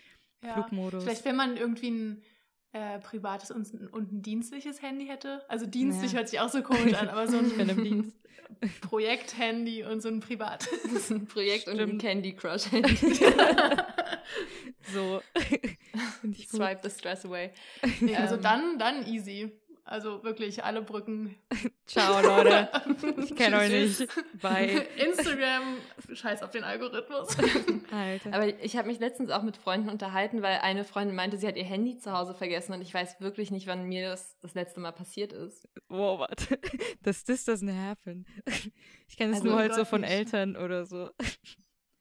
Ja, 0.44 0.54
Flugmodus. 0.54 1.02
Vielleicht, 1.02 1.24
wenn 1.24 1.36
man 1.36 1.56
irgendwie 1.56 1.90
ein 1.90 2.22
äh, 2.72 2.98
privates 2.98 3.50
und, 3.50 3.72
und, 3.92 4.12
ein 4.12 4.22
dienstliches 4.22 4.82
Handy 4.82 5.06
hätte. 5.06 5.42
Also 5.48 5.66
dienstlich 5.66 6.12
ja. 6.12 6.18
hört 6.18 6.28
sich 6.28 6.40
auch 6.40 6.50
so 6.50 6.62
komisch 6.62 6.94
an, 6.94 7.08
aber 7.08 7.26
so 7.26 7.38
ein 7.38 8.12
Projekt-Handy 8.82 9.84
und 9.84 10.02
so 10.02 10.08
ein 10.08 10.20
privat. 10.20 10.68
Das 10.84 10.92
ist 10.92 11.10
ein 11.10 11.26
Projekt 11.26 11.62
Stimmt. 11.62 11.80
und 11.80 11.90
ein 11.90 11.98
Candy 11.98 12.34
Crush 12.34 12.66
Handy. 12.70 12.96
so. 14.92 15.22
Swipe 16.48 16.80
the 16.82 16.90
stress 16.90 17.24
away. 17.24 17.52
Nee, 18.00 18.16
also 18.16 18.36
ähm. 18.36 18.42
dann, 18.42 18.78
dann 18.78 19.06
easy. 19.06 19.52
Also 19.88 20.24
wirklich 20.24 20.64
alle 20.64 20.82
Brücken. 20.82 21.36
Ciao, 21.86 22.20
Leute. 22.20 22.68
Ich 23.22 23.36
kenne 23.36 23.58
euch 23.58 23.70
nicht. 23.70 24.08
Bye. 24.42 24.86
Instagram, 24.96 25.76
scheiß 26.12 26.42
auf 26.42 26.50
den 26.50 26.64
Algorithmus. 26.64 27.36
Alter. 27.92 28.34
Aber 28.34 28.48
ich 28.62 28.76
habe 28.76 28.88
mich 28.88 28.98
letztens 28.98 29.30
auch 29.30 29.42
mit 29.42 29.56
Freunden 29.56 29.88
unterhalten, 29.88 30.42
weil 30.42 30.58
eine 30.58 30.84
Freundin 30.84 31.14
meinte, 31.14 31.36
sie 31.38 31.46
hat 31.46 31.56
ihr 31.56 31.64
Handy 31.64 31.98
zu 31.98 32.12
Hause 32.12 32.34
vergessen 32.34 32.72
und 32.72 32.82
ich 32.82 32.92
weiß 32.92 33.20
wirklich 33.20 33.52
nicht, 33.52 33.68
wann 33.68 33.84
mir 33.84 34.08
das 34.08 34.36
das 34.40 34.54
letzte 34.54 34.80
Mal 34.80 34.92
passiert 34.92 35.32
ist. 35.32 35.68
Wow, 35.88 36.18
warte. 36.18 36.58
Das 37.02 37.22
this 37.24 37.46
doesn't 37.46 37.72
happen. 37.72 38.26
Ich 39.08 39.16
kenne 39.16 39.32
es 39.32 39.38
also, 39.38 39.48
nur 39.48 39.58
halt 39.58 39.74
so 39.74 39.84
von 39.84 40.00
nicht. 40.00 40.10
Eltern 40.10 40.56
oder 40.56 40.84
so. 40.84 41.10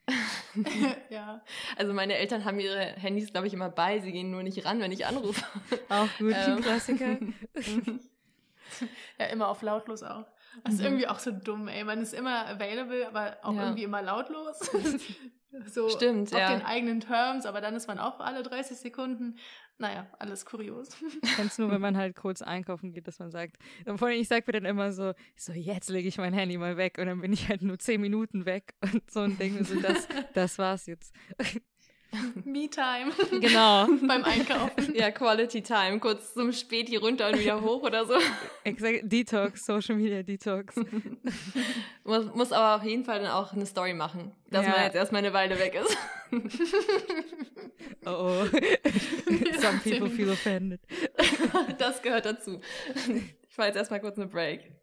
ja. 1.10 1.42
Also 1.76 1.94
meine 1.94 2.16
Eltern 2.16 2.46
haben 2.46 2.60
ihre 2.60 2.80
Handys, 2.80 3.32
glaube 3.32 3.48
ich, 3.48 3.54
immer 3.54 3.70
bei. 3.70 4.00
Sie 4.00 4.12
gehen 4.12 4.32
nur 4.32 4.44
nicht 4.44 4.66
ran, 4.66 4.80
wenn 4.80 4.92
ich 4.92 5.06
anrufe. 5.06 5.44
Auch 5.90 6.08
gut, 6.18 6.36
ähm. 6.36 6.62
Klassiker. 6.62 7.18
ja, 9.20 9.26
immer 9.28 9.48
auf 9.50 9.62
lautlos 9.62 10.04
auch. 10.04 10.26
Das 10.64 10.76
ist 10.76 10.80
mhm. 10.80 10.86
irgendwie 10.86 11.08
auch 11.08 11.20
so 11.20 11.32
dumm, 11.32 11.68
ey. 11.68 11.84
Man 11.84 12.02
ist 12.02 12.14
immer 12.14 12.48
available, 12.48 13.08
aber 13.08 13.38
auch 13.44 13.54
ja. 13.54 13.64
irgendwie 13.64 13.84
immer 13.84 14.02
lautlos. 14.02 14.60
so 15.66 15.90
Stimmt, 15.90 16.34
auf 16.34 16.40
ja. 16.40 16.56
den 16.56 16.66
eigenen 16.66 17.00
Terms, 17.02 17.46
aber 17.46 17.62
dann 17.62 17.76
ist 17.76 17.88
man 17.88 18.00
auch 18.00 18.20
alle 18.20 18.44
30 18.44 18.78
Sekunden. 18.78 19.38
Naja, 19.78 20.08
alles 20.20 20.46
kurios. 20.46 20.90
Es 21.38 21.58
nur, 21.58 21.70
wenn 21.70 21.82
man 21.82 21.98
halt 21.98 22.16
kurz 22.16 22.42
einkaufen 22.42 22.94
geht, 22.94 23.08
dass 23.08 23.20
man 23.20 23.30
sagt, 23.30 23.58
vor 23.98 24.08
allem 24.08 24.20
ich 24.20 24.28
sage 24.30 24.44
mir 24.48 24.54
dann 24.54 24.66
immer 24.66 24.94
so, 24.94 25.14
so 25.36 25.52
jetzt 25.52 25.90
lege 25.90 26.08
ich 26.08 26.18
mein 26.18 26.34
Handy 26.34 26.58
mal 26.58 26.78
weg 26.78 26.98
und 26.98 27.08
dann 27.08 27.20
bin 27.20 27.34
ich 27.34 27.50
halt 27.50 27.62
nur 27.62 27.78
10 27.78 28.00
Minuten 28.00 28.46
weg 28.46 28.74
und 28.82 29.10
so 29.12 29.22
und 29.22 29.40
denke 29.40 29.60
mir 29.60 29.66
so, 29.66 29.80
das, 29.82 30.08
das 30.34 30.58
war's 30.58 30.86
jetzt. 30.86 31.14
Me-Time. 32.46 33.12
Genau. 33.40 33.88
Beim 34.08 34.24
Einkaufen. 34.24 34.94
Ja, 34.96 35.12
Quality 35.12 35.62
Time. 35.62 36.00
Kurz 36.00 36.34
zum 36.34 36.52
Späti 36.52 36.96
runter 36.96 37.30
und 37.30 37.40
wieder 37.40 37.62
hoch 37.62 37.84
oder 37.84 38.06
so. 38.06 38.16
Exakt. 38.64 39.02
Detox, 39.04 39.66
Social 39.66 39.96
Media 39.96 40.24
Detox. 40.24 40.76
muss, 42.04 42.34
muss 42.34 42.52
aber 42.52 42.82
auf 42.82 42.88
jeden 42.88 43.06
Fall 43.06 43.22
dann 43.22 43.32
auch 43.32 43.54
eine 43.54 43.66
Story 43.66 43.94
machen, 43.94 44.32
dass 44.50 44.66
ja. 44.66 44.72
man 44.72 44.84
jetzt 44.84 44.96
erstmal 44.96 45.20
eine 45.20 45.34
Weile 45.34 45.60
weg 45.60 45.76
ist. 45.76 45.98
oh 48.06 48.10
oh. 48.10 48.46
Some 49.60 49.80
people 49.84 50.10
feel 50.10 50.30
offended. 50.30 50.82
Das 51.78 52.02
gehört 52.02 52.26
dazu. 52.26 52.60
Ich 53.50 53.58
war 53.58 53.68
jetzt 53.68 53.76
erstmal 53.76 54.02
kurz 54.02 54.18
eine 54.18 54.28
Break 54.28 54.76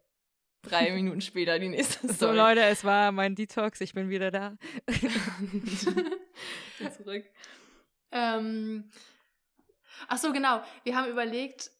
drei 0.63 0.91
Minuten 0.91 1.21
später 1.21 1.59
die 1.59 1.69
nächste 1.69 2.11
Story. 2.11 2.13
So 2.13 2.31
Leute, 2.31 2.63
es 2.63 2.83
war 2.83 3.11
mein 3.11 3.35
Detox, 3.35 3.81
ich 3.81 3.93
bin 3.93 4.09
wieder 4.09 4.31
da. 4.31 4.57
zurück. 6.97 7.25
Ähm, 8.11 8.89
ach 10.07 10.17
so, 10.17 10.33
genau. 10.33 10.63
Wir 10.83 10.95
haben 10.95 11.09
überlegt, 11.09 11.71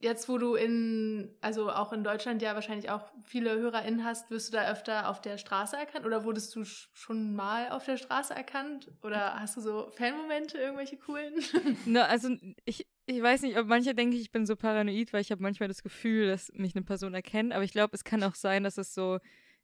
jetzt 0.00 0.28
wo 0.28 0.38
du 0.38 0.54
in, 0.54 1.34
also 1.40 1.70
auch 1.70 1.92
in 1.92 2.02
Deutschland 2.02 2.42
ja 2.42 2.54
wahrscheinlich 2.54 2.90
auch 2.90 3.02
viele 3.24 3.58
HörerInnen 3.58 4.04
hast, 4.04 4.30
wirst 4.30 4.48
du 4.48 4.56
da 4.56 4.70
öfter 4.70 5.08
auf 5.08 5.20
der 5.20 5.38
Straße 5.38 5.76
erkannt 5.76 6.06
oder 6.06 6.24
wurdest 6.24 6.54
du 6.56 6.64
schon 6.64 7.34
mal 7.34 7.70
auf 7.70 7.84
der 7.84 7.98
Straße 7.98 8.34
erkannt? 8.34 8.90
Oder 9.02 9.38
hast 9.38 9.56
du 9.56 9.60
so 9.60 9.90
Fanmomente, 9.90 10.58
irgendwelche 10.58 10.96
coolen? 10.96 11.34
no, 11.84 12.02
also 12.02 12.30
ich, 12.64 12.86
ich 13.10 13.22
weiß 13.22 13.42
nicht, 13.42 13.58
ob 13.58 13.66
manche 13.66 13.94
denken, 13.94 14.16
ich 14.16 14.30
bin 14.30 14.46
so 14.46 14.56
paranoid, 14.56 15.12
weil 15.12 15.20
ich 15.20 15.30
habe 15.30 15.42
manchmal 15.42 15.68
das 15.68 15.82
Gefühl, 15.82 16.28
dass 16.28 16.52
mich 16.54 16.74
eine 16.74 16.84
Person 16.84 17.14
erkennt, 17.14 17.52
aber 17.52 17.64
ich 17.64 17.72
glaube, 17.72 17.94
es 17.94 18.04
kann 18.04 18.22
auch 18.22 18.34
sein, 18.34 18.64
dass 18.64 18.78
es 18.78 18.94
so 18.94 19.18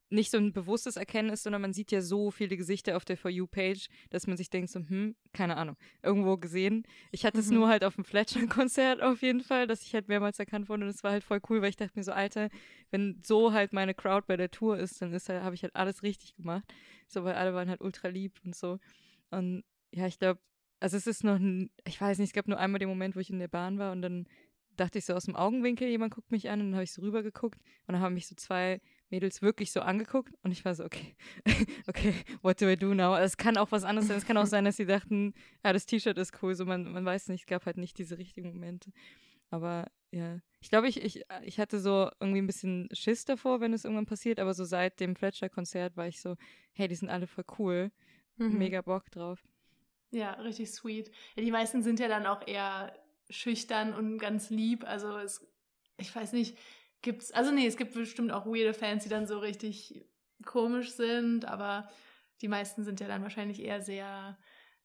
nicht 0.09 0.31
so 0.31 0.39
ein 0.39 0.53
bewusstes 0.53 0.97
Erkennen 0.97 1.31
ist, 1.31 1.43
sondern 1.43 1.63
man 1.63 1.73
sieht 1.73 1.91
ja 1.91 2.01
so 2.01 2.31
viele 2.31 2.57
Gesichter 2.57 2.97
auf 2.97 3.05
der 3.05 3.17
For 3.17 3.31
You-Page, 3.31 3.89
dass 4.11 4.27
man 4.29 4.37
sich 4.37 4.51
denkt 4.51 4.71
so, 4.71 4.79
hm, 4.81 5.17
keine 5.33 5.57
Ahnung, 5.57 5.77
irgendwo 6.03 6.37
gesehen. 6.37 6.85
Ich 7.11 7.25
hatte 7.27 7.41
es 7.41 7.49
mhm. 7.49 7.57
nur 7.57 7.69
halt 7.69 7.85
auf 7.85 7.97
dem 7.97 8.05
Fletcher-Konzert 8.05 9.03
auf 9.03 9.23
jeden 9.23 9.41
Fall, 9.41 9.67
dass 9.67 9.83
ich 9.83 9.95
halt 9.95 10.07
mehrmals 10.07 10.39
erkannt 10.39 10.69
wurde 10.69 10.85
und 10.85 10.91
es 10.91 11.03
war 11.03 11.11
halt 11.11 11.25
voll 11.25 11.41
cool, 11.51 11.61
weil 11.61 11.71
ich 11.71 11.77
dachte 11.77 11.93
mir 11.97 12.05
so, 12.05 12.13
Alter, 12.13 12.51
wenn 12.91 13.21
so 13.25 13.53
halt 13.53 13.73
meine 13.73 13.95
Crowd 13.95 14.27
bei 14.29 14.37
der 14.37 14.51
Tour 14.51 14.79
ist, 14.79 15.03
dann 15.03 15.13
ist 15.13 15.29
halt, 15.29 15.43
habe 15.43 15.57
ich 15.57 15.63
halt 15.63 15.75
alles 15.75 16.03
richtig 16.03 16.37
gemacht. 16.37 16.65
So, 17.09 17.25
weil 17.25 17.35
alle 17.35 17.55
waren 17.55 17.69
halt 17.69 17.81
ultra 17.81 18.09
lieb 18.09 18.39
und 18.45 18.55
so. 18.55 18.79
Und 19.31 19.65
ja, 19.93 20.07
ich 20.07 20.19
glaube, 20.19 20.41
also 20.81 20.97
es 20.97 21.07
ist 21.07 21.25
noch, 21.25 21.37
ein, 21.37 21.71
ich 21.87 22.01
weiß 22.01 22.19
nicht, 22.19 22.29
es 22.29 22.35
gab 22.35 22.49
nur 22.49 22.59
einmal 22.59 22.79
den 22.79 22.89
Moment, 22.89 23.17
wo 23.17 23.21
ich 23.21 23.31
in 23.31 23.39
der 23.39 23.49
Bahn 23.49 23.79
war 23.79 23.93
und 23.93 24.03
dann 24.03 24.27
dachte 24.77 24.99
ich 24.99 25.07
so 25.07 25.15
aus 25.15 25.25
dem 25.25 25.37
Augenwinkel, 25.37 25.89
jemand 25.89 26.15
guckt 26.15 26.31
mich 26.31 26.51
an 26.51 26.61
und 26.61 26.67
dann 26.67 26.75
habe 26.75 26.85
ich 26.85 26.93
so 26.93 27.03
rübergeguckt 27.03 27.59
und 27.87 27.93
dann 27.93 28.01
haben 28.01 28.15
mich 28.15 28.27
so 28.27 28.35
zwei 28.35 28.81
Mädels 29.11 29.41
wirklich 29.43 29.73
so 29.73 29.81
angeguckt 29.81 30.35
und 30.43 30.53
ich 30.53 30.65
war 30.65 30.75
so, 30.75 30.85
okay, 30.85 31.17
okay, 31.87 32.15
what 32.43 32.61
do 32.61 32.69
I 32.69 32.77
do 32.77 32.95
now? 32.95 33.17
Es 33.17 33.37
kann 33.37 33.57
auch 33.57 33.73
was 33.73 33.85
anderes 33.85 34.09
sein. 34.09 34.19
Es 34.19 34.27
kann 34.27 34.37
auch 34.37 34.47
sein, 34.47 34.65
dass 34.65 34.77
sie 34.77 34.87
dachten, 34.87 35.33
ja, 35.65 35.73
das 35.73 35.87
T-Shirt 35.87 36.19
ist 36.19 36.43
cool. 36.43 36.55
So, 36.55 36.65
man, 36.65 36.93
man 36.93 37.05
weiß 37.05 37.29
nicht, 37.29 37.43
es 37.43 37.47
gab 37.47 37.67
halt 37.67 37.79
nicht 37.79 37.99
diese 37.99 38.19
richtigen 38.19 38.53
Momente. 38.53 38.93
Aber 39.51 39.87
ja, 40.11 40.41
ich 40.61 40.71
glaube, 40.71 40.89
ich, 40.89 41.03
ich, 41.03 41.23
ich 41.43 41.61
hatte 41.61 41.79
so 41.79 42.11
irgendwie 42.21 42.41
ein 42.41 42.47
bisschen 42.47 42.89
Schiss 42.93 43.25
davor, 43.25 43.61
wenn 43.61 43.73
es 43.73 43.85
irgendwann 43.85 44.07
passiert, 44.07 44.41
aber 44.41 44.55
so 44.55 44.65
seit 44.65 44.99
dem 45.01 45.15
Fletcher-Konzert 45.15 45.97
war 45.97 46.09
ich 46.09 46.21
so, 46.21 46.37
hey, 46.73 46.89
die 46.89 46.97
sind 46.97 47.09
alle 47.09 47.27
voll 47.27 47.45
cool. 47.59 47.93
Mhm. 48.37 48.59
Mega 48.59 48.83
Bock 48.83 49.11
drauf. 49.11 49.43
Ja, 50.11 50.33
richtig 50.33 50.71
sweet. 50.71 51.11
Ja, 51.35 51.42
die 51.42 51.51
meisten 51.51 51.83
sind 51.83 52.01
ja 52.01 52.09
dann 52.09 52.27
auch 52.27 52.47
eher 52.47 52.92
schüchtern 53.29 53.92
und 53.92 54.19
ganz 54.19 54.51
lieb. 54.51 54.85
Also 54.85 55.16
es, 55.19 55.47
ich 55.99 56.14
weiß 56.14 56.33
nicht, 56.33 56.57
gibt's, 57.03 57.33
also 57.33 57.51
nee, 57.51 57.66
es 57.66 57.77
gibt 57.77 57.95
bestimmt 57.95 58.33
auch 58.33 58.47
weirde 58.47 58.75
Fans, 58.75 59.03
die 59.03 59.09
dann 59.09 59.27
so 59.27 59.38
richtig 59.38 60.05
komisch 60.45 60.92
sind, 60.92 61.45
aber 61.45 61.88
die 62.40 62.49
meisten 62.49 62.85
sind 62.85 63.01
ja 63.01 63.09
dann 63.09 63.23
wahrscheinlich 63.23 63.61
eher 63.61 63.81
sehr 63.81 64.38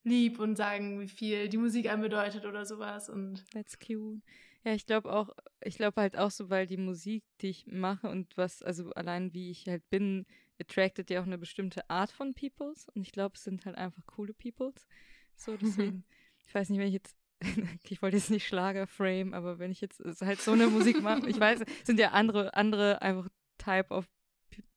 lieb 0.03 0.39
und 0.39 0.55
sagen, 0.55 0.99
wie 0.99 1.07
viel 1.07 1.49
die 1.49 1.57
Musik 1.57 1.87
einem 1.89 2.01
bedeutet 2.01 2.45
oder 2.45 2.65
sowas 2.65 3.09
und 3.09 3.45
that's 3.51 3.77
cute. 3.77 4.21
Ja, 4.63 4.73
ich 4.73 4.85
glaube 4.85 5.11
auch, 5.11 5.29
ich 5.63 5.77
glaube 5.77 5.99
halt 5.99 6.17
auch 6.17 6.29
so, 6.29 6.49
weil 6.49 6.67
die 6.67 6.77
Musik, 6.77 7.23
die 7.41 7.49
ich 7.49 7.65
mache 7.67 8.07
und 8.09 8.37
was, 8.37 8.61
also 8.61 8.91
allein 8.91 9.33
wie 9.33 9.49
ich 9.49 9.67
halt 9.67 9.89
bin, 9.89 10.27
attracted 10.59 11.09
ja 11.09 11.21
auch 11.21 11.25
eine 11.25 11.39
bestimmte 11.39 11.89
Art 11.89 12.11
von 12.11 12.35
Peoples 12.35 12.87
und 12.93 13.01
ich 13.01 13.11
glaube, 13.11 13.35
es 13.35 13.43
sind 13.43 13.65
halt 13.65 13.75
einfach 13.75 14.05
coole 14.05 14.33
Peoples. 14.33 14.87
So, 15.35 15.57
deswegen, 15.61 16.03
ich 16.45 16.53
weiß 16.53 16.69
nicht, 16.69 16.79
wenn 16.79 16.87
ich 16.87 16.93
jetzt 16.93 17.17
ich 17.89 18.01
wollte 18.01 18.17
jetzt 18.17 18.29
nicht 18.29 18.47
Schlager-Frame, 18.47 19.33
aber 19.33 19.59
wenn 19.59 19.71
ich 19.71 19.81
jetzt 19.81 20.01
halt 20.21 20.41
so 20.41 20.51
eine 20.51 20.67
Musik 20.67 21.01
mache, 21.01 21.27
ich 21.27 21.39
weiß, 21.39 21.61
sind 21.83 21.99
ja 21.99 22.11
andere, 22.11 22.53
andere 22.53 23.01
einfach 23.01 23.27
Type 23.57 23.89
of 23.89 24.05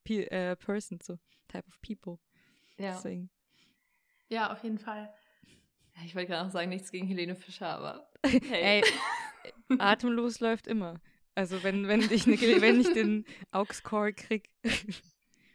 äh, 0.07 0.55
Person, 0.55 0.99
so 1.01 1.17
Type 1.47 1.67
of 1.67 1.79
People. 1.81 2.19
Ja. 2.77 2.93
Deswegen. 2.93 3.29
Ja, 4.29 4.51
auf 4.51 4.63
jeden 4.63 4.79
Fall. 4.79 5.13
Ich 6.05 6.15
wollte 6.15 6.31
gerade 6.31 6.47
auch 6.47 6.51
sagen, 6.51 6.69
nichts 6.69 6.91
gegen 6.91 7.07
Helene 7.07 7.35
Fischer, 7.35 7.69
aber 7.69 8.09
hey. 8.23 8.81
Ey, 8.81 8.83
atemlos 9.79 10.39
läuft 10.39 10.67
immer. 10.67 10.99
Also 11.35 11.63
wenn, 11.63 11.87
wenn 11.87 12.01
ich, 12.01 12.27
ne, 12.27 12.37
wenn 12.61 12.79
ich 12.79 12.93
den 12.93 13.25
Aux-Core 13.51 14.13
krieg. 14.13 14.49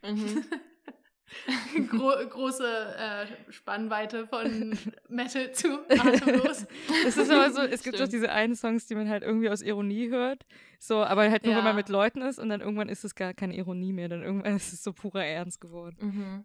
mhm. 0.02 0.44
Gro 1.88 2.12
große 2.28 2.66
äh, 2.66 3.52
Spannweite 3.52 4.26
von 4.26 4.76
Metal 5.08 5.52
zu 5.52 5.78
atemlos. 5.88 6.66
Es 7.06 7.16
ist 7.16 7.30
aber 7.30 7.50
so, 7.52 7.62
es 7.62 7.82
gibt 7.82 8.00
doch 8.00 8.08
diese 8.08 8.30
einen 8.30 8.56
Songs, 8.56 8.86
die 8.86 8.94
man 8.94 9.08
halt 9.08 9.22
irgendwie 9.22 9.48
aus 9.48 9.62
Ironie 9.62 10.10
hört. 10.10 10.44
So, 10.78 11.04
aber 11.04 11.30
halt 11.30 11.44
nur, 11.44 11.52
ja. 11.52 11.58
wenn 11.58 11.64
man 11.64 11.76
mit 11.76 11.88
Leuten 11.88 12.22
ist 12.22 12.38
und 12.38 12.48
dann 12.48 12.60
irgendwann 12.60 12.88
ist 12.88 13.04
es 13.04 13.14
gar 13.14 13.34
keine 13.34 13.54
Ironie 13.56 13.92
mehr, 13.92 14.08
dann 14.08 14.22
irgendwann 14.22 14.56
ist 14.56 14.72
es 14.72 14.82
so 14.82 14.92
purer 14.92 15.24
Ernst 15.24 15.60
geworden. 15.60 15.96
Mhm. 16.00 16.44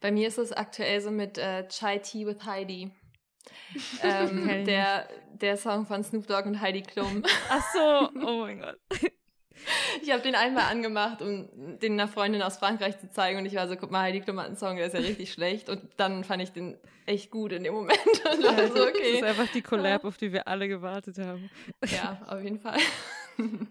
Bei 0.00 0.12
mir 0.12 0.28
ist 0.28 0.38
es 0.38 0.52
aktuell 0.52 1.00
so 1.00 1.10
mit 1.10 1.38
äh, 1.38 1.66
Chai 1.68 1.98
Tea 1.98 2.26
with 2.26 2.44
Heidi. 2.44 2.90
Ähm, 4.02 4.64
der, 4.64 5.08
der 5.34 5.56
Song 5.56 5.86
von 5.86 6.02
Snoop 6.04 6.26
Dogg 6.26 6.46
und 6.46 6.60
Heidi 6.60 6.82
Klum. 6.82 7.22
Ach 7.50 7.64
so, 7.72 8.10
oh 8.26 8.40
mein 8.40 8.60
Gott. 8.60 8.78
Ich 10.02 10.12
habe 10.12 10.22
den 10.22 10.34
einmal 10.34 10.70
angemacht, 10.70 11.22
um 11.22 11.48
den 11.78 11.94
einer 11.94 12.06
Freundin 12.06 12.42
aus 12.42 12.58
Frankreich 12.58 13.00
zu 13.00 13.10
zeigen. 13.10 13.38
Und 13.38 13.46
ich 13.46 13.54
war 13.54 13.66
so, 13.66 13.74
guck 13.74 13.90
mal, 13.90 14.02
Heidi 14.02 14.20
Klum 14.20 14.38
hat 14.38 14.46
einen 14.46 14.56
Song, 14.56 14.76
der 14.76 14.86
ist 14.86 14.92
ja 14.92 15.00
richtig 15.00 15.32
schlecht. 15.32 15.70
Und 15.70 15.80
dann 15.96 16.24
fand 16.24 16.42
ich 16.42 16.52
den 16.52 16.76
echt 17.06 17.30
gut 17.30 17.52
in 17.52 17.64
dem 17.64 17.72
Moment. 17.72 17.98
Und 18.06 18.44
war 18.44 18.68
so, 18.68 18.86
okay. 18.86 19.12
Das 19.12 19.22
ist 19.22 19.24
einfach 19.24 19.52
die 19.52 19.62
Collab, 19.62 20.04
auf 20.04 20.18
die 20.18 20.30
wir 20.30 20.46
alle 20.46 20.68
gewartet 20.68 21.18
haben. 21.18 21.50
Ja, 21.86 22.20
auf 22.28 22.42
jeden 22.42 22.60
Fall. 22.60 22.78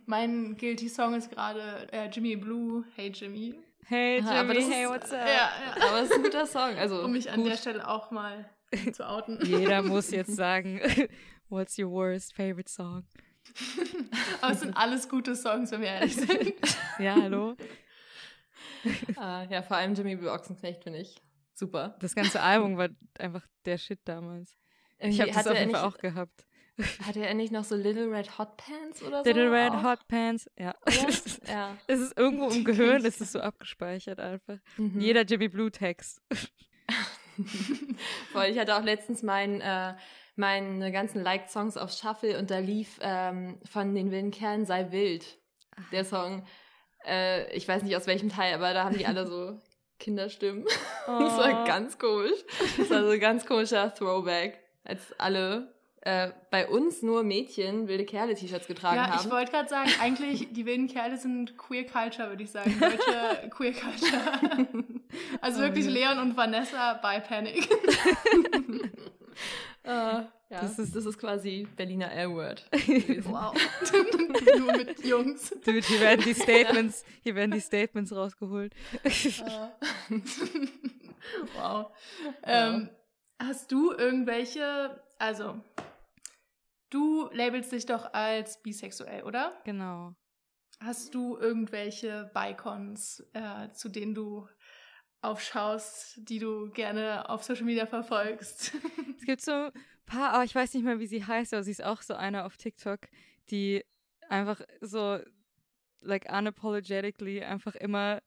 Mein 0.06 0.58
Guilty 0.58 0.90
Song 0.90 1.14
ist 1.14 1.32
gerade 1.32 1.88
äh, 1.92 2.10
Jimmy 2.10 2.36
Blue, 2.36 2.84
Hey 2.96 3.12
Jimmy. 3.14 3.56
Hey 3.88 4.18
Jimmy, 4.18 4.28
Aha, 4.30 4.72
hey, 4.72 4.88
what's 4.88 5.12
up? 5.12 5.20
Ja, 5.20 5.28
ja. 5.28 5.88
Aber 5.88 6.02
es 6.02 6.10
ist 6.10 6.16
ein 6.16 6.24
guter 6.24 6.48
Song. 6.48 6.76
Also, 6.78 7.04
um 7.04 7.12
mich 7.12 7.30
an 7.30 7.44
der 7.44 7.56
Stelle 7.56 7.88
auch 7.88 8.10
mal 8.10 8.50
zu 8.94 9.08
outen. 9.08 9.40
Jeder 9.46 9.82
muss 9.84 10.12
jetzt 10.12 10.36
sagen, 10.36 10.80
what's 11.50 11.78
your 11.78 11.92
worst 11.92 12.34
favorite 12.34 12.70
song? 12.70 13.06
Aber 14.42 14.54
es 14.54 14.62
sind 14.62 14.76
alles 14.76 15.08
gute 15.08 15.36
Songs, 15.36 15.72
wenn 15.72 15.82
wir 15.82 15.90
ehrlich 15.90 16.16
sind. 16.16 16.54
ja, 17.00 17.16
hallo. 17.16 17.56
ah, 19.16 19.46
ja, 19.50 19.62
vor 19.62 19.78
allem 19.78 19.94
Jimmy 19.94 20.16
Blue 20.16 20.32
Ochsenknecht 20.32 20.84
finde 20.84 21.00
ich 21.00 21.22
super. 21.54 21.96
Das 22.00 22.16
ganze 22.16 22.42
Album 22.42 22.78
war 22.78 22.90
einfach 23.20 23.46
der 23.66 23.78
Shit 23.78 24.00
damals. 24.06 24.58
Irgendwie 24.98 25.16
ich 25.16 25.22
habe 25.22 25.32
das 25.32 25.48
auf 25.48 25.58
jeden 25.58 25.72
Fall 25.72 25.84
auch 25.84 25.98
gehabt. 25.98 26.48
Hatte 27.06 27.26
er 27.26 27.34
nicht 27.34 27.54
noch 27.54 27.64
so 27.64 27.76
Little 27.76 28.12
Red 28.12 28.38
Hot 28.38 28.58
Pants 28.58 29.02
oder 29.02 29.24
so? 29.24 29.30
Little 29.30 29.50
Red 29.50 29.72
auch? 29.72 29.84
Hot 29.84 30.08
Pants, 30.08 30.50
ja. 30.60 30.76
ja. 31.48 31.78
es 31.88 32.02
ist 32.02 32.18
irgendwo 32.18 32.50
im 32.50 32.66
Gehirn, 32.66 33.06
es 33.06 33.22
ist 33.22 33.32
so 33.32 33.40
abgespeichert 33.40 34.20
einfach. 34.20 34.58
Mhm. 34.78 35.00
Jeder 35.00 35.22
Jimmy 35.22 35.48
Blue 35.48 35.72
Text. 35.72 36.22
Voll, 38.32 38.46
ich 38.46 38.60
hatte 38.60 38.76
auch 38.76 38.84
letztens 38.84 39.24
meinen 39.24 39.62
äh, 39.62 39.94
meine 40.36 40.92
ganzen 40.92 41.22
Liked-Songs 41.22 41.78
auf 41.78 41.92
Shuffle 41.92 42.38
und 42.38 42.52
da 42.52 42.60
lief 42.60 43.00
ähm, 43.02 43.58
von 43.70 43.96
den 43.96 44.12
wilden 44.12 44.32
Kerlen 44.32 44.66
Sei 44.66 44.92
wild, 44.92 45.38
der 45.92 46.04
Song. 46.04 46.46
Äh, 47.06 47.54
ich 47.56 47.68
weiß 47.68 47.84
nicht 47.84 47.96
aus 47.96 48.08
welchem 48.08 48.30
Teil, 48.30 48.54
aber 48.54 48.74
da 48.74 48.84
haben 48.84 48.98
die 48.98 49.06
alle 49.06 49.28
so 49.28 49.60
Kinderstimmen. 50.00 50.66
Oh. 51.08 51.12
das 51.20 51.38
war 51.38 51.66
ganz 51.66 51.98
komisch. 51.98 52.44
Das 52.78 52.90
war 52.90 53.04
so 53.04 53.12
ein 53.12 53.20
ganz 53.20 53.46
komischer 53.46 53.94
Throwback, 53.94 54.60
als 54.84 55.18
alle 55.18 55.75
äh, 56.06 56.32
bei 56.52 56.68
uns 56.68 57.02
nur 57.02 57.24
Mädchen 57.24 57.88
wilde 57.88 58.06
Kerle-T-Shirts 58.06 58.68
getragen 58.68 58.98
ja, 58.98 59.08
haben. 59.08 59.14
Ja, 59.14 59.22
ich 59.26 59.32
wollte 59.32 59.52
gerade 59.52 59.68
sagen, 59.68 59.90
eigentlich 60.00 60.54
die 60.54 60.68
wilden 60.68 60.88
Kerle 60.88 61.18
sind 61.18 61.58
Queer 61.58 61.84
Culture, 61.88 62.30
würde 62.30 62.44
ich 62.44 62.52
sagen. 62.52 62.80
Deutsche 62.80 63.50
Queer 63.50 63.74
Culture. 63.74 64.68
also 65.42 65.60
oh, 65.60 65.64
wirklich. 65.64 65.88
Leon 65.88 66.20
und 66.20 66.38
Vanessa 66.38 66.94
bei 67.02 67.20
Panic. 67.20 67.68
uh, 69.84 69.88
ja, 69.88 70.28
das 70.50 70.78
ist, 70.78 70.96
das 70.96 71.08
ist 71.08 71.18
quasi 71.18 71.68
Berliner 71.76 72.12
L-Word. 72.12 72.70
wow. 73.24 73.56
Nur 74.60 74.74
mit 74.78 75.04
Jungs. 75.04 75.50
Dude, 75.66 75.82
hier 75.82 76.02
werden 76.02 76.24
die 76.24 76.36
Statements, 76.36 77.04
hier 77.24 77.34
werden 77.34 77.50
die 77.50 77.62
Statements 77.62 78.16
rausgeholt. 78.16 78.76
Uh. 79.04 80.20
wow. 81.56 81.88
Ähm, 82.44 82.92
hast 83.40 83.72
du 83.72 83.92
irgendwelche, 83.92 85.02
also 85.18 85.56
Du 86.96 87.28
labelst 87.34 87.74
dich 87.74 87.86
doch 87.86 88.14
als 88.14 88.64
bisexuell, 88.64 89.24
oder? 89.24 89.62
Genau. 89.66 90.16
Hast 90.80 91.14
du 91.14 91.36
irgendwelche 91.36 92.32
Bicons, 92.34 93.22
äh, 93.34 93.70
zu 93.74 93.90
denen 93.90 94.16
du 94.16 94.48
aufschaust, 95.20 96.22
die 96.30 96.40
du 96.40 96.72
gerne 96.72 97.28
auf 97.28 97.44
Social 97.44 97.66
Media 97.66 97.86
verfolgst? 97.86 98.72
Es 99.20 99.26
gibt 99.26 99.42
so 99.42 99.52
ein 99.52 99.72
paar, 100.06 100.40
oh, 100.40 100.44
ich 100.44 100.56
weiß 100.56 100.74
nicht 100.74 100.84
mehr, 100.86 101.00
wie 101.00 101.08
sie 101.08 101.26
heißt, 101.26 101.54
aber 101.54 101.64
sie 101.64 101.72
ist 101.72 101.84
auch 101.84 102.02
so 102.02 102.14
eine 102.14 102.46
auf 102.46 102.56
TikTok, 102.56 103.02
die 103.50 103.84
einfach 104.30 104.62
so, 104.80 105.20
like 106.00 106.32
unapologetically, 106.32 107.44
einfach 107.44 107.76
immer 107.76 108.22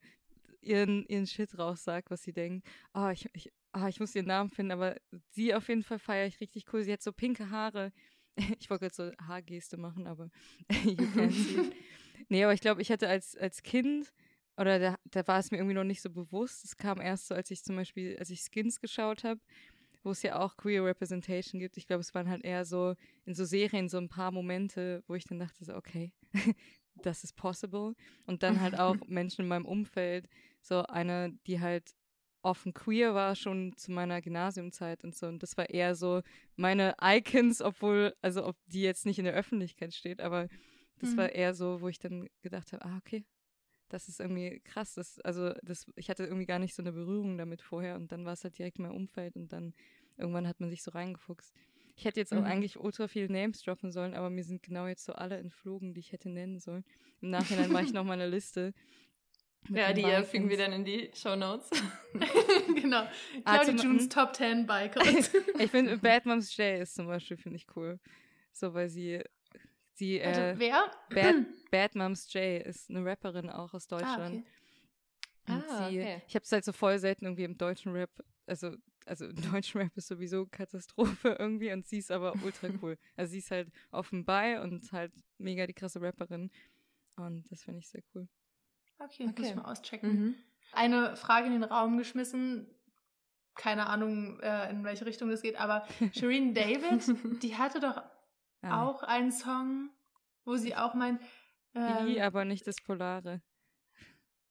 ihren, 0.60 1.06
ihren 1.06 1.26
Shit 1.26 1.56
raussagt, 1.56 2.10
was 2.10 2.22
sie 2.22 2.34
denkt. 2.34 2.68
Oh, 2.92 3.08
ich, 3.08 3.30
ich, 3.32 3.50
oh, 3.72 3.86
ich 3.86 3.98
muss 3.98 4.14
ihren 4.14 4.26
Namen 4.26 4.50
finden, 4.50 4.72
aber 4.72 4.96
sie 5.30 5.54
auf 5.54 5.68
jeden 5.68 5.84
Fall 5.84 5.98
feiere 5.98 6.26
ich 6.26 6.40
richtig 6.40 6.66
cool. 6.70 6.82
Sie 6.82 6.92
hat 6.92 7.00
so 7.00 7.12
pinke 7.12 7.48
Haare 7.48 7.92
ich 8.60 8.70
wollte 8.70 8.86
jetzt 8.86 8.96
so 8.96 9.10
Haargeste 9.26 9.76
machen, 9.76 10.06
aber. 10.06 10.30
Nee, 12.28 12.44
aber 12.44 12.52
ich 12.52 12.60
glaube, 12.60 12.82
ich 12.82 12.90
hatte 12.90 13.08
als, 13.08 13.36
als 13.36 13.62
Kind, 13.62 14.12
oder 14.56 14.78
da, 14.78 14.98
da 15.04 15.26
war 15.26 15.38
es 15.38 15.50
mir 15.50 15.58
irgendwie 15.58 15.74
noch 15.74 15.84
nicht 15.84 16.02
so 16.02 16.10
bewusst. 16.10 16.64
Es 16.64 16.76
kam 16.76 17.00
erst 17.00 17.28
so, 17.28 17.34
als 17.34 17.50
ich 17.50 17.62
zum 17.62 17.76
Beispiel, 17.76 18.16
als 18.18 18.30
ich 18.30 18.42
Skins 18.42 18.80
geschaut 18.80 19.24
habe, 19.24 19.40
wo 20.02 20.10
es 20.10 20.22
ja 20.22 20.38
auch 20.38 20.56
Queer 20.56 20.84
Representation 20.84 21.60
gibt. 21.60 21.76
Ich 21.76 21.86
glaube, 21.86 22.00
es 22.00 22.14
waren 22.14 22.28
halt 22.28 22.44
eher 22.44 22.64
so 22.64 22.94
in 23.24 23.34
so 23.34 23.44
Serien 23.44 23.88
so 23.88 23.98
ein 23.98 24.08
paar 24.08 24.32
Momente, 24.32 25.02
wo 25.06 25.14
ich 25.14 25.24
dann 25.24 25.38
dachte, 25.38 25.64
so, 25.64 25.74
okay, 25.74 26.12
das 27.02 27.24
ist 27.24 27.36
possible. 27.36 27.94
Und 28.26 28.42
dann 28.42 28.60
halt 28.60 28.78
auch 28.78 28.96
Menschen 29.06 29.42
in 29.42 29.48
meinem 29.48 29.66
Umfeld, 29.66 30.28
so 30.60 30.82
eine, 30.82 31.32
die 31.46 31.60
halt 31.60 31.94
offen 32.42 32.72
queer 32.74 33.14
war, 33.14 33.34
schon 33.34 33.76
zu 33.76 33.92
meiner 33.92 34.20
Gymnasiumzeit 34.20 35.04
und 35.04 35.14
so. 35.14 35.26
Und 35.26 35.42
das 35.42 35.56
war 35.56 35.70
eher 35.70 35.94
so 35.94 36.22
meine 36.56 36.94
Icons, 37.02 37.60
obwohl, 37.62 38.14
also 38.22 38.46
ob 38.46 38.56
die 38.66 38.82
jetzt 38.82 39.06
nicht 39.06 39.18
in 39.18 39.24
der 39.24 39.34
Öffentlichkeit 39.34 39.94
steht, 39.94 40.20
aber 40.20 40.48
das 40.98 41.10
mhm. 41.10 41.16
war 41.16 41.32
eher 41.32 41.54
so, 41.54 41.80
wo 41.80 41.88
ich 41.88 41.98
dann 41.98 42.28
gedacht 42.42 42.72
habe, 42.72 42.84
ah, 42.84 42.96
okay, 42.98 43.24
das 43.88 44.08
ist 44.08 44.20
irgendwie 44.20 44.60
krass. 44.60 44.94
Das, 44.94 45.20
also 45.20 45.52
das, 45.62 45.86
ich 45.96 46.10
hatte 46.10 46.24
irgendwie 46.24 46.46
gar 46.46 46.58
nicht 46.58 46.74
so 46.74 46.82
eine 46.82 46.92
Berührung 46.92 47.38
damit 47.38 47.62
vorher 47.62 47.96
und 47.96 48.12
dann 48.12 48.24
war 48.24 48.34
es 48.34 48.44
halt 48.44 48.58
direkt 48.58 48.78
mein 48.78 48.92
Umfeld 48.92 49.36
und 49.36 49.52
dann 49.52 49.74
irgendwann 50.16 50.48
hat 50.48 50.60
man 50.60 50.70
sich 50.70 50.82
so 50.82 50.90
reingefuchst. 50.90 51.52
Ich 51.96 52.04
hätte 52.04 52.20
jetzt 52.20 52.32
auch 52.32 52.40
mhm. 52.40 52.46
eigentlich 52.46 52.78
ultra 52.78 53.08
viele 53.08 53.32
Names 53.32 53.62
droppen 53.62 53.90
sollen, 53.90 54.14
aber 54.14 54.30
mir 54.30 54.44
sind 54.44 54.62
genau 54.62 54.86
jetzt 54.86 55.04
so 55.04 55.14
alle 55.14 55.36
entflogen, 55.38 55.94
die 55.94 56.00
ich 56.00 56.12
hätte 56.12 56.28
nennen 56.28 56.60
sollen. 56.60 56.84
Im 57.20 57.30
Nachhinein 57.30 57.72
mache 57.72 57.84
ich 57.84 57.92
noch 57.92 58.04
mal 58.04 58.12
eine 58.12 58.28
Liste 58.28 58.72
ja, 59.68 59.92
die 59.92 60.02
Bikings. 60.02 60.28
fügen 60.30 60.48
wir 60.48 60.56
dann 60.56 60.72
in 60.72 60.84
die 60.84 61.10
Show 61.14 61.36
Notes. 61.36 61.70
genau. 62.74 63.06
Claudia 63.44 63.72
ah, 63.72 63.82
Junes 63.82 64.08
Top 64.08 64.34
10 64.34 64.66
Bikers. 64.66 65.30
ich 65.58 65.70
finde, 65.70 65.98
Bad 65.98 66.26
Moms 66.26 66.56
J 66.56 66.80
ist 66.80 66.94
zum 66.94 67.06
Beispiel, 67.06 67.36
finde 67.36 67.56
ich 67.56 67.66
cool. 67.76 67.98
So, 68.52 68.72
weil 68.74 68.88
sie, 68.88 69.22
sie, 69.94 70.20
äh, 70.20 70.54
wer? 70.56 70.90
Bad, 71.10 71.34
Bad 71.70 71.94
Moms 71.94 72.32
J 72.32 72.62
ist 72.66 72.90
eine 72.90 73.04
Rapperin 73.04 73.50
auch 73.50 73.74
aus 73.74 73.90
ah, 73.92 73.98
Deutschland. 73.98 74.46
Ah, 75.46 75.56
okay. 75.56 75.64
ah, 75.68 75.88
sie, 75.88 76.00
okay. 76.00 76.22
Ich 76.28 76.34
habe 76.34 76.44
es 76.44 76.52
halt 76.52 76.64
so 76.64 76.72
voll 76.72 76.98
selten 76.98 77.26
irgendwie 77.26 77.44
im 77.44 77.58
deutschen 77.58 77.92
Rap, 77.92 78.10
also, 78.46 78.74
also 79.04 79.26
im 79.26 79.52
deutschen 79.52 79.80
Rap 79.80 79.96
ist 79.96 80.08
sowieso 80.08 80.46
Katastrophe 80.46 81.36
irgendwie 81.38 81.72
und 81.72 81.86
sie 81.86 81.98
ist 81.98 82.10
aber 82.10 82.34
ultra 82.42 82.68
cool. 82.82 82.96
Also 83.16 83.32
sie 83.32 83.38
ist 83.38 83.50
halt 83.50 83.70
offen 83.90 84.24
bei 84.24 84.60
und 84.60 84.92
halt 84.92 85.12
mega 85.36 85.66
die 85.66 85.74
krasse 85.74 86.00
Rapperin. 86.00 86.50
Und 87.16 87.50
das 87.50 87.64
finde 87.64 87.80
ich 87.80 87.88
sehr 87.88 88.02
cool. 88.14 88.28
Okay, 88.98 89.28
okay. 89.28 89.34
muss 89.36 89.48
ich 89.48 89.56
mal 89.56 89.70
auschecken. 89.70 90.10
Mhm. 90.10 90.34
Eine 90.72 91.16
Frage 91.16 91.46
in 91.46 91.52
den 91.52 91.64
Raum 91.64 91.98
geschmissen. 91.98 92.66
Keine 93.54 93.86
Ahnung, 93.86 94.38
äh, 94.40 94.70
in 94.70 94.84
welche 94.84 95.04
Richtung 95.06 95.30
das 95.30 95.42
geht, 95.42 95.58
aber 95.58 95.86
Shireen 96.12 96.54
David, 96.54 97.42
die 97.42 97.56
hatte 97.56 97.80
doch 97.80 98.02
ah. 98.62 98.84
auch 98.84 99.02
einen 99.02 99.32
Song, 99.32 99.90
wo 100.44 100.56
sie 100.56 100.76
auch 100.76 100.94
meint. 100.94 101.20
Ähm, 101.74 102.06
die, 102.06 102.20
aber 102.20 102.44
nicht 102.44 102.66
das 102.66 102.76
Polare. 102.76 103.42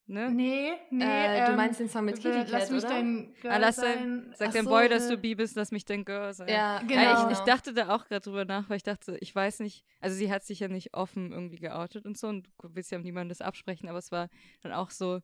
Ne? 0.09 0.31
Nee, 0.31 0.71
nee. 0.89 1.03
Äh, 1.03 1.45
du 1.45 1.51
ähm, 1.51 1.57
meinst 1.57 1.81
den 1.81 1.89
Song 1.89 2.05
mit 2.05 2.15
Kitty 2.15 2.29
Cat, 2.29 2.49
lass 2.49 2.71
mich 2.71 2.83
oder? 2.83 2.93
Dein 2.93 3.33
Girl 3.41 3.51
ah, 3.51 3.57
lass 3.57 3.75
sein. 3.75 4.33
Sag 4.37 4.51
dem 4.53 4.63
so, 4.63 4.69
Boy, 4.69 4.87
dass 4.87 5.09
du 5.09 5.17
Bi 5.17 5.35
bist, 5.35 5.57
lass 5.57 5.71
mich 5.71 5.83
dein 5.83 6.05
Girl 6.05 6.33
sein. 6.33 6.47
Ja, 6.47 6.79
genau. 6.79 7.01
Ja, 7.01 7.29
ich, 7.29 7.37
ich, 7.37 7.43
dachte 7.43 7.73
da 7.73 7.93
auch 7.93 8.05
gerade 8.05 8.21
drüber 8.21 8.45
nach, 8.45 8.69
weil 8.69 8.77
ich 8.77 8.83
dachte, 8.83 9.17
ich 9.19 9.35
weiß 9.35 9.59
nicht, 9.59 9.83
also 9.99 10.15
sie 10.15 10.31
hat 10.31 10.45
sich 10.45 10.61
ja 10.61 10.69
nicht 10.69 10.93
offen 10.93 11.33
irgendwie 11.33 11.57
geoutet 11.57 12.05
und 12.05 12.17
so 12.17 12.29
und 12.29 12.47
du 12.61 12.73
willst 12.73 12.89
ja 12.89 12.99
niemandem 12.99 13.29
das 13.29 13.41
absprechen, 13.41 13.89
aber 13.89 13.97
es 13.97 14.11
war 14.13 14.29
dann 14.61 14.71
auch 14.71 14.91
so, 14.91 15.19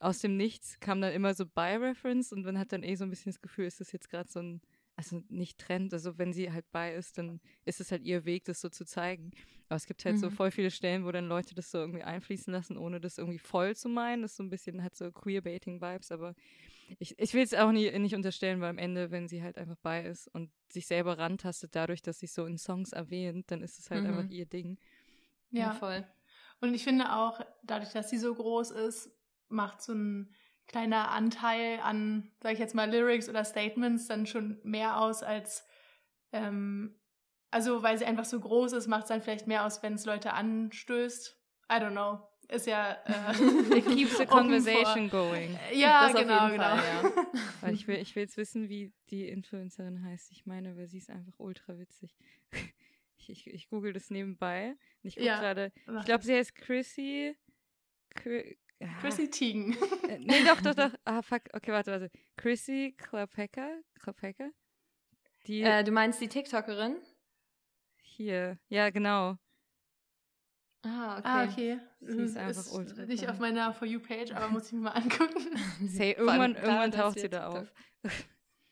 aus 0.00 0.20
dem 0.20 0.36
Nichts 0.36 0.78
kam 0.78 1.00
dann 1.00 1.12
immer 1.12 1.34
so 1.34 1.44
By-Reference 1.44 2.32
und 2.32 2.44
man 2.44 2.58
hat 2.58 2.72
dann 2.72 2.84
eh 2.84 2.94
so 2.94 3.04
ein 3.04 3.10
bisschen 3.10 3.32
das 3.32 3.40
Gefühl, 3.40 3.66
ist 3.66 3.80
das 3.80 3.90
jetzt 3.90 4.08
gerade 4.08 4.30
so 4.30 4.40
ein 4.40 4.60
also 4.98 5.22
nicht 5.28 5.58
trennt, 5.58 5.94
also 5.94 6.18
wenn 6.18 6.32
sie 6.32 6.50
halt 6.50 6.68
bei 6.72 6.92
ist, 6.92 7.18
dann 7.18 7.40
ist 7.64 7.80
es 7.80 7.92
halt 7.92 8.02
ihr 8.02 8.24
Weg, 8.24 8.44
das 8.46 8.60
so 8.60 8.68
zu 8.68 8.84
zeigen. 8.84 9.30
Aber 9.68 9.76
es 9.76 9.86
gibt 9.86 10.04
halt 10.04 10.16
mhm. 10.16 10.20
so 10.20 10.30
voll 10.30 10.50
viele 10.50 10.72
Stellen, 10.72 11.04
wo 11.04 11.12
dann 11.12 11.28
Leute 11.28 11.54
das 11.54 11.70
so 11.70 11.78
irgendwie 11.78 12.02
einfließen 12.02 12.52
lassen, 12.52 12.76
ohne 12.76 13.00
das 13.00 13.16
irgendwie 13.16 13.38
voll 13.38 13.76
zu 13.76 13.88
meinen. 13.88 14.22
Das 14.22 14.32
ist 14.32 14.38
so 14.38 14.42
ein 14.42 14.50
bisschen, 14.50 14.82
hat 14.82 14.96
so 14.96 15.12
Queerbaiting-Vibes, 15.12 16.10
aber 16.10 16.34
ich, 16.98 17.16
ich 17.16 17.32
will 17.32 17.44
es 17.44 17.54
auch 17.54 17.70
nie, 17.70 17.96
nicht 17.96 18.16
unterstellen, 18.16 18.60
weil 18.60 18.70
am 18.70 18.78
Ende, 18.78 19.12
wenn 19.12 19.28
sie 19.28 19.40
halt 19.40 19.56
einfach 19.56 19.76
bei 19.82 20.02
ist 20.02 20.26
und 20.34 20.50
sich 20.68 20.88
selber 20.88 21.16
rantastet, 21.16 21.76
dadurch, 21.76 22.02
dass 22.02 22.18
sie 22.18 22.26
so 22.26 22.44
in 22.44 22.58
Songs 22.58 22.92
erwähnt, 22.92 23.52
dann 23.52 23.62
ist 23.62 23.78
es 23.78 23.92
halt 23.92 24.02
mhm. 24.02 24.08
einfach 24.08 24.30
ihr 24.30 24.46
Ding. 24.46 24.78
Ja, 25.50 25.60
ja, 25.60 25.72
voll. 25.74 26.04
Und 26.60 26.74
ich 26.74 26.82
finde 26.82 27.14
auch, 27.14 27.40
dadurch, 27.62 27.92
dass 27.92 28.10
sie 28.10 28.18
so 28.18 28.34
groß 28.34 28.72
ist, 28.72 29.12
macht 29.48 29.80
so 29.80 29.92
ein 29.92 30.34
kleiner 30.68 31.10
Anteil 31.10 31.80
an, 31.80 32.30
sag 32.40 32.52
ich 32.52 32.58
jetzt 32.58 32.74
mal, 32.74 32.88
Lyrics 32.90 33.28
oder 33.28 33.44
Statements 33.44 34.06
dann 34.06 34.26
schon 34.26 34.60
mehr 34.62 35.00
aus 35.00 35.22
als, 35.22 35.66
ähm, 36.32 36.94
also 37.50 37.82
weil 37.82 37.98
sie 37.98 38.04
einfach 38.04 38.26
so 38.26 38.38
groß 38.38 38.74
ist, 38.74 38.86
macht 38.86 39.04
es 39.04 39.08
dann 39.08 39.22
vielleicht 39.22 39.46
mehr 39.46 39.64
aus, 39.64 39.82
wenn 39.82 39.94
es 39.94 40.04
Leute 40.04 40.34
anstößt. 40.34 41.36
I 41.70 41.74
don't 41.74 41.92
know. 41.92 42.20
Ist 42.48 42.66
ja. 42.66 42.92
Äh, 43.04 43.32
It 43.78 43.86
keeps 43.86 44.16
the 44.16 44.26
conversation 44.26 45.10
going. 45.10 45.58
Ja, 45.72 46.10
das 46.10 46.22
genau, 46.22 46.48
genau. 46.48 46.76
Fall, 46.76 46.84
ja. 46.84 47.26
weil 47.60 47.74
ich 47.74 47.86
will, 47.86 47.96
ich 47.96 48.14
will 48.16 48.22
jetzt 48.22 48.36
wissen, 48.36 48.68
wie 48.68 48.92
die 49.10 49.28
Influencerin 49.28 50.02
heißt. 50.02 50.32
Ich 50.32 50.46
meine, 50.46 50.76
weil 50.76 50.86
sie 50.86 50.98
ist 50.98 51.10
einfach 51.10 51.38
ultra 51.38 51.78
witzig. 51.78 52.16
Ich, 53.18 53.28
ich, 53.28 53.46
ich 53.48 53.68
google 53.68 53.92
das 53.92 54.10
nebenbei. 54.10 54.76
Und 55.02 55.08
ich 55.08 55.16
gucke 55.16 55.26
ja, 55.26 55.40
gerade. 55.40 55.72
Ich 55.98 56.04
glaube, 56.06 56.24
sie 56.24 56.34
heißt 56.34 56.54
Chrissy. 56.54 57.36
Chrissy 59.00 59.28
Teigen. 59.28 59.76
Äh, 60.08 60.18
nee, 60.20 60.44
doch, 60.44 60.60
doch, 60.60 60.74
doch. 60.74 60.90
Ah, 61.04 61.22
fuck. 61.22 61.42
Okay, 61.52 61.72
warte, 61.72 61.90
warte. 61.90 62.10
Chrissy 62.36 62.94
Klapeka? 62.96 63.68
Klapeka? 64.00 64.50
Die. 65.46 65.62
Äh, 65.62 65.82
du 65.82 65.90
meinst 65.90 66.20
die 66.20 66.28
TikTokerin? 66.28 66.96
Hier. 68.02 68.58
Ja, 68.68 68.90
genau. 68.90 69.36
Ah, 70.82 71.18
okay. 71.18 71.22
Ah, 71.24 71.44
okay. 71.44 71.80
Sie 72.00 72.22
ist 72.22 72.36
einfach 72.36 72.60
ist 72.60 72.72
ultra. 72.72 73.04
Nicht 73.06 73.24
toll. 73.24 73.32
auf 73.32 73.38
meiner 73.40 73.72
For 73.74 73.86
You-Page, 73.86 74.32
aber 74.32 74.48
muss 74.48 74.66
ich 74.66 74.72
mir 74.72 74.82
mal 74.82 74.90
angucken. 74.90 75.58
Say, 75.86 76.12
irgendwann, 76.12 76.54
irgendwann 76.54 76.92
taucht 76.92 77.18
sie 77.18 77.28
da 77.28 77.48
auf. 77.48 77.72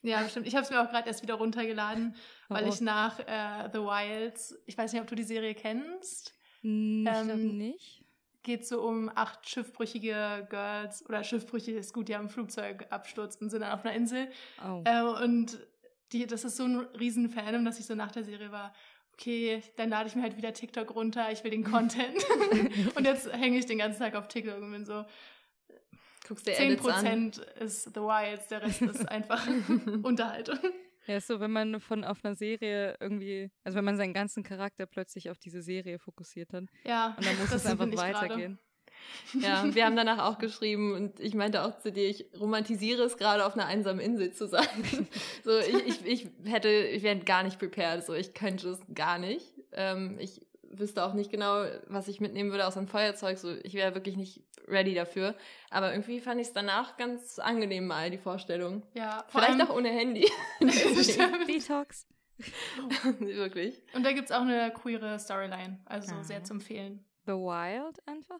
Ja, 0.03 0.21
bestimmt. 0.21 0.47
Ich 0.47 0.55
habe 0.55 0.63
es 0.63 0.69
mir 0.69 0.81
auch 0.81 0.89
gerade 0.89 1.07
erst 1.07 1.21
wieder 1.21 1.33
runtergeladen, 1.33 2.15
weil 2.47 2.63
oh. 2.63 2.69
ich 2.69 2.79
nach 2.79 3.19
äh, 3.19 3.69
The 3.73 3.79
Wilds, 3.79 4.57
ich 4.65 4.77
weiß 4.77 4.93
nicht, 4.93 5.01
ob 5.01 5.07
du 5.07 5.15
die 5.15 5.23
Serie 5.23 5.53
kennst. 5.53 6.33
Hm, 6.61 7.05
ich 7.05 7.17
ähm, 7.17 7.25
glaube 7.25 7.41
nicht 7.41 7.96
geht 8.47 8.65
so 8.65 8.81
um 8.81 9.11
acht 9.13 9.47
schiffbrüchige 9.47 10.47
Girls 10.49 11.05
oder 11.07 11.23
schiffbrüchig 11.23 11.75
ist 11.75 11.93
gut, 11.93 12.07
die 12.07 12.15
haben 12.15 12.21
einen 12.21 12.29
Flugzeugabsturz 12.29 13.35
und 13.35 13.49
sind 13.49 13.59
dann 13.59 13.73
auf 13.73 13.83
einer 13.83 13.93
Insel. 13.93 14.29
Oh. 14.65 14.81
Äh, 14.85 15.01
und 15.23 15.59
die, 16.13 16.25
das 16.25 16.45
ist 16.45 16.55
so 16.55 16.63
ein 16.63 16.79
riesen 16.97 17.29
Fandom, 17.29 17.65
dass 17.65 17.77
ich 17.77 17.85
so 17.85 17.93
nach 17.93 18.11
der 18.11 18.23
Serie 18.23 18.51
war, 18.51 18.73
okay, 19.13 19.61
dann 19.75 19.89
lade 19.89 20.07
ich 20.07 20.15
mir 20.15 20.21
halt 20.21 20.37
wieder 20.37 20.53
TikTok 20.53 20.95
runter, 20.95 21.29
ich 21.29 21.43
will 21.43 21.51
den 21.51 21.63
Content. 21.71 22.25
und 22.95 23.05
jetzt 23.05 23.31
hänge 23.33 23.59
ich 23.59 23.65
den 23.65 23.79
ganzen 23.79 23.99
Tag 23.99 24.15
auf 24.15 24.29
TikTok 24.29 24.61
und 24.61 24.71
bin 24.71 24.85
so, 24.85 25.05
Guckst 26.27 26.47
dir 26.47 26.57
10% 26.57 27.41
ist 27.59 27.85
The 27.93 28.01
Wilds, 28.01 28.47
der 28.47 28.61
Rest 28.61 28.81
ist 28.81 29.07
einfach 29.09 29.47
Unterhaltung. 30.03 30.59
Ja, 31.07 31.17
ist 31.17 31.27
so, 31.27 31.39
wenn 31.39 31.51
man 31.51 31.79
von 31.79 32.03
auf 32.03 32.23
einer 32.23 32.35
Serie 32.35 32.97
irgendwie, 32.99 33.49
also 33.63 33.77
wenn 33.77 33.85
man 33.85 33.97
seinen 33.97 34.13
ganzen 34.13 34.43
Charakter 34.43 34.85
plötzlich 34.85 35.29
auf 35.29 35.39
diese 35.39 35.61
Serie 35.61 35.99
fokussiert 35.99 36.51
hat. 36.53 36.65
Ja. 36.85 37.15
Und 37.17 37.25
dann 37.25 37.37
muss 37.39 37.51
es 37.53 37.65
einfach 37.65 37.87
weitergehen. 37.87 38.59
Ja, 39.39 39.63
wir 39.73 39.85
haben 39.85 39.95
danach 39.95 40.19
auch 40.19 40.39
geschrieben 40.39 40.93
und 40.93 41.19
ich 41.19 41.35
meinte 41.35 41.63
auch 41.63 41.77
zu 41.77 41.91
dir, 41.91 42.09
ich 42.09 42.25
romantisiere 42.39 43.03
es 43.03 43.17
gerade 43.17 43.45
auf 43.45 43.53
einer 43.53 43.67
einsamen 43.67 43.99
Insel 43.99 44.31
zu 44.31 44.47
sein. 44.47 44.67
so, 45.43 45.57
ich, 45.59 45.85
ich, 45.85 46.05
ich 46.05 46.29
hätte, 46.45 46.69
ich 46.69 47.03
wäre 47.03 47.19
gar 47.19 47.43
nicht 47.43 47.59
prepared, 47.59 48.03
so, 48.03 48.13
ich 48.13 48.33
könnte 48.33 48.69
es 48.69 48.79
gar 48.93 49.19
nicht. 49.19 49.53
Ähm, 49.71 50.17
ich 50.19 50.46
wüsste 50.79 51.03
auch 51.03 51.13
nicht 51.13 51.31
genau, 51.31 51.65
was 51.87 52.07
ich 52.07 52.19
mitnehmen 52.19 52.51
würde 52.51 52.67
aus 52.67 52.77
einem 52.77 52.87
Feuerzeug, 52.87 53.37
so, 53.37 53.55
ich 53.63 53.73
wäre 53.73 53.95
wirklich 53.95 54.17
nicht 54.17 54.43
ready 54.67 54.93
dafür. 54.93 55.35
Aber 55.69 55.91
irgendwie 55.91 56.19
fand 56.19 56.41
ich 56.41 56.47
es 56.47 56.53
danach 56.53 56.97
ganz 56.97 57.39
angenehm 57.39 57.87
mal, 57.87 58.09
die 58.09 58.17
Vorstellung. 58.17 58.83
Ja. 58.93 59.25
Vielleicht 59.29 59.61
auch 59.61 59.75
ohne 59.75 59.89
Handy. 59.89 60.29
Detox. 60.59 62.07
wirklich. 63.19 63.81
Und 63.93 64.05
da 64.05 64.11
gibt 64.11 64.29
es 64.29 64.35
auch 64.35 64.41
eine 64.41 64.71
queere 64.71 65.19
Storyline, 65.19 65.79
also 65.85 66.15
ah. 66.15 66.23
sehr 66.23 66.43
zu 66.43 66.53
empfehlen. 66.53 67.03
The 67.25 67.33
Wild 67.33 68.07
einfach? 68.07 68.39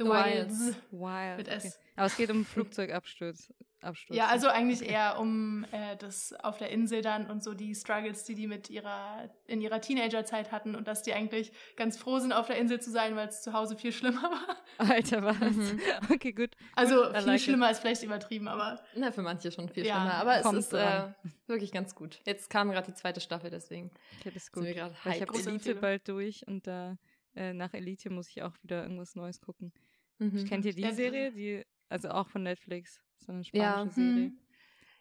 The, 0.00 0.06
Wilds. 0.06 0.76
Wild. 0.90 1.36
Mit 1.36 1.48
okay. 1.48 1.72
Aber 1.96 2.06
es 2.06 2.16
geht 2.16 2.30
um 2.30 2.44
Flugzeugabsturz. 2.44 3.52
Absturz. 3.82 4.16
Ja, 4.16 4.26
also 4.26 4.48
eigentlich 4.48 4.82
eher 4.82 5.18
um 5.18 5.64
äh, 5.72 5.96
das 5.96 6.32
auf 6.34 6.58
der 6.58 6.70
Insel 6.70 7.02
dann 7.02 7.30
und 7.30 7.42
so 7.42 7.54
die 7.54 7.74
Struggles, 7.74 8.24
die 8.24 8.34
die 8.34 8.46
mit 8.46 8.68
ihrer 8.68 9.30
in 9.46 9.60
ihrer 9.60 9.80
Teenagerzeit 9.80 10.52
hatten 10.52 10.74
und 10.74 10.86
dass 10.86 11.02
die 11.02 11.14
eigentlich 11.14 11.52
ganz 11.76 11.96
froh 11.96 12.18
sind, 12.18 12.32
auf 12.32 12.46
der 12.46 12.56
Insel 12.56 12.80
zu 12.80 12.90
sein, 12.90 13.16
weil 13.16 13.28
es 13.28 13.42
zu 13.42 13.52
Hause 13.52 13.76
viel 13.76 13.92
schlimmer 13.92 14.22
war. 14.78 14.90
Alter, 14.90 15.22
was? 15.22 15.38
Mhm. 15.38 15.80
Okay, 16.10 16.32
gut. 16.32 16.50
Also 16.74 16.96
gut, 16.96 17.16
viel 17.16 17.26
like 17.26 17.40
schlimmer 17.40 17.66
it. 17.66 17.72
ist 17.72 17.80
vielleicht 17.80 18.02
übertrieben, 18.02 18.48
aber. 18.48 18.82
Na, 18.94 19.12
für 19.12 19.22
manche 19.22 19.50
schon 19.50 19.68
viel 19.68 19.86
ja, 19.86 19.94
schlimmer. 19.94 20.14
Aber 20.14 20.40
es 20.40 20.66
ist 20.66 20.72
äh, 20.74 21.08
wirklich 21.46 21.72
ganz 21.72 21.94
gut. 21.94 22.20
Jetzt 22.26 22.50
kam 22.50 22.70
gerade 22.70 22.90
die 22.90 22.94
zweite 22.94 23.20
Staffel, 23.20 23.50
deswegen. 23.50 23.90
Okay, 24.18 24.30
das 24.34 24.44
ist 24.44 24.52
gut. 24.52 24.64
Ich 24.64 24.78
habe 24.80 24.94
Elite 25.04 25.74
bald 25.74 26.06
durch 26.08 26.46
und 26.46 26.66
da 26.66 26.96
äh, 27.34 27.52
nach 27.52 27.72
Elite 27.72 28.10
muss 28.10 28.28
ich 28.28 28.42
auch 28.42 28.52
wieder 28.62 28.82
irgendwas 28.82 29.14
Neues 29.14 29.40
gucken. 29.40 29.72
Mhm. 30.20 30.44
Kennt 30.46 30.64
ihr 30.64 30.74
die 30.74 30.82
ja, 30.82 30.92
Serie? 30.92 31.32
Die, 31.32 31.64
also 31.88 32.10
auch 32.10 32.28
von 32.28 32.42
Netflix, 32.44 33.00
so 33.18 33.32
eine 33.32 33.42
spanische 33.42 33.56
ja. 33.56 33.88
Serie. 33.88 34.26
Hm. 34.26 34.38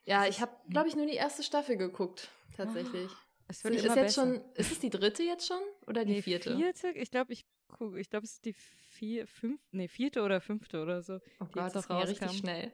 Ja, 0.05 0.25
ich 0.25 0.41
habe, 0.41 0.51
glaube 0.69 0.87
ich, 0.87 0.95
nur 0.95 1.05
die 1.05 1.13
erste 1.13 1.43
Staffel 1.43 1.77
geguckt, 1.77 2.31
tatsächlich. 2.55 3.11
Es 3.47 3.63
wird 3.63 3.75
ist, 3.75 3.85
immer 3.85 3.97
jetzt 3.97 4.15
schon, 4.15 4.41
ist 4.55 4.71
es 4.71 4.79
die 4.79 4.89
dritte 4.89 5.23
jetzt 5.23 5.47
schon 5.47 5.61
oder 5.87 6.05
die 6.05 6.13
nee, 6.13 6.21
vierte? 6.21 6.55
vierte? 6.55 6.89
Ich 6.89 7.11
glaube, 7.11 7.33
ich 7.33 7.45
gucke, 7.67 7.99
ich 7.99 8.09
glaube, 8.09 8.25
es 8.25 8.33
ist 8.33 8.45
die 8.45 8.53
vier, 8.53 9.27
fünf, 9.27 9.61
nee, 9.71 9.87
vierte 9.87 10.21
oder 10.21 10.39
fünfte 10.39 10.81
oder 10.81 11.01
so. 11.01 11.19
Oh 11.39 11.45
Gott, 11.51 11.75
das 11.75 11.89
war 11.89 12.07
richtig 12.07 12.31
schnell. 12.37 12.71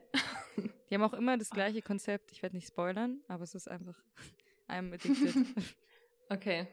Die 0.88 0.94
haben 0.94 1.02
auch 1.02 1.14
immer 1.14 1.36
das 1.36 1.50
gleiche 1.50 1.82
Konzept. 1.82 2.30
Ich 2.30 2.42
werde 2.42 2.56
nicht 2.56 2.68
spoilern, 2.68 3.20
aber 3.26 3.42
es 3.42 3.54
ist 3.54 3.68
einfach 3.68 3.96
einem 4.66 4.92
addicted. 4.92 5.34
okay. 6.28 6.68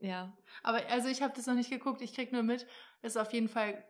Ja. 0.00 0.36
Aber 0.62 0.86
also 0.88 1.08
ich 1.08 1.22
habe 1.22 1.34
das 1.34 1.46
noch 1.46 1.54
nicht 1.54 1.70
geguckt, 1.70 2.02
ich 2.02 2.14
krieg 2.14 2.32
nur 2.32 2.42
mit, 2.42 2.66
ist 3.02 3.16
auf 3.16 3.32
jeden 3.32 3.48
Fall 3.48 3.84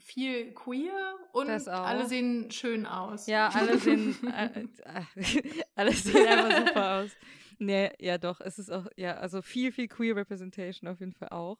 viel 0.00 0.52
queer 0.52 1.16
und 1.32 1.48
alle 1.68 2.06
sehen 2.06 2.50
schön 2.50 2.86
aus. 2.86 3.26
Ja, 3.26 3.48
alle 3.48 3.78
sehen, 3.78 4.16
äh, 4.26 4.66
äh, 4.84 5.64
alle 5.74 5.92
sehen 5.92 6.26
einfach 6.26 6.66
super 6.66 6.94
aus. 7.00 7.10
Nee, 7.58 7.90
ja 7.98 8.18
doch, 8.18 8.40
es 8.40 8.58
ist 8.58 8.70
auch, 8.70 8.86
ja, 8.96 9.16
also 9.16 9.42
viel, 9.42 9.70
viel 9.70 9.88
queer 9.88 10.16
Representation 10.16 10.88
auf 10.88 11.00
jeden 11.00 11.12
Fall 11.12 11.28
auch. 11.28 11.58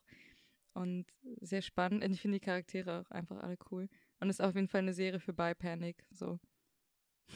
Und 0.73 1.07
sehr 1.41 1.63
spannend. 1.63 2.05
Und 2.05 2.13
ich 2.13 2.21
finde 2.21 2.39
die 2.39 2.45
Charaktere 2.45 3.01
auch 3.01 3.11
einfach 3.11 3.39
alle 3.43 3.57
cool. 3.71 3.89
Und 4.21 4.31
es 4.31 4.39
ist 4.39 4.45
auf 4.45 4.55
jeden 4.55 4.69
Fall 4.69 4.81
eine 4.81 4.95
Serie 4.95 5.21
für 5.21 5.33
Bi 5.33 5.55
Panic. 5.55 6.05
So. 6.11 6.39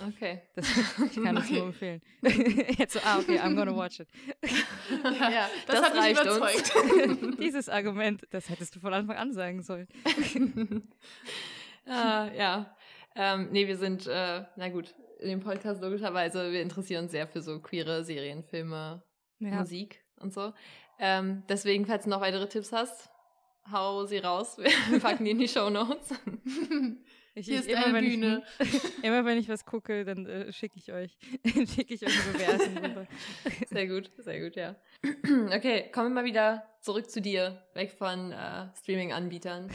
Okay. 0.08 0.42
Das, 0.54 0.66
ich 1.10 1.22
kann 1.22 1.34
das 1.34 1.44
okay. 1.44 1.54
nur 1.54 1.66
empfehlen. 1.66 2.02
Jetzt 2.78 2.94
so, 2.94 3.00
ah, 3.04 3.18
okay, 3.18 3.38
I'm 3.38 3.54
gonna 3.54 3.74
watch 3.74 4.00
it. 4.00 4.08
ja, 5.04 5.30
ja 5.30 5.50
das, 5.66 5.80
das, 5.80 5.84
hat 5.84 5.94
mich 5.94 6.20
überzeugt. 6.20 7.38
Dieses 7.40 7.68
Argument, 7.68 8.22
das 8.30 8.48
hättest 8.48 8.74
du 8.74 8.80
von 8.80 8.92
Anfang 8.92 9.16
an 9.16 9.32
sagen 9.32 9.62
sollen. 9.62 9.86
ah, 11.86 12.28
ja. 12.36 12.74
Ähm, 13.16 13.48
nee, 13.52 13.68
wir 13.68 13.76
sind, 13.76 14.06
äh, 14.06 14.44
na 14.56 14.68
gut, 14.70 14.94
in 15.20 15.28
dem 15.28 15.40
Podcast 15.40 15.80
logischerweise, 15.80 16.50
wir 16.50 16.62
interessieren 16.62 17.04
uns 17.04 17.12
sehr 17.12 17.28
für 17.28 17.40
so 17.40 17.60
queere 17.60 18.04
Serien, 18.04 18.42
Filme, 18.42 19.02
ja. 19.38 19.60
Musik 19.60 20.02
und 20.16 20.32
so. 20.32 20.52
Ähm, 20.98 21.44
deswegen, 21.48 21.86
falls 21.86 22.04
du 22.04 22.10
noch 22.10 22.20
weitere 22.20 22.48
Tipps 22.48 22.72
hast, 22.72 23.10
hau 23.70 24.04
sie 24.06 24.18
raus. 24.18 24.58
Wir 24.88 25.00
packen 25.00 25.24
die 25.24 25.30
in 25.30 25.38
die 25.38 25.48
Show 25.48 25.70
Notes. 25.70 26.14
Ich, 27.36 27.46
Hier 27.46 27.58
ist 27.58 27.68
immer, 27.68 27.86
eine 27.86 28.00
Bühne. 28.00 28.42
Ich, 28.60 28.82
immer 29.04 29.24
wenn 29.24 29.38
ich 29.38 29.48
was 29.48 29.64
gucke, 29.64 30.04
dann 30.04 30.24
äh, 30.26 30.52
schicke 30.52 30.78
ich 30.78 30.92
euch, 30.92 31.16
schicke 31.44 31.94
ich 31.94 32.06
euch 32.06 32.12
rüber. 32.28 33.06
Sehr 33.68 33.88
gut, 33.88 34.10
sehr 34.18 34.40
gut, 34.40 34.56
ja. 34.56 34.76
Okay, 35.52 35.90
kommen 35.90 36.10
wir 36.10 36.22
mal 36.22 36.24
wieder 36.24 36.64
zurück 36.80 37.10
zu 37.10 37.20
dir, 37.20 37.60
weg 37.74 37.90
von 37.90 38.30
äh, 38.30 38.68
Streaming-Anbietern. 38.76 39.68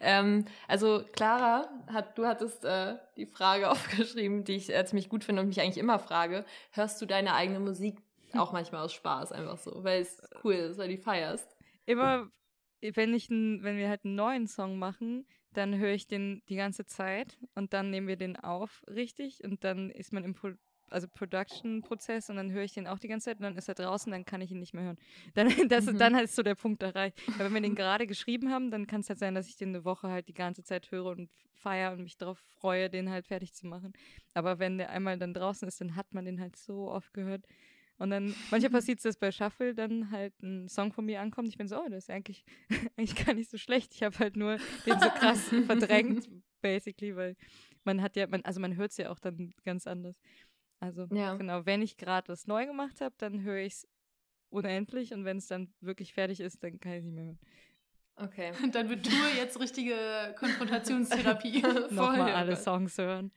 ähm, 0.00 0.44
also 0.68 1.04
Clara, 1.12 1.68
hat, 1.88 2.16
du 2.16 2.26
hattest 2.26 2.64
äh, 2.64 2.94
die 3.16 3.26
Frage 3.26 3.68
aufgeschrieben, 3.70 4.44
die 4.44 4.54
ich 4.54 4.72
äh, 4.72 4.84
ziemlich 4.86 5.08
gut 5.08 5.24
finde 5.24 5.42
und 5.42 5.48
mich 5.48 5.60
eigentlich 5.60 5.78
immer 5.78 5.98
frage, 5.98 6.44
hörst 6.70 7.02
du 7.02 7.06
deine 7.06 7.34
eigene 7.34 7.58
Musik 7.58 7.98
auch 8.34 8.52
manchmal 8.52 8.84
aus 8.84 8.92
Spaß 8.92 9.32
einfach 9.32 9.58
so, 9.58 9.82
weil 9.82 10.02
es 10.02 10.22
cool 10.44 10.54
ist, 10.54 10.78
weil 10.78 10.88
du 10.88 10.96
die 10.96 11.02
feierst? 11.02 11.56
Immer, 11.86 12.30
wenn 12.80 13.12
ich 13.12 13.28
wenn 13.30 13.76
wir 13.76 13.88
halt 13.88 14.04
einen 14.04 14.14
neuen 14.14 14.46
Song 14.46 14.78
machen, 14.78 15.26
dann 15.56 15.76
höre 15.78 15.92
ich 15.92 16.06
den 16.06 16.42
die 16.48 16.56
ganze 16.56 16.86
Zeit 16.86 17.38
und 17.54 17.72
dann 17.72 17.90
nehmen 17.90 18.08
wir 18.08 18.16
den 18.16 18.36
auf 18.36 18.82
richtig 18.88 19.42
und 19.44 19.64
dann 19.64 19.90
ist 19.90 20.12
man 20.12 20.24
im 20.24 20.34
Pro 20.34 20.52
also 20.90 21.08
Production-Prozess 21.08 22.30
und 22.30 22.36
dann 22.36 22.52
höre 22.52 22.62
ich 22.62 22.74
den 22.74 22.86
auch 22.86 22.98
die 22.98 23.08
ganze 23.08 23.24
Zeit 23.24 23.38
und 23.38 23.42
dann 23.42 23.56
ist 23.56 23.68
er 23.68 23.74
draußen, 23.74 24.12
dann 24.12 24.24
kann 24.24 24.40
ich 24.40 24.52
ihn 24.52 24.60
nicht 24.60 24.74
mehr 24.74 24.84
hören. 24.84 24.98
Dann, 25.34 25.68
das, 25.68 25.86
mhm. 25.86 25.98
dann 25.98 26.14
ist 26.16 26.36
so 26.36 26.42
der 26.42 26.54
Punkt 26.54 26.82
erreicht. 26.82 27.20
Weil 27.36 27.46
wenn 27.46 27.54
wir 27.54 27.60
den 27.62 27.74
gerade 27.74 28.06
geschrieben 28.06 28.52
haben, 28.52 28.70
dann 28.70 28.86
kann 28.86 29.00
es 29.00 29.08
halt 29.08 29.18
sein, 29.18 29.34
dass 29.34 29.48
ich 29.48 29.56
den 29.56 29.70
eine 29.70 29.84
Woche 29.84 30.08
halt 30.08 30.28
die 30.28 30.34
ganze 30.34 30.62
Zeit 30.62 30.90
höre 30.92 31.06
und 31.06 31.30
feiere 31.52 31.92
und 31.92 32.02
mich 32.02 32.16
darauf 32.16 32.38
freue, 32.38 32.90
den 32.90 33.10
halt 33.10 33.26
fertig 33.26 33.54
zu 33.54 33.66
machen. 33.66 33.92
Aber 34.34 34.60
wenn 34.60 34.78
der 34.78 34.90
einmal 34.90 35.18
dann 35.18 35.34
draußen 35.34 35.66
ist, 35.66 35.80
dann 35.80 35.96
hat 35.96 36.14
man 36.14 36.26
den 36.26 36.40
halt 36.40 36.56
so 36.56 36.90
oft 36.90 37.12
gehört. 37.12 37.44
Und 37.98 38.10
dann, 38.10 38.34
manchmal 38.50 38.70
passiert 38.70 38.98
es, 38.98 39.04
dass 39.04 39.16
bei 39.16 39.30
Shuffle 39.30 39.74
dann 39.74 40.10
halt 40.10 40.34
ein 40.42 40.68
Song 40.68 40.92
von 40.92 41.04
mir 41.04 41.20
ankommt. 41.20 41.48
Ich 41.48 41.56
bin 41.56 41.68
so, 41.68 41.78
oh, 41.78 41.88
das 41.88 42.04
ist 42.04 42.10
eigentlich, 42.10 42.44
eigentlich 42.96 43.24
gar 43.24 43.34
nicht 43.34 43.50
so 43.50 43.56
schlecht. 43.56 43.94
Ich 43.94 44.02
habe 44.02 44.18
halt 44.18 44.36
nur 44.36 44.58
den 44.84 45.00
so 45.00 45.08
krass 45.10 45.48
verdrängt, 45.66 46.28
basically, 46.60 47.14
weil 47.14 47.36
man 47.84 48.02
hat 48.02 48.16
ja, 48.16 48.26
man, 48.26 48.42
also 48.44 48.60
man 48.60 48.76
hört 48.76 48.90
es 48.90 48.96
ja 48.96 49.10
auch 49.10 49.20
dann 49.20 49.54
ganz 49.64 49.86
anders. 49.86 50.18
Also 50.80 51.06
ja. 51.12 51.36
genau, 51.36 51.64
wenn 51.66 51.82
ich 51.82 51.96
gerade 51.96 52.28
was 52.28 52.46
neu 52.46 52.66
gemacht 52.66 53.00
habe, 53.00 53.14
dann 53.18 53.42
höre 53.42 53.58
ich 53.58 53.74
es 53.74 53.88
unendlich 54.50 55.12
und 55.14 55.24
wenn 55.24 55.36
es 55.36 55.46
dann 55.46 55.72
wirklich 55.80 56.12
fertig 56.14 56.40
ist, 56.40 56.62
dann 56.62 56.80
kann 56.80 56.92
ich 56.92 57.04
nicht 57.04 57.14
mehr 57.14 57.24
hören. 57.24 57.38
Okay. 58.16 58.52
Und 58.62 58.74
dann 58.74 58.88
wird 58.88 59.06
Tour 59.06 59.28
jetzt 59.36 59.58
richtige 59.60 60.34
Konfrontationstherapie. 60.38 61.62
Nochmal 61.90 62.32
alle 62.32 62.56
Songs 62.56 62.98
hören. 62.98 63.32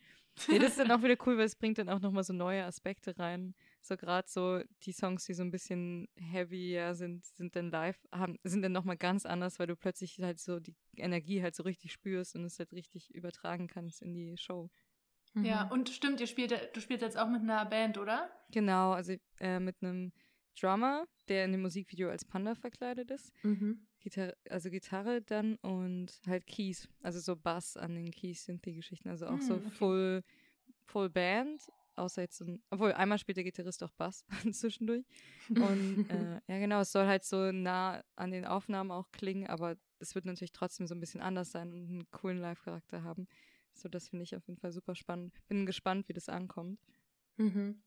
Nee, 0.48 0.60
das 0.60 0.72
ist 0.72 0.80
dann 0.80 0.92
auch 0.92 1.02
wieder 1.02 1.16
cool, 1.26 1.38
weil 1.38 1.46
es 1.46 1.56
bringt 1.56 1.80
dann 1.80 1.90
auch 1.90 2.00
nochmal 2.00 2.24
so 2.24 2.34
neue 2.34 2.64
Aspekte 2.64 3.18
rein. 3.18 3.56
So 3.88 3.96
gerade 3.96 4.28
so 4.30 4.62
die 4.84 4.92
Songs, 4.92 5.26
die 5.26 5.34
so 5.34 5.44
ein 5.44 5.52
bisschen 5.52 6.10
heavier 6.16 6.94
sind, 6.94 7.26
sind 7.26 7.56
dann 7.56 7.72
live, 7.72 7.98
haben, 8.12 8.38
sind 8.44 8.62
dann 8.62 8.74
nochmal 8.74 8.98
ganz 8.98 9.26
anders, 9.26 9.60
weil 9.60 9.68
du 9.68 9.76
plötzlich 9.76 10.20
halt 10.22 10.40
so 10.40 10.60
die 10.60 10.76
Energie 10.98 11.42
halt 11.42 11.56
so 11.56 11.64
richtig 11.64 11.94
spürst 11.94 12.36
und 12.36 12.44
es 12.44 12.60
halt 12.60 12.74
richtig 12.74 13.14
übertragen 13.16 13.68
kannst 13.68 14.02
in 14.02 14.14
die 14.14 14.38
Show. 14.38 14.70
Mhm. 15.34 15.46
Ja, 15.46 15.68
und 15.70 15.90
stimmt, 15.90 16.20
ihr 16.20 16.28
spielt, 16.28 16.76
du 16.76 16.82
spielst 16.82 17.02
jetzt 17.02 17.18
auch 17.18 17.30
mit 17.30 17.42
einer 17.42 17.66
Band, 17.66 17.98
oder? 17.98 18.30
Genau, 18.52 18.92
also 18.92 19.16
äh, 19.40 19.60
mit 19.60 19.78
einem 19.82 20.12
Drummer, 20.60 21.06
der 21.30 21.46
in 21.46 21.52
dem 21.52 21.62
Musikvideo 21.62 22.10
als 22.10 22.26
Panda 22.26 22.56
verkleidet 22.56 23.12
ist. 23.12 23.32
Mhm. 23.44 23.88
Gitarre, 24.00 24.36
also 24.50 24.70
Gitarre 24.70 25.22
dann 25.22 25.56
und 25.58 26.20
halt 26.28 26.46
Keys, 26.46 26.88
also 27.02 27.20
so 27.20 27.36
Bass 27.36 27.78
an 27.78 27.96
den 27.96 28.12
Keys 28.12 28.46
sind 28.46 28.66
die 28.66 28.76
Geschichten, 28.76 29.10
also 29.10 29.28
auch 29.28 29.38
mhm, 29.38 29.42
so 29.42 29.56
okay. 29.56 29.70
Full, 29.70 30.24
Full 30.86 31.10
Band 31.10 31.62
außer 31.98 32.22
jetzt, 32.22 32.42
ein, 32.42 32.62
obwohl 32.70 32.94
einmal 32.94 33.18
spielt 33.18 33.38
der 33.38 33.44
Gitarrist 33.44 33.84
auch 33.84 33.92
Bass 33.94 34.26
zwischendurch. 34.52 35.06
Und 35.50 36.10
äh, 36.10 36.42
ja, 36.48 36.60
genau, 36.60 36.82
es 36.82 36.92
soll 36.92 37.06
halt 37.06 37.24
so 37.24 37.52
nah 37.52 38.04
an 38.16 38.32
den 38.32 38.46
Aufnahmen 38.46 38.92
auch 38.92 39.12
klingen, 39.12 39.48
aber 39.48 39.76
es 40.00 40.16
wird 40.16 40.26
natürlich 40.26 40.52
trotzdem 40.52 40.88
so 40.88 40.96
ein 40.96 41.00
bisschen 41.00 41.22
anders 41.22 41.52
sein 41.52 41.74
und 41.74 41.90
einen 41.90 42.12
coolen 42.12 42.40
Live-Charakter 42.40 43.04
haben. 43.04 43.28
So, 43.74 43.90
das 43.90 44.10
finde 44.10 44.24
ich 44.24 44.36
auf 44.36 44.48
jeden 44.48 44.60
Fall 44.60 44.72
super 44.72 44.96
spannend. 44.96 45.34
Bin 45.48 45.66
gespannt, 45.66 46.08
wie 46.10 46.14
das 46.14 46.30
ankommt. 46.30 46.80
Mhm. 47.38 47.84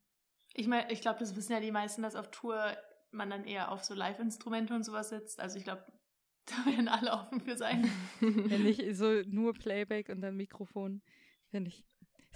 Ich 0.55 0.67
meine, 0.67 0.91
ich 0.93 1.01
glaube, 1.01 1.19
das 1.19 1.37
wissen 1.37 1.53
ja 1.53 1.61
die 1.61 1.73
meisten, 1.73 2.03
dass 2.03 2.17
auf 2.17 2.31
Tour 2.31 2.77
man 3.13 3.31
dann 3.31 3.45
eher 3.45 3.73
auf 3.73 3.85
so 3.85 3.95
Live-Instrumente 3.95 4.75
und 4.75 4.85
sowas 4.85 5.09
sitzt. 5.09 5.41
Also 5.41 5.59
ich 5.59 5.65
glaube, 5.65 5.85
da 6.47 6.71
werden 6.71 6.89
alle 6.89 7.13
offen 7.13 7.41
für 7.41 7.57
sein. 7.57 7.89
Wenn 8.21 8.65
nicht 8.65 8.83
so 8.97 9.23
nur 9.27 9.53
Playback 9.53 10.09
und 10.09 10.21
dann 10.21 10.37
Mikrofon, 10.37 11.03
finde 11.51 11.69
ich 11.69 11.85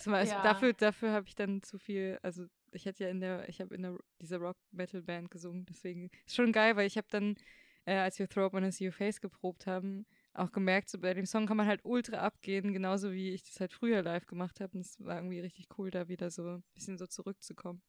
war, 0.07 0.25
ja. 0.25 0.43
Dafür, 0.43 0.73
dafür 0.73 1.13
habe 1.13 1.27
ich 1.27 1.35
dann 1.35 1.63
zu 1.63 1.79
viel, 1.79 2.19
also 2.23 2.47
ich 2.73 2.87
hatte 2.87 3.05
ja 3.05 3.11
in 3.11 3.21
der, 3.21 3.49
ich 3.49 3.61
habe 3.61 3.75
in 3.75 3.83
der, 3.83 3.99
dieser 4.21 4.39
Rock-Metal-Band 4.39 5.31
gesungen, 5.31 5.67
deswegen 5.67 6.11
ist 6.27 6.35
schon 6.35 6.53
geil, 6.53 6.77
weil 6.77 6.87
ich 6.87 6.97
habe 6.97 7.07
dann, 7.11 7.37
äh, 7.85 7.97
als 7.97 8.19
wir 8.19 8.29
Throw 8.29 8.47
Up 8.47 8.55
and 8.55 8.75
See 8.75 8.87
Your 8.87 8.93
Face 8.93 9.21
geprobt 9.21 9.67
haben, 9.67 10.07
auch 10.35 10.51
gemerkt, 10.51 10.91
so 10.91 10.99
bei 10.99 11.15
dem 11.15 11.27
Song 11.27 11.47
kann 11.47 11.57
man 11.57 11.67
halt 11.67 11.85
ultra 11.85 12.19
abgehen, 12.19 12.73
genauso 12.73 13.13
wie 13.13 13.31
ich 13.31 13.45
das 13.45 13.61
halt 13.61 13.73
früher 13.73 14.03
live 14.03 14.27
gemacht 14.27 14.61
habe. 14.61 14.77
Und 14.77 14.81
es 14.81 15.03
war 15.05 15.17
irgendwie 15.17 15.41
richtig 15.41 15.69
cool, 15.79 15.91
da 15.91 16.09
wieder 16.09 16.31
so 16.31 16.57
ein 16.57 16.65
bisschen 16.75 16.99
so 16.99 17.07
zurückzukommen. 17.07 17.83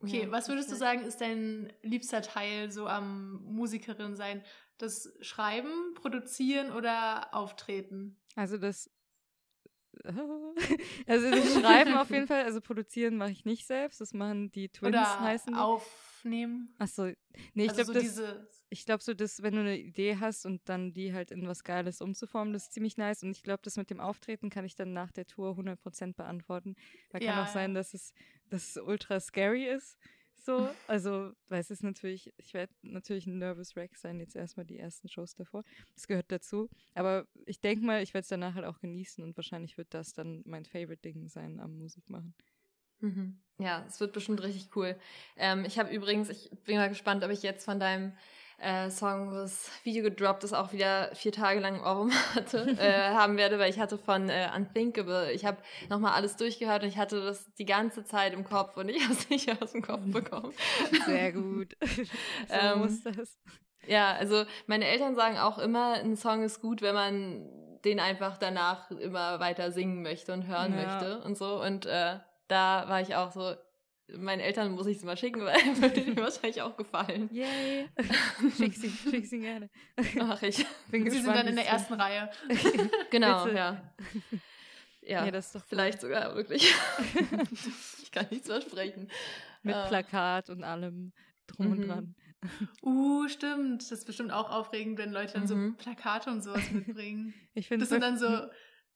Okay, 0.00 0.22
ja, 0.22 0.30
was 0.30 0.48
würdest 0.48 0.72
du 0.72 0.76
sagen, 0.76 1.04
ist 1.04 1.20
dein 1.20 1.72
liebster 1.82 2.22
Teil 2.22 2.72
so 2.72 2.88
am 2.88 3.42
Musikerin 3.44 4.16
sein? 4.16 4.42
Das 4.76 5.12
Schreiben, 5.20 5.94
Produzieren 5.94 6.72
oder 6.72 7.32
Auftreten? 7.32 8.16
Also 8.34 8.58
das 8.58 8.90
also 11.06 11.30
das 11.30 11.54
Schreiben 11.54 11.94
auf 11.94 12.10
jeden 12.10 12.26
Fall, 12.28 12.44
also 12.44 12.60
produzieren 12.60 13.16
mache 13.16 13.30
ich 13.30 13.44
nicht 13.44 13.66
selbst, 13.66 14.00
das 14.00 14.12
machen 14.12 14.50
die 14.50 14.68
Twins 14.68 14.88
Oder 14.88 15.20
heißen. 15.20 15.54
Die. 15.54 15.58
aufnehmen. 15.58 16.74
Achso, 16.78 17.06
nee, 17.54 17.64
ich 17.64 17.70
also 17.70 17.92
glaube, 17.92 18.08
so 18.08 18.22
ich 18.70 18.84
glaube 18.84 19.02
so, 19.02 19.14
dass 19.14 19.42
wenn 19.42 19.54
du 19.54 19.60
eine 19.60 19.78
Idee 19.78 20.18
hast 20.20 20.44
und 20.44 20.60
dann 20.68 20.92
die 20.92 21.14
halt 21.14 21.30
in 21.30 21.46
was 21.46 21.64
Geiles 21.64 22.00
umzuformen, 22.00 22.52
das 22.52 22.64
ist 22.64 22.72
ziemlich 22.72 22.96
nice. 22.96 23.22
Und 23.22 23.30
ich 23.30 23.42
glaube, 23.42 23.60
das 23.62 23.76
mit 23.76 23.90
dem 23.90 24.00
Auftreten 24.00 24.50
kann 24.50 24.64
ich 24.64 24.74
dann 24.74 24.92
nach 24.92 25.10
der 25.10 25.26
Tour 25.26 25.56
100% 25.58 26.14
beantworten. 26.14 26.76
Da 27.10 27.18
kann 27.18 27.28
ja, 27.28 27.44
auch 27.44 27.48
sein, 27.48 27.74
dass 27.74 27.94
es, 27.94 28.12
dass 28.50 28.70
es 28.70 28.76
ultra 28.76 29.20
scary 29.20 29.66
ist. 29.66 29.98
So, 30.48 30.70
also, 30.86 31.32
weil 31.48 31.60
es 31.60 31.70
ist 31.70 31.82
natürlich, 31.82 32.32
ich 32.38 32.54
werde 32.54 32.72
natürlich 32.80 33.26
ein 33.26 33.36
Nervous 33.36 33.76
Wreck 33.76 33.94
sein, 33.98 34.18
jetzt 34.18 34.34
erstmal 34.34 34.64
die 34.64 34.78
ersten 34.78 35.06
Shows 35.06 35.34
davor. 35.34 35.62
Das 35.94 36.06
gehört 36.06 36.32
dazu. 36.32 36.70
Aber 36.94 37.26
ich 37.44 37.60
denke 37.60 37.84
mal, 37.84 38.02
ich 38.02 38.14
werde 38.14 38.22
es 38.22 38.28
danach 38.28 38.54
halt 38.54 38.64
auch 38.64 38.80
genießen 38.80 39.22
und 39.22 39.36
wahrscheinlich 39.36 39.76
wird 39.76 39.92
das 39.92 40.14
dann 40.14 40.40
mein 40.46 40.64
Favorite-Ding 40.64 41.28
sein 41.28 41.60
am 41.60 41.76
Musik 41.76 42.08
machen. 42.08 42.34
Mhm. 43.00 43.38
Ja, 43.58 43.84
es 43.86 44.00
wird 44.00 44.14
bestimmt 44.14 44.42
richtig 44.42 44.74
cool. 44.74 44.98
Ähm, 45.36 45.66
ich 45.66 45.78
habe 45.78 45.92
übrigens, 45.94 46.30
ich 46.30 46.48
bin 46.64 46.78
mal 46.78 46.88
gespannt, 46.88 47.22
ob 47.24 47.30
ich 47.30 47.42
jetzt 47.42 47.66
von 47.66 47.78
deinem 47.78 48.14
äh, 48.58 48.90
Song, 48.90 49.30
wo 49.30 49.34
das 49.34 49.70
Video 49.84 50.02
gedroppt 50.02 50.44
ist, 50.44 50.52
auch 50.52 50.72
wieder 50.72 51.14
vier 51.14 51.32
Tage 51.32 51.60
lang 51.60 51.80
Ohrwurm 51.80 52.10
hatte, 52.34 52.76
äh, 52.78 53.10
haben 53.14 53.36
werde, 53.36 53.58
weil 53.58 53.70
ich 53.70 53.78
hatte 53.78 53.98
von 53.98 54.28
äh, 54.28 54.48
Unthinkable, 54.54 55.32
ich 55.32 55.44
habe 55.44 55.58
nochmal 55.88 56.12
alles 56.12 56.36
durchgehört 56.36 56.82
und 56.82 56.88
ich 56.88 56.98
hatte 56.98 57.20
das 57.22 57.52
die 57.54 57.64
ganze 57.64 58.04
Zeit 58.04 58.32
im 58.32 58.44
Kopf 58.44 58.76
und 58.76 58.88
ich 58.88 59.02
habe 59.04 59.14
es 59.14 59.30
nicht 59.30 59.62
aus 59.62 59.72
dem 59.72 59.82
Kopf 59.82 60.02
bekommen. 60.06 60.52
Sehr 61.06 61.32
gut. 61.32 61.76
so 61.80 62.02
ähm, 62.50 62.78
muss 62.80 63.02
das. 63.02 63.38
Ja, 63.86 64.12
also 64.12 64.44
meine 64.66 64.86
Eltern 64.86 65.14
sagen 65.14 65.38
auch 65.38 65.58
immer, 65.58 65.94
ein 65.94 66.16
Song 66.16 66.42
ist 66.42 66.60
gut, 66.60 66.82
wenn 66.82 66.94
man 66.94 67.48
den 67.84 68.00
einfach 68.00 68.38
danach 68.38 68.90
immer 68.90 69.38
weiter 69.40 69.70
singen 69.70 70.02
möchte 70.02 70.32
und 70.32 70.46
hören 70.46 70.76
ja. 70.76 70.84
möchte 70.84 71.20
und 71.22 71.38
so. 71.38 71.62
Und 71.62 71.86
äh, 71.86 72.18
da 72.48 72.88
war 72.88 73.00
ich 73.00 73.14
auch 73.14 73.30
so, 73.30 73.54
meinen 74.16 74.40
Eltern 74.40 74.72
muss 74.72 74.86
ich 74.86 74.98
es 74.98 75.04
mal 75.04 75.16
schicken, 75.16 75.40
weil 75.44 75.60
würde 75.80 76.00
ihnen 76.00 76.16
wahrscheinlich 76.16 76.62
auch 76.62 76.76
gefallen. 76.76 77.28
Yay! 77.32 77.88
Schick 78.56 78.74
sie, 78.74 78.90
schick 78.90 79.26
sie 79.26 79.40
gerne. 79.40 79.68
Mach 80.16 80.42
ich. 80.42 80.64
Bin 80.90 81.04
sie 81.04 81.16
gespannt, 81.16 81.24
sind 81.24 81.36
dann 81.36 81.46
in 81.48 81.56
der 81.56 81.66
ersten 81.66 81.94
Reihe. 81.94 82.30
genau, 83.10 83.44
Bitte. 83.44 83.56
ja. 83.56 83.82
Ja, 85.02 85.24
nee, 85.24 85.30
das 85.30 85.46
ist 85.46 85.54
doch 85.54 85.64
vielleicht 85.64 86.02
cool. 86.02 86.10
sogar 86.10 86.34
wirklich. 86.34 86.74
ich 88.02 88.10
kann 88.10 88.26
nichts 88.30 88.48
versprechen. 88.48 89.10
Mit 89.62 89.74
uh. 89.74 89.88
Plakat 89.88 90.50
und 90.50 90.64
allem 90.64 91.12
drum 91.46 91.66
mhm. 91.66 91.72
und 91.72 91.88
dran. 91.88 92.14
Uh, 92.82 93.26
stimmt. 93.28 93.82
Das 93.82 93.90
ist 93.90 94.04
bestimmt 94.04 94.32
auch 94.32 94.50
aufregend, 94.50 94.98
wenn 94.98 95.12
Leute 95.12 95.34
dann 95.34 95.42
mhm. 95.44 95.76
so 95.76 95.82
Plakate 95.82 96.30
und 96.30 96.42
sowas 96.42 96.70
mitbringen. 96.70 97.34
Ich 97.54 97.68
finde 97.68 97.84
das 97.84 97.88
sind 97.88 98.02
dann 98.02 98.18
so 98.18 98.28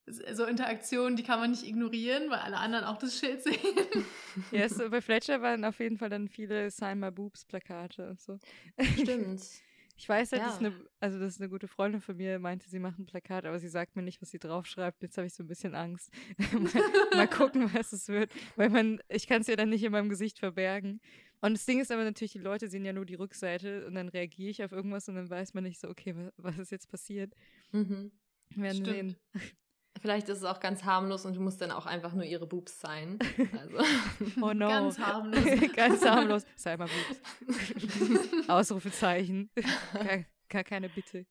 so 0.06 0.44
Interaktionen, 0.44 1.16
die 1.16 1.22
kann 1.22 1.38
man 1.38 1.50
nicht 1.50 1.66
ignorieren, 1.66 2.28
weil 2.30 2.40
alle 2.40 2.58
anderen 2.58 2.84
auch 2.84 2.98
das 2.98 3.18
Schild 3.18 3.42
sehen. 3.42 3.56
Ja, 4.50 4.66
so, 4.66 4.88
bei 4.88 5.02
Fletcher 5.02 5.42
waren 5.42 5.62
auf 5.62 5.78
jeden 5.78 5.98
Fall 5.98 6.08
dann 6.08 6.26
viele 6.26 6.70
Sign 6.70 7.00
My 7.00 7.10
Boobs 7.10 7.44
Plakate 7.44 8.08
und 8.08 8.20
so. 8.20 8.38
Stimmt. 8.80 9.42
Ich 9.94 10.08
weiß 10.08 10.32
halt, 10.32 10.42
ja. 10.42 10.48
dass 10.48 10.58
eine, 10.58 10.74
also 10.98 11.20
das 11.20 11.34
ist 11.34 11.40
eine 11.40 11.48
gute 11.48 11.68
Freundin 11.68 12.00
von 12.00 12.16
mir, 12.16 12.38
meinte, 12.40 12.68
sie 12.68 12.80
macht 12.80 12.98
ein 12.98 13.06
Plakat, 13.06 13.44
aber 13.44 13.60
sie 13.60 13.68
sagt 13.68 13.94
mir 13.94 14.02
nicht, 14.02 14.20
was 14.20 14.30
sie 14.30 14.38
draufschreibt. 14.40 15.00
Jetzt 15.00 15.16
habe 15.16 15.28
ich 15.28 15.34
so 15.34 15.44
ein 15.44 15.46
bisschen 15.46 15.76
Angst. 15.76 16.10
mal, 16.52 16.82
mal, 17.14 17.28
gucken, 17.28 17.72
was 17.72 17.92
es 17.92 18.08
wird. 18.08 18.32
Weil 18.56 18.70
man, 18.70 19.00
ich 19.08 19.28
kann 19.28 19.42
es 19.42 19.46
ja 19.46 19.54
dann 19.54 19.68
nicht 19.68 19.84
in 19.84 19.92
meinem 19.92 20.08
Gesicht 20.08 20.40
verbergen. 20.40 21.00
Und 21.40 21.52
das 21.52 21.66
Ding 21.66 21.80
ist 21.80 21.92
aber 21.92 22.02
natürlich, 22.02 22.32
die 22.32 22.38
Leute 22.38 22.68
sehen 22.68 22.84
ja 22.84 22.92
nur 22.92 23.06
die 23.06 23.14
Rückseite 23.14 23.86
und 23.86 23.94
dann 23.94 24.08
reagiere 24.08 24.50
ich 24.50 24.64
auf 24.64 24.72
irgendwas 24.72 25.08
und 25.08 25.14
dann 25.14 25.30
weiß 25.30 25.54
man 25.54 25.62
nicht 25.64 25.78
so, 25.78 25.88
okay, 25.88 26.16
was, 26.16 26.32
was 26.36 26.58
ist 26.58 26.72
jetzt 26.72 26.90
passiert. 26.90 27.34
Mhm. 27.70 28.10
Wir 28.50 28.62
werden 28.64 28.84
Stimmt. 28.84 29.16
sehen. 29.32 29.52
Vielleicht 30.02 30.28
ist 30.28 30.38
es 30.38 30.44
auch 30.44 30.58
ganz 30.58 30.82
harmlos 30.82 31.24
und 31.26 31.36
du 31.36 31.40
musst 31.40 31.60
dann 31.60 31.70
auch 31.70 31.86
einfach 31.86 32.12
nur 32.12 32.24
ihre 32.24 32.44
Boobs 32.44 32.80
sein. 32.80 33.20
Also. 33.56 33.78
oh 34.42 34.52
no. 34.52 34.68
Ganz 34.68 34.98
harmlos. 34.98 35.44
ganz 35.76 36.04
harmlos. 36.04 36.44
Sei 36.56 36.76
mal 36.76 36.88
Boobs. 36.88 38.48
Ausrufezeichen. 38.48 39.48
Gar, 39.94 40.24
gar 40.48 40.64
keine 40.64 40.88
Bitte. 40.88 41.24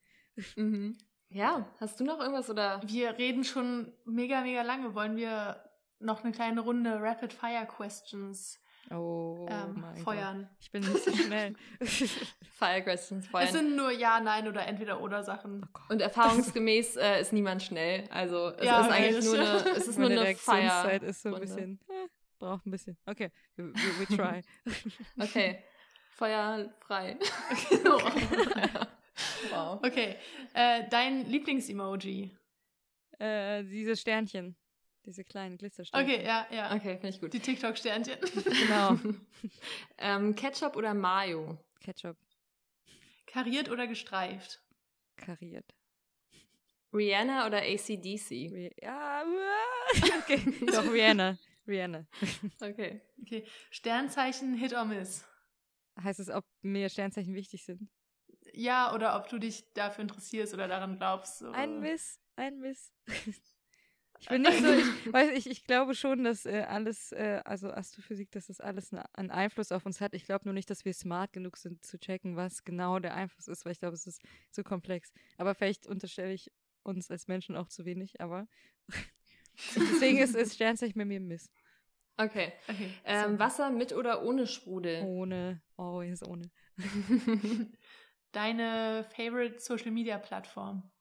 Mhm. 0.56 0.98
Ja, 1.28 1.68
hast 1.82 2.00
du 2.00 2.06
noch 2.06 2.22
irgendwas 2.22 2.50
oder? 2.50 2.82
Wir 2.86 3.18
reden 3.18 3.44
schon 3.44 3.92
mega, 4.06 4.40
mega 4.40 4.62
lange. 4.62 4.96
Wollen 4.96 5.18
wir 5.18 5.62
noch 6.00 6.24
eine 6.24 6.32
kleine 6.32 6.62
Runde 6.62 6.98
Rapid 7.02 7.34
Fire 7.34 7.68
Questions 7.68 8.58
Oh, 8.90 9.48
ähm, 9.50 9.86
feuern. 10.04 10.42
Gott. 10.42 10.58
Ich 10.60 10.72
bin 10.72 10.82
nicht 10.82 11.04
so 11.04 11.16
schnell. 11.16 11.56
Fire 11.82 12.82
Questions 12.82 13.28
feuern. 13.28 13.46
Es 13.46 13.54
sind 13.54 13.76
nur 13.76 13.92
Ja, 13.92 14.20
Nein 14.20 14.48
oder 14.48 14.66
entweder 14.68 15.02
oder 15.02 15.24
Sachen. 15.24 15.66
Oh 15.74 15.94
Und 15.94 16.02
erfahrungsgemäß 16.02 16.98
äh, 16.98 17.22
ist 17.22 17.32
niemand 17.32 17.64
schnell. 17.64 18.06
Also 18.10 18.50
es 18.50 18.66
ja, 18.66 18.82
ist 18.82 18.92
eigentlich 18.92 19.26
nur 19.26 19.40
eine, 19.40 19.70
es 19.78 19.88
ist 19.88 20.00
nur 20.00 20.10
eine 20.10 20.36
Fire. 20.36 20.98
ist 21.06 21.22
so 21.22 21.34
ein 21.34 21.42
bisschen, 21.42 21.80
äh, 21.88 22.08
braucht 22.40 22.66
ein 22.66 22.72
bisschen. 22.72 22.98
Okay, 23.06 23.32
we, 23.56 23.74
we, 23.74 24.00
we 24.00 24.06
try. 24.18 24.42
okay, 25.20 25.64
Feuer 26.12 26.74
frei. 26.82 27.18
wow. 29.52 29.80
Okay, 29.84 30.18
äh, 30.54 30.88
dein 30.90 31.26
Lieblingsemoji? 31.26 32.36
Äh, 33.20 33.64
dieses 33.64 34.02
Sternchen. 34.02 34.56
Diese 35.06 35.24
kleinen 35.24 35.58
Glitzersternchen. 35.58 36.16
Okay, 36.16 36.26
ja, 36.26 36.48
ja. 36.52 36.76
Okay, 36.76 36.94
finde 36.98 37.10
ich 37.10 37.20
gut. 37.20 37.34
Die 37.34 37.40
TikTok-Sternchen. 37.40 38.20
genau. 38.46 38.98
ähm, 39.98 40.36
Ketchup 40.36 40.76
oder 40.76 40.94
Mayo? 40.94 41.58
Ketchup. 41.80 42.18
Kariert 43.26 43.70
oder 43.70 43.88
gestreift? 43.88 44.62
Kariert. 45.16 45.74
Rihanna 46.94 47.48
oder 47.48 47.62
ACDC? 47.62 48.74
Ja, 48.82 49.24
okay. 50.20 50.42
Doch, 50.68 50.92
Rihanna. 50.92 51.38
Rihanna. 51.68 52.06
Okay. 52.60 53.02
Okay. 53.22 53.46
Sternzeichen 53.70 54.56
Hit 54.56 54.74
or 54.74 54.86
Miss? 54.86 55.26
Heißt 56.02 56.20
es, 56.20 56.30
ob 56.30 56.46
mir 56.62 56.90
Sternzeichen 56.90 57.34
wichtig 57.34 57.64
sind? 57.64 57.90
Ja, 58.54 58.94
oder 58.94 59.16
ob 59.16 59.30
du 59.30 59.40
dich 59.40 59.72
dafür 59.74 60.02
interessierst 60.04 60.54
oder 60.54 60.68
daran 60.68 60.98
glaubst. 60.98 61.40
So. 61.40 61.52
Ein 61.52 61.80
Miss, 61.80 62.20
ein 62.36 62.60
Miss. 62.60 62.92
Ich 64.22 64.28
bin 64.28 64.44
nicht 64.44 64.62
so, 64.62 64.72
ich 64.72 65.14
weiß 65.14 65.32
ich, 65.36 65.50
ich 65.50 65.64
glaube 65.64 65.96
schon, 65.96 66.24
dass 66.24 66.46
äh, 66.46 66.66
alles, 66.68 67.12
äh, 67.12 67.42
also 67.44 67.72
Astrophysik, 67.72 68.30
dass 68.32 68.48
das 68.48 68.62
alles 68.62 68.92
ne, 68.92 69.04
einen 69.14 69.32
Einfluss 69.32 69.72
auf 69.72 69.84
uns 69.84 70.00
hat. 70.00 70.14
Ich 70.14 70.26
glaube 70.26 70.46
nur 70.46 70.54
nicht, 70.54 70.70
dass 70.70 70.86
wir 70.86 70.94
smart 70.94 71.34
genug 71.34 71.58
sind 71.58 71.84
zu 71.84 72.00
checken, 72.00 72.36
was 72.36 72.64
genau 72.64 73.00
der 73.00 73.16
Einfluss 73.16 73.48
ist, 73.48 73.66
weil 73.66 73.72
ich 73.72 73.80
glaube, 73.80 73.96
es 73.96 74.06
ist 74.06 74.22
zu 74.52 74.64
komplex. 74.64 75.12
Aber 75.38 75.56
vielleicht 75.56 75.88
unterstelle 75.88 76.34
ich 76.34 76.52
uns 76.84 77.10
als 77.10 77.28
Menschen 77.28 77.56
auch 77.56 77.68
zu 77.68 77.84
wenig, 77.84 78.22
aber 78.22 78.48
deswegen 79.76 80.20
ist, 80.20 80.36
ist 80.36 80.54
Sternzeichen 80.54 81.00
bei 81.00 81.06
mir 81.06 81.20
Miss. 81.20 81.50
Okay. 82.18 82.54
okay 82.68 82.92
ähm, 83.06 83.40
Wasser 83.40 83.72
mit 83.72 83.92
oder 83.92 84.24
ohne 84.24 84.46
Sprudel? 84.46 85.04
Ohne, 85.04 85.64
always 85.78 86.22
ohne. 86.22 86.52
Deine 88.32 89.04
favorite 89.16 89.60
Social 89.60 89.90
Media 89.90 90.20
Plattform? 90.20 90.92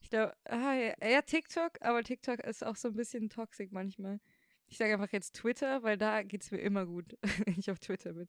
Ich 0.00 0.10
glaube, 0.10 0.34
ah, 0.44 0.74
ja, 0.74 0.94
ja, 1.02 1.22
TikTok, 1.22 1.80
aber 1.80 2.02
TikTok 2.02 2.40
ist 2.40 2.64
auch 2.64 2.76
so 2.76 2.88
ein 2.88 2.94
bisschen 2.94 3.30
toxisch 3.30 3.70
manchmal. 3.70 4.20
Ich 4.66 4.76
sage 4.76 4.92
einfach 4.94 5.12
jetzt 5.12 5.34
Twitter, 5.34 5.82
weil 5.82 5.96
da 5.96 6.22
geht 6.22 6.42
es 6.42 6.50
mir 6.50 6.58
immer 6.58 6.86
gut, 6.86 7.16
wenn 7.46 7.58
ich 7.58 7.70
auf 7.70 7.78
Twitter 7.78 8.12
bin. 8.12 8.28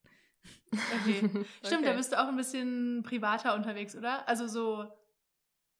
Okay. 0.71 1.19
Stimmt, 1.63 1.81
okay. 1.81 1.83
da 1.83 1.93
bist 1.93 2.11
du 2.11 2.21
auch 2.21 2.27
ein 2.27 2.37
bisschen 2.37 3.03
privater 3.03 3.55
unterwegs, 3.55 3.95
oder? 3.95 4.27
Also 4.27 4.47
so, 4.47 4.85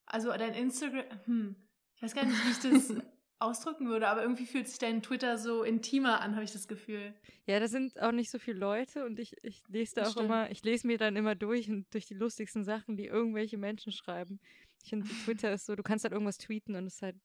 also 0.05 0.29
dein 0.29 0.53
Instagram, 0.53 1.05
hm, 1.25 1.55
ich 1.95 2.03
weiß 2.03 2.13
gar 2.13 2.25
nicht, 2.25 2.43
wie 2.45 2.51
ich 2.51 2.59
das 2.59 2.93
ausdrücken 3.39 3.87
würde, 3.87 4.07
aber 4.07 4.21
irgendwie 4.21 4.45
fühlt 4.45 4.67
sich 4.67 4.79
dein 4.79 5.01
Twitter 5.01 5.37
so 5.37 5.63
intimer 5.63 6.21
an, 6.21 6.35
habe 6.35 6.43
ich 6.43 6.53
das 6.53 6.67
Gefühl. 6.67 7.13
Ja, 7.45 7.59
da 7.59 7.67
sind 7.67 7.99
auch 8.01 8.11
nicht 8.11 8.31
so 8.31 8.39
viele 8.39 8.57
Leute 8.57 9.05
und 9.05 9.19
ich, 9.19 9.35
ich 9.43 9.61
lese 9.67 9.95
da 9.95 10.01
das 10.01 10.09
auch 10.09 10.11
stimmt. 10.13 10.25
immer, 10.25 10.51
ich 10.51 10.63
lese 10.63 10.87
mir 10.87 10.97
dann 10.97 11.15
immer 11.15 11.35
durch 11.35 11.69
und 11.69 11.93
durch 11.93 12.05
die 12.05 12.13
lustigsten 12.13 12.63
Sachen, 12.63 12.97
die 12.97 13.05
irgendwelche 13.05 13.57
Menschen 13.57 13.91
schreiben. 13.91 14.39
Ich 14.85 14.89
finde, 14.89 15.07
Twitter 15.07 15.51
ist 15.51 15.65
so, 15.65 15.75
du 15.75 15.81
kannst 15.81 16.05
halt 16.05 16.13
irgendwas 16.13 16.37
tweeten 16.37 16.75
und 16.75 16.85
es 16.85 16.95
ist 16.95 17.01
halt 17.01 17.15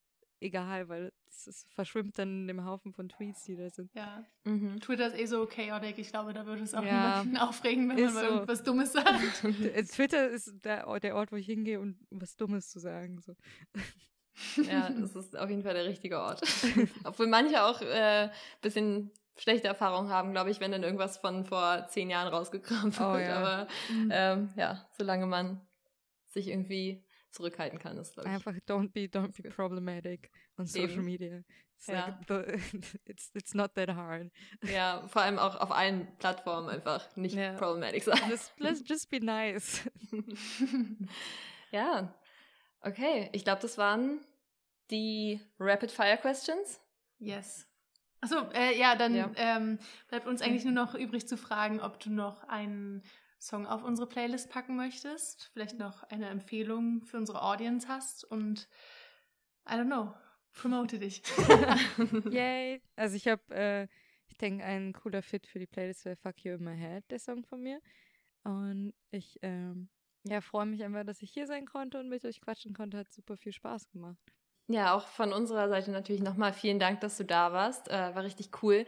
egal, 0.41 0.89
weil 0.89 1.13
es, 1.29 1.47
es, 1.47 1.67
verschwimmt 1.75 2.19
dann 2.19 2.41
in 2.41 2.49
dem 2.49 2.65
Haufen 2.65 2.95
von 2.95 3.11
Tweets, 3.11 3.45
die 3.45 3.55
da 3.55 3.69
sind. 3.69 3.93
Ja. 3.95 4.25
Mhm. 4.45 4.81
Twitter 4.81 5.09
ist 5.09 5.19
eh 5.19 5.27
so 5.27 5.45
chaotic. 5.45 5.99
Ich 5.99 6.09
glaube, 6.09 6.33
da 6.33 6.47
würde 6.47 6.63
es 6.63 6.75
auch 6.75 6.83
ja. 6.83 7.23
niemanden 7.23 7.37
aufregen, 7.49 7.87
wenn 7.91 8.03
man 8.03 8.15
mal 8.15 8.25
so. 8.25 8.31
irgendwas 8.31 8.63
Dummes 8.63 8.93
sagt. 8.93 9.45
Äh, 9.45 9.85
Twitter 9.85 10.31
ist 10.31 10.65
der, 10.65 10.99
der 11.01 11.17
Ort, 11.17 11.33
wo 11.33 11.37
ich 11.37 11.45
hingehe, 11.45 11.79
um 11.79 11.99
was 12.09 12.35
Dummes 12.37 12.71
zu 12.71 12.81
sagen. 12.81 13.21
So. 13.21 13.35
Ja, 14.63 14.89
das 14.89 15.15
ist 15.15 15.37
auf 15.37 15.51
jeden 15.51 15.63
Fall 15.63 15.75
der 15.75 15.85
richtige 15.85 16.19
Ort. 16.19 16.41
Obwohl 17.05 17.27
manche 17.27 17.63
auch 17.63 17.83
ein 17.83 17.89
äh, 17.89 18.31
bisschen 18.63 19.11
schlechte 19.37 19.69
Erfahrungen 19.69 20.09
haben, 20.09 20.33
glaube 20.33 20.51
ich, 20.51 20.61
wenn 20.61 20.73
dann 20.73 20.83
irgendwas 20.83 21.19
von 21.19 21.45
vor 21.45 21.87
zehn 21.89 22.09
Jahren 22.09 22.29
rausgekramt 22.29 22.99
wird. 22.99 23.09
Oh, 23.09 23.19
ja. 23.19 23.37
Aber 23.37 23.69
mhm. 23.91 24.11
ähm, 24.11 24.51
ja, 24.57 24.89
solange 24.97 25.27
man 25.27 25.61
sich 26.27 26.49
irgendwie 26.49 27.05
zurückhalten 27.31 27.79
kann. 27.79 27.97
Ist, 27.99 28.19
Einfach 28.19 28.55
don't 28.67 28.93
be, 28.93 29.09
don't 29.09 29.41
be 29.41 29.49
problematic 29.49 30.31
on 30.57 30.67
social 30.67 30.91
Eben. 30.91 31.05
media. 31.05 31.45
It's, 31.77 31.87
ja. 31.87 32.19
like 32.29 32.61
it's, 33.07 33.31
it's 33.35 33.55
not 33.55 33.75
that 33.75 33.89
hard. 33.89 34.31
Ja, 34.63 35.07
vor 35.09 35.23
allem 35.23 35.39
auch 35.39 35.57
auf 35.57 35.71
allen 35.71 36.09
Plattformen 36.19 36.69
einfach 36.69 37.17
nicht 37.17 37.35
ja. 37.37 37.55
problematic 37.55 38.05
sein. 38.05 38.19
Just, 38.29 38.53
let's 38.59 38.83
just 38.87 39.09
be 39.09 39.21
nice. 39.21 39.81
ja, 41.71 42.15
okay. 42.83 43.31
Ich 43.33 43.45
glaube, 43.45 43.63
das 43.63 43.79
waren 43.79 44.21
die 44.91 45.41
Rapid 45.59 45.91
Fire 45.91 46.19
Questions. 46.19 46.81
Yes. 47.19 47.67
Achso, 48.21 48.51
äh, 48.53 48.79
ja, 48.79 48.95
dann 48.97 49.15
ja. 49.15 49.31
Ähm, 49.37 49.79
bleibt 50.09 50.27
uns 50.27 50.43
eigentlich 50.43 50.65
nur 50.65 50.75
noch 50.75 50.95
übrig 50.95 51.27
zu 51.27 51.39
fragen, 51.39 51.81
ob 51.81 51.99
du 52.01 52.11
noch 52.11 52.45
einen 52.45 53.03
Song 53.41 53.67
auf 53.67 53.83
unsere 53.83 54.07
Playlist 54.07 54.51
packen 54.51 54.77
möchtest, 54.77 55.51
vielleicht 55.53 55.79
noch 55.79 56.03
eine 56.05 56.29
Empfehlung 56.29 57.05
für 57.05 57.17
unsere 57.17 57.43
Audience 57.43 57.89
hast 57.89 58.25
und 58.25 58.69
I 59.67 59.73
don't 59.73 59.87
know, 59.87 60.13
promote 60.53 60.99
dich. 60.99 61.23
Yay! 62.31 62.83
Also 62.97 63.17
ich 63.17 63.27
habe, 63.27 63.43
äh, 63.55 63.89
ich 64.29 64.37
denke, 64.37 64.65
ein 64.65 64.93
cooler 64.93 65.23
Fit 65.23 65.47
für 65.47 65.59
die 65.59 65.67
Playlist 65.67 66.05
wäre 66.05 66.17
Fuck 66.17 66.45
You 66.45 66.55
in 66.55 66.65
My 66.65 66.77
Head, 66.77 67.11
der 67.11 67.19
Song 67.19 67.45
von 67.45 67.63
mir. 67.63 67.81
Und 68.45 68.93
ich 69.11 69.39
ähm, 69.43 69.89
ja, 70.25 70.41
freue 70.41 70.67
mich 70.67 70.85
einfach, 70.85 71.05
dass 71.05 71.23
ich 71.23 71.31
hier 71.31 71.47
sein 71.47 71.67
konnte 71.67 71.99
und 71.99 72.09
mit 72.09 72.25
euch 72.25 72.41
quatschen 72.41 72.75
konnte. 72.75 72.99
Hat 72.99 73.11
super 73.11 73.37
viel 73.37 73.53
Spaß 73.53 73.89
gemacht. 73.89 74.19
Ja, 74.69 74.95
auch 74.95 75.07
von 75.07 75.33
unserer 75.33 75.69
Seite 75.69 75.91
natürlich 75.91 76.23
nochmal 76.23 76.53
vielen 76.53 76.79
Dank, 76.79 77.01
dass 77.01 77.17
du 77.17 77.25
da 77.25 77.53
warst. 77.53 77.89
Äh, 77.89 78.15
war 78.15 78.23
richtig 78.23 78.51
cool, 78.63 78.87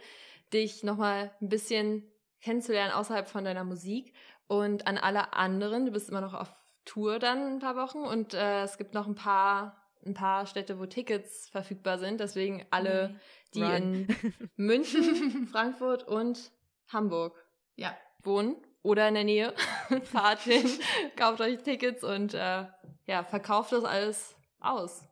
dich 0.53 0.83
nochmal 0.83 1.35
ein 1.41 1.49
bisschen 1.49 2.09
kennenzulernen 2.39 2.93
außerhalb 2.93 3.27
von 3.27 3.43
deiner 3.43 3.63
Musik. 3.63 4.13
Und 4.53 4.85
an 4.85 4.99
alle 4.99 5.33
anderen, 5.33 5.85
du 5.87 5.91
bist 5.91 6.09
immer 6.09 6.21
noch 6.21 6.35
auf 6.35 6.53
Tour 6.85 7.17
dann 7.17 7.55
ein 7.55 7.59
paar 7.59 7.75
Wochen 7.75 7.99
und 7.99 8.33
äh, 8.33 8.63
es 8.63 8.77
gibt 8.77 8.93
noch 8.93 9.07
ein 9.07 9.15
paar 9.15 9.79
ein 10.05 10.13
paar 10.13 10.45
Städte, 10.45 10.79
wo 10.79 10.85
Tickets 10.85 11.47
verfügbar 11.49 11.97
sind. 11.97 12.19
Deswegen 12.19 12.65
alle, 12.71 13.19
die 13.53 13.63
Run. 13.63 13.71
in 13.71 14.07
München, 14.57 15.47
Frankfurt 15.49 16.05
und 16.05 16.51
Hamburg 16.89 17.41
ja. 17.77 17.97
wohnen 18.21 18.57
oder 18.81 19.07
in 19.07 19.13
der 19.13 19.23
Nähe, 19.23 19.53
fahrt 20.03 20.41
hin, 20.41 20.69
kauft 21.15 21.41
euch 21.41 21.63
Tickets 21.63 22.03
und 22.03 22.33
äh, 22.33 22.65
ja, 23.07 23.23
verkauft 23.23 23.71
das 23.71 23.85
alles 23.85 24.35
aus 24.59 25.03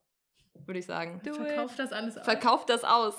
würde 0.67 0.79
ich 0.79 0.85
sagen. 0.85 1.19
Du 1.23 1.33
Verkauf 1.33 1.75
das 1.75 1.91
alles 1.91 2.17
aus. 2.17 2.23
Verkauf 2.23 2.65
das 2.65 2.83
aus. 2.83 3.15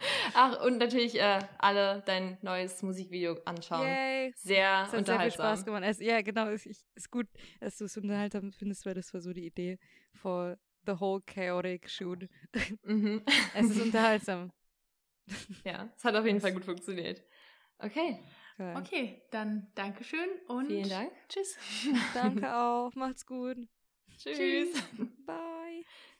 Ach, 0.34 0.64
und 0.64 0.78
natürlich 0.78 1.18
äh, 1.18 1.40
alle 1.58 2.02
dein 2.06 2.38
neues 2.42 2.82
Musikvideo 2.82 3.38
anschauen. 3.44 3.86
Yay. 3.86 4.32
Sehr 4.36 4.82
das 4.82 4.92
hat 4.92 4.98
unterhaltsam. 4.98 5.06
Sehr 5.06 5.20
viel 5.20 5.32
Spaß 5.32 5.64
gemacht. 5.64 5.82
Es, 5.86 6.00
ja, 6.00 6.22
genau. 6.22 6.48
Es 6.48 6.66
ist 6.66 7.10
gut, 7.10 7.26
dass 7.60 7.78
du 7.78 7.84
es 7.84 7.96
unterhaltsam 7.96 8.52
findest, 8.52 8.86
weil 8.86 8.94
das 8.94 9.12
war 9.12 9.20
so 9.20 9.32
die 9.32 9.46
Idee 9.46 9.78
for 10.12 10.56
the 10.86 10.98
whole 10.98 11.20
chaotic 11.22 11.88
shoot. 11.88 12.28
Mhm. 12.82 13.22
es 13.54 13.70
ist 13.70 13.80
unterhaltsam. 13.80 14.50
Ja, 15.64 15.88
es 15.96 16.02
hat 16.02 16.16
auf 16.16 16.26
jeden 16.26 16.40
Fall 16.40 16.52
gut 16.52 16.64
funktioniert. 16.64 17.22
Okay. 17.78 18.18
Okay, 18.58 19.22
dann 19.30 19.68
Dankeschön 19.74 20.28
und 20.48 20.66
vielen 20.66 20.88
Dank. 20.88 21.12
Tschüss. 21.28 21.56
Danke 22.12 22.54
auch. 22.54 22.92
Macht's 22.94 23.24
gut. 23.24 23.56
Tschüss. 24.18 24.36
Tschüss. 24.36 24.84